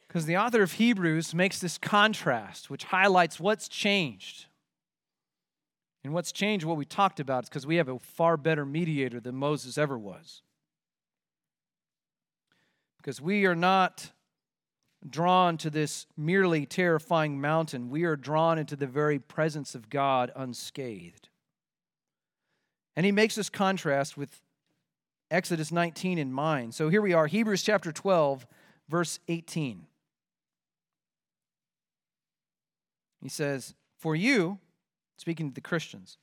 Because 0.08 0.26
the 0.26 0.36
author 0.36 0.62
of 0.62 0.72
Hebrews 0.72 1.34
makes 1.34 1.58
this 1.58 1.76
contrast, 1.76 2.70
which 2.70 2.84
highlights 2.84 3.38
what's 3.38 3.68
changed. 3.68 4.46
And 6.04 6.12
what's 6.12 6.32
changed, 6.32 6.66
what 6.66 6.76
we 6.76 6.84
talked 6.84 7.18
about, 7.18 7.44
is 7.44 7.48
because 7.48 7.66
we 7.66 7.76
have 7.76 7.88
a 7.88 7.98
far 7.98 8.36
better 8.36 8.66
mediator 8.66 9.20
than 9.20 9.34
Moses 9.34 9.78
ever 9.78 9.98
was. 9.98 10.42
Because 12.98 13.20
we 13.20 13.46
are 13.46 13.54
not 13.54 14.12
drawn 15.08 15.56
to 15.58 15.70
this 15.70 16.06
merely 16.16 16.66
terrifying 16.66 17.40
mountain, 17.40 17.90
we 17.90 18.04
are 18.04 18.16
drawn 18.16 18.58
into 18.58 18.76
the 18.76 18.86
very 18.86 19.18
presence 19.18 19.74
of 19.74 19.90
God 19.90 20.30
unscathed. 20.36 21.28
And 22.96 23.04
he 23.04 23.12
makes 23.12 23.34
this 23.34 23.50
contrast 23.50 24.16
with 24.16 24.42
Exodus 25.30 25.72
19 25.72 26.18
in 26.18 26.32
mind. 26.32 26.74
So 26.74 26.88
here 26.88 27.02
we 27.02 27.12
are, 27.12 27.26
Hebrews 27.26 27.62
chapter 27.62 27.92
12, 27.92 28.46
verse 28.88 29.18
18. 29.28 29.86
He 33.20 33.28
says, 33.28 33.74
For 33.96 34.14
you, 34.14 34.58
speaking 35.16 35.48
to 35.48 35.54
the 35.54 35.60
Christians, 35.60 36.18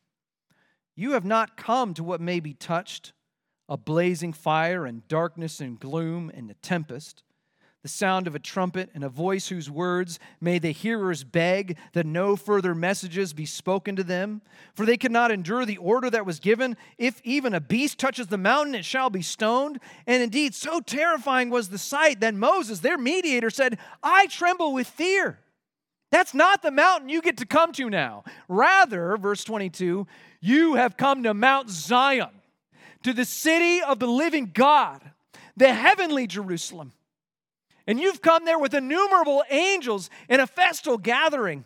you 0.96 1.12
have 1.12 1.26
not 1.26 1.58
come 1.58 1.94
to 1.94 2.04
what 2.04 2.22
may 2.22 2.40
be 2.40 2.54
touched 2.54 3.14
a 3.70 3.78
blazing 3.78 4.34
fire 4.34 4.86
and 4.86 5.08
darkness 5.08 5.62
and 5.62 5.80
gloom 5.80 6.30
and 6.34 6.52
a 6.52 6.56
tempest 6.56 7.24
the 7.82 7.88
sound 7.88 8.28
of 8.28 8.36
a 8.36 8.40
trumpet, 8.40 8.92
and 8.94 9.04
a 9.04 9.10
voice 9.10 9.48
whose 9.48 9.70
words 9.70 10.20
made 10.40 10.62
the 10.62 10.72
hearers 10.72 11.24
beg 11.24 11.78
that 11.94 12.06
no 12.06 12.36
further 12.36 12.76
messages 12.76 13.34
be 13.34 13.46
spoken 13.46 13.96
to 13.96 14.04
them. 14.04 14.42
For 14.76 14.86
they 14.86 14.98
could 14.98 15.12
not 15.12 15.32
endure 15.32 15.66
the 15.66 15.78
order 15.78 16.10
that 16.12 16.26
was 16.26 16.40
given 16.40 16.78
if 17.00 17.20
even 17.24 17.56
a 17.56 17.60
beast 17.60 17.98
touches 17.98 18.28
the 18.28 18.38
mountain, 18.38 18.76
it 18.76 18.86
shall 18.86 19.10
be 19.10 19.24
stoned. 19.24 19.80
And 20.06 20.22
indeed, 20.22 20.54
so 20.54 20.80
terrifying 20.80 21.50
was 21.50 21.70
the 21.70 21.80
sight 21.80 22.20
that 22.20 22.36
Moses, 22.36 22.80
their 22.80 23.00
mediator, 23.00 23.50
said, 23.50 23.80
I 24.04 24.28
tremble 24.28 24.74
with 24.74 24.88
fear. 24.88 25.40
That's 26.12 26.34
not 26.34 26.62
the 26.62 26.72
mountain 26.72 27.10
you 27.10 27.22
get 27.22 27.38
to 27.38 27.46
come 27.46 27.72
to 27.74 27.90
now. 27.90 28.24
Rather, 28.48 29.18
verse 29.18 29.44
22, 29.44 30.06
you 30.42 30.76
have 30.76 30.98
come 30.98 31.24
to 31.24 31.34
Mount 31.34 31.70
Zion, 31.70 32.30
to 33.04 33.14
the 33.14 33.26
city 33.26 33.82
of 33.82 34.00
the 34.00 34.08
living 34.08 34.52
God, 34.54 35.02
the 35.56 35.74
heavenly 35.74 36.28
Jerusalem 36.28 36.92
and 37.88 38.00
you've 38.00 38.22
come 38.22 38.46
there 38.46 38.60
with 38.60 38.74
innumerable 38.74 39.44
angels 39.50 40.10
in 40.30 40.40
a 40.40 40.48
festal 40.48 40.98
gathering. 40.98 41.66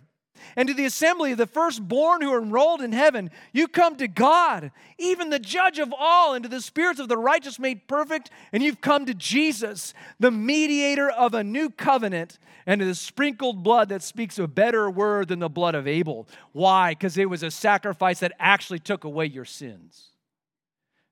And 0.56 0.68
to 0.68 0.74
the 0.74 0.86
assembly 0.86 1.32
of 1.32 1.38
the 1.38 1.48
firstborn 1.48 2.22
who 2.22 2.34
are 2.34 2.42
enrolled 2.42 2.82
in 2.82 2.92
heaven, 2.92 3.32
you 3.54 3.68
come 3.68 3.96
to 3.98 4.08
God, 4.08 4.72
even 4.98 5.30
the 5.30 5.40
judge 5.40 5.80
of 5.80 5.94
all, 5.98 6.34
and 6.34 6.44
to 6.44 6.50
the 6.50 6.62
spirits 6.62 7.00
of 7.00 7.10
the 7.10 7.18
righteous 7.18 7.60
made 7.60 7.88
perfect. 7.88 8.30
And 8.52 8.62
you've 8.62 8.82
come 8.82 9.06
to 9.06 9.14
Jesus, 9.14 9.94
the 10.20 10.32
mediator 10.32 11.10
of 11.10 11.34
a 11.34 11.44
new 11.44 11.70
covenant, 11.70 12.40
and 12.66 12.80
to 12.80 12.86
the 12.86 12.96
sprinkled 12.96 13.64
blood 13.64 13.90
that 13.90 14.04
speaks 14.04 14.40
a 14.40 14.48
better 14.48 14.90
word 14.90 15.28
than 15.28 15.40
the 15.40 15.50
blood 15.50 15.76
of 15.76 15.88
Abel. 15.88 16.28
Why? 16.52 16.92
Because 16.92 17.18
it 17.18 17.30
was 17.30 17.44
a 17.44 17.52
sacrifice 17.52 18.20
that 18.20 18.34
actually 18.40 18.80
took 18.80 19.04
away 19.04 19.26
your 19.26 19.46
sins. 19.46 20.10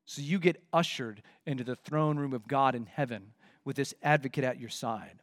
So 0.06 0.22
you 0.22 0.40
get 0.40 0.62
ushered 0.72 1.24
into 1.46 1.64
the 1.64 1.76
throne 1.76 2.18
room 2.18 2.34
of 2.34 2.48
God 2.48 2.76
in 2.76 2.86
heaven 2.86 3.34
with 3.66 3.76
this 3.76 3.94
advocate 4.04 4.44
at 4.44 4.60
your 4.60 4.70
side. 4.70 5.23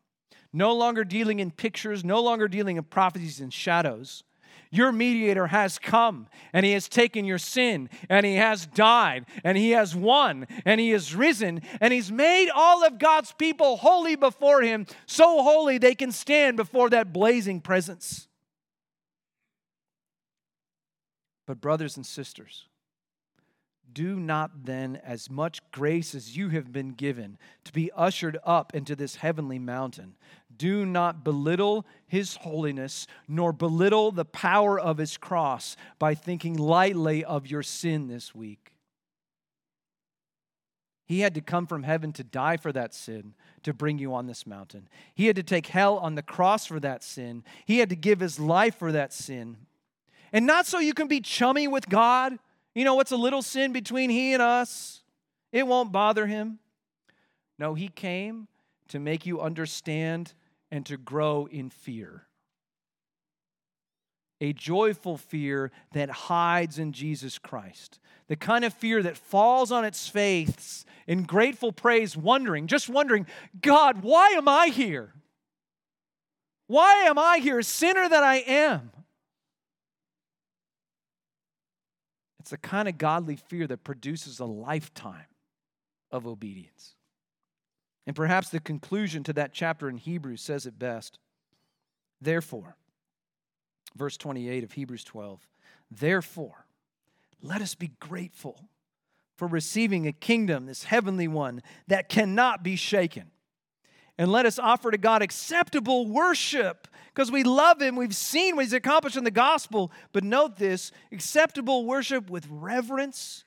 No 0.52 0.74
longer 0.74 1.04
dealing 1.04 1.40
in 1.40 1.50
pictures, 1.50 2.04
no 2.04 2.20
longer 2.20 2.48
dealing 2.48 2.76
in 2.76 2.84
prophecies 2.84 3.40
and 3.40 3.52
shadows. 3.52 4.24
Your 4.72 4.92
mediator 4.92 5.48
has 5.48 5.78
come 5.78 6.28
and 6.52 6.64
he 6.64 6.72
has 6.72 6.88
taken 6.88 7.24
your 7.24 7.38
sin 7.38 7.90
and 8.08 8.24
he 8.24 8.36
has 8.36 8.66
died 8.66 9.26
and 9.42 9.58
he 9.58 9.70
has 9.70 9.96
won 9.96 10.46
and 10.64 10.80
he 10.80 10.90
has 10.90 11.14
risen 11.14 11.62
and 11.80 11.92
he's 11.92 12.12
made 12.12 12.50
all 12.54 12.84
of 12.84 12.98
God's 12.98 13.32
people 13.32 13.78
holy 13.78 14.14
before 14.14 14.62
him, 14.62 14.86
so 15.06 15.42
holy 15.42 15.78
they 15.78 15.96
can 15.96 16.12
stand 16.12 16.56
before 16.56 16.88
that 16.90 17.12
blazing 17.12 17.60
presence. 17.60 18.28
But, 21.46 21.60
brothers 21.60 21.96
and 21.96 22.06
sisters, 22.06 22.68
do 23.92 24.20
not 24.20 24.66
then, 24.66 25.00
as 25.04 25.28
much 25.28 25.68
grace 25.72 26.14
as 26.14 26.36
you 26.36 26.50
have 26.50 26.72
been 26.72 26.92
given 26.92 27.38
to 27.64 27.72
be 27.72 27.90
ushered 27.96 28.38
up 28.44 28.72
into 28.72 28.94
this 28.94 29.16
heavenly 29.16 29.58
mountain, 29.58 30.14
do 30.60 30.84
not 30.84 31.24
belittle 31.24 31.86
his 32.06 32.36
holiness, 32.36 33.06
nor 33.26 33.52
belittle 33.52 34.12
the 34.12 34.24
power 34.24 34.78
of 34.78 34.98
his 34.98 35.16
cross 35.16 35.76
by 35.98 36.14
thinking 36.14 36.56
lightly 36.56 37.24
of 37.24 37.46
your 37.46 37.62
sin 37.62 38.08
this 38.08 38.34
week. 38.34 38.72
He 41.06 41.20
had 41.20 41.34
to 41.34 41.40
come 41.40 41.66
from 41.66 41.82
heaven 41.82 42.12
to 42.12 42.22
die 42.22 42.56
for 42.56 42.72
that 42.72 42.94
sin 42.94 43.34
to 43.62 43.72
bring 43.72 43.98
you 43.98 44.14
on 44.14 44.26
this 44.26 44.46
mountain. 44.46 44.88
He 45.14 45.26
had 45.26 45.36
to 45.36 45.42
take 45.42 45.66
hell 45.66 45.96
on 45.98 46.14
the 46.14 46.22
cross 46.22 46.66
for 46.66 46.78
that 46.80 47.02
sin. 47.02 47.42
He 47.64 47.78
had 47.78 47.88
to 47.88 47.96
give 47.96 48.20
his 48.20 48.38
life 48.38 48.76
for 48.76 48.92
that 48.92 49.12
sin. 49.12 49.56
And 50.32 50.46
not 50.46 50.66
so 50.66 50.78
you 50.78 50.94
can 50.94 51.08
be 51.08 51.20
chummy 51.20 51.66
with 51.66 51.88
God 51.88 52.38
you 52.74 52.84
know 52.84 52.94
what's 52.94 53.12
a 53.12 53.16
little 53.16 53.42
sin 53.42 53.72
between 53.72 54.10
he 54.10 54.32
and 54.32 54.42
us? 54.42 55.02
It 55.52 55.66
won't 55.66 55.92
bother 55.92 56.26
him. 56.26 56.58
No, 57.58 57.74
he 57.74 57.88
came 57.88 58.48
to 58.88 58.98
make 58.98 59.26
you 59.26 59.40
understand 59.40 60.32
and 60.70 60.86
to 60.86 60.96
grow 60.96 61.46
in 61.50 61.70
fear. 61.70 62.26
A 64.40 64.52
joyful 64.52 65.18
fear 65.18 65.70
that 65.92 66.10
hides 66.10 66.78
in 66.78 66.92
Jesus 66.92 67.38
Christ. 67.38 67.98
The 68.28 68.36
kind 68.36 68.64
of 68.64 68.72
fear 68.72 69.02
that 69.02 69.16
falls 69.16 69.70
on 69.70 69.84
its 69.84 70.08
face 70.08 70.84
in 71.06 71.24
grateful 71.24 71.72
praise, 71.72 72.16
wondering, 72.16 72.66
just 72.66 72.88
wondering, 72.88 73.26
God, 73.60 74.02
why 74.02 74.28
am 74.28 74.48
I 74.48 74.68
here? 74.68 75.12
Why 76.68 77.02
am 77.02 77.18
I 77.18 77.38
here, 77.38 77.60
sinner 77.62 78.08
that 78.08 78.22
I 78.22 78.36
am? 78.36 78.92
It's 82.38 82.50
the 82.50 82.56
kind 82.56 82.88
of 82.88 82.96
godly 82.96 83.36
fear 83.36 83.66
that 83.66 83.84
produces 83.84 84.38
a 84.38 84.46
lifetime 84.46 85.26
of 86.10 86.26
obedience. 86.26 86.94
And 88.06 88.16
perhaps 88.16 88.48
the 88.48 88.60
conclusion 88.60 89.22
to 89.24 89.32
that 89.34 89.52
chapter 89.52 89.88
in 89.88 89.98
Hebrews 89.98 90.42
says 90.42 90.66
it 90.66 90.78
best. 90.78 91.18
Therefore, 92.20 92.76
verse 93.96 94.16
28 94.16 94.64
of 94.64 94.72
Hebrews 94.72 95.04
12, 95.04 95.46
therefore, 95.90 96.66
let 97.42 97.62
us 97.62 97.74
be 97.74 97.92
grateful 98.00 98.64
for 99.36 99.46
receiving 99.46 100.06
a 100.06 100.12
kingdom, 100.12 100.66
this 100.66 100.84
heavenly 100.84 101.28
one, 101.28 101.62
that 101.86 102.08
cannot 102.08 102.62
be 102.62 102.76
shaken 102.76 103.30
and 104.20 104.30
let 104.30 104.44
us 104.44 104.58
offer 104.58 104.90
to 104.90 104.98
God 104.98 105.22
acceptable 105.22 106.06
worship 106.06 106.86
because 107.06 107.32
we 107.32 107.42
love 107.42 107.80
Him. 107.80 107.96
We've 107.96 108.14
seen 108.14 108.54
what 108.54 108.66
He's 108.66 108.74
accomplished 108.74 109.16
in 109.16 109.24
the 109.24 109.30
gospel. 109.30 109.90
But 110.12 110.24
note 110.24 110.58
this 110.58 110.92
acceptable 111.10 111.86
worship 111.86 112.28
with 112.28 112.46
reverence 112.50 113.44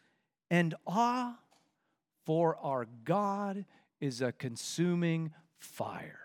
and 0.49 0.74
awe, 0.88 1.38
for 2.26 2.58
our 2.58 2.88
God 3.06 3.66
is 4.04 4.20
a 4.20 4.34
consuming 4.34 5.32
fire. 5.58 6.20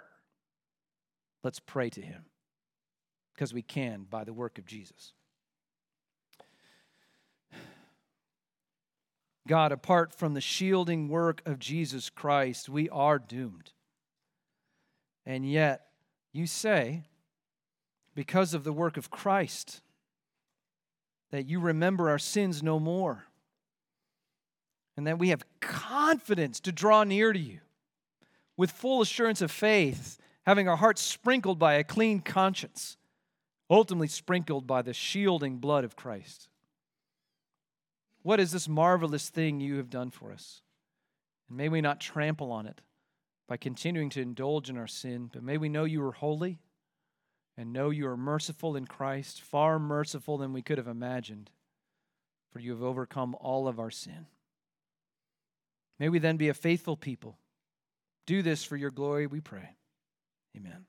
Let's 1.45 1.61
pray 1.61 1.91
to 1.91 2.03
Him 2.03 2.25
because 3.33 3.55
we 3.55 3.63
can 3.63 4.05
by 4.11 4.25
the 4.25 4.33
work 4.33 4.59
of 4.59 4.67
Jesus. 4.67 5.13
God, 9.47 9.71
apart 9.71 10.13
from 10.13 10.35
the 10.35 10.41
shielding 10.41 11.09
work 11.09 11.41
of 11.47 11.61
Jesus 11.61 12.11
Christ, 12.11 12.69
we 12.69 12.89
are 12.89 13.21
doomed. 13.21 13.71
And 15.25 15.49
yet, 15.49 15.87
you 16.33 16.49
say, 16.49 17.05
because 18.13 18.55
of 18.55 18.65
the 18.65 18.73
work 18.73 18.97
of 18.97 19.09
Christ, 19.09 19.83
that 21.31 21.49
you 21.49 21.61
remember 21.61 22.11
our 22.11 22.19
sins 22.19 22.61
no 22.61 22.81
more. 22.81 23.27
And 24.97 25.07
that 25.07 25.21
we 25.21 25.29
have 25.29 25.45
confidence 25.61 26.59
to 26.59 26.73
draw 26.73 27.05
near 27.05 27.33
to 27.33 27.39
you 27.39 27.61
with 28.59 28.73
full 28.73 29.01
assurance 29.01 29.41
of 29.41 29.51
faith, 29.51 30.19
having 30.45 30.69
our 30.69 30.77
hearts 30.77 31.01
sprinkled 31.01 31.59
by 31.59 31.75
a 31.75 31.85
clean 31.85 32.21
conscience, 32.21 32.99
ultimately 33.71 34.09
sprinkled 34.09 34.67
by 34.67 34.83
the 34.83 34.93
shielding 34.93 35.59
blood 35.59 35.85
of 35.85 35.97
Christ. 35.97 36.49
What 38.23 38.41
is 38.41 38.51
this 38.51 38.69
marvelous 38.69 39.31
thing 39.31 39.61
you 39.61 39.77
have 39.77 39.89
done 39.89 40.11
for 40.11 40.33
us? 40.33 40.61
And 41.49 41.57
may 41.57 41.69
we 41.69 41.81
not 41.81 42.01
trample 42.01 42.51
on 42.51 42.67
it 42.67 42.81
by 43.47 43.57
continuing 43.57 44.11
to 44.11 44.21
indulge 44.21 44.69
in 44.69 44.77
our 44.77 44.89
sin, 44.89 45.31
but 45.33 45.43
may 45.43 45.57
we 45.57 45.69
know 45.69 45.85
you 45.85 46.05
are 46.05 46.13
holy 46.13 46.59
and 47.57 47.73
know 47.73 47.91
you 47.91 48.09
are 48.09 48.17
merciful 48.17 48.75
in 48.75 48.87
Christ, 48.87 49.41
far 49.41 49.79
merciful 49.79 50.37
than 50.37 50.53
we 50.53 50.63
could 50.63 50.79
have 50.79 50.89
imagined, 50.89 51.51
for 52.51 52.59
you 52.59 52.73
have 52.73 52.83
overcome 52.83 53.37
all 53.41 53.69
of 53.69 53.79
our 53.79 53.91
sin. 53.91 54.27
May 56.01 56.09
we 56.09 56.19
then 56.19 56.37
be 56.37 56.49
a 56.49 56.55
faithful 56.55 56.97
people. 56.97 57.39
Do 58.29 58.43
this 58.43 58.63
for 58.63 58.77
your 58.77 58.91
glory, 58.91 59.27
we 59.27 59.41
pray. 59.41 59.71
Amen. 60.55 60.85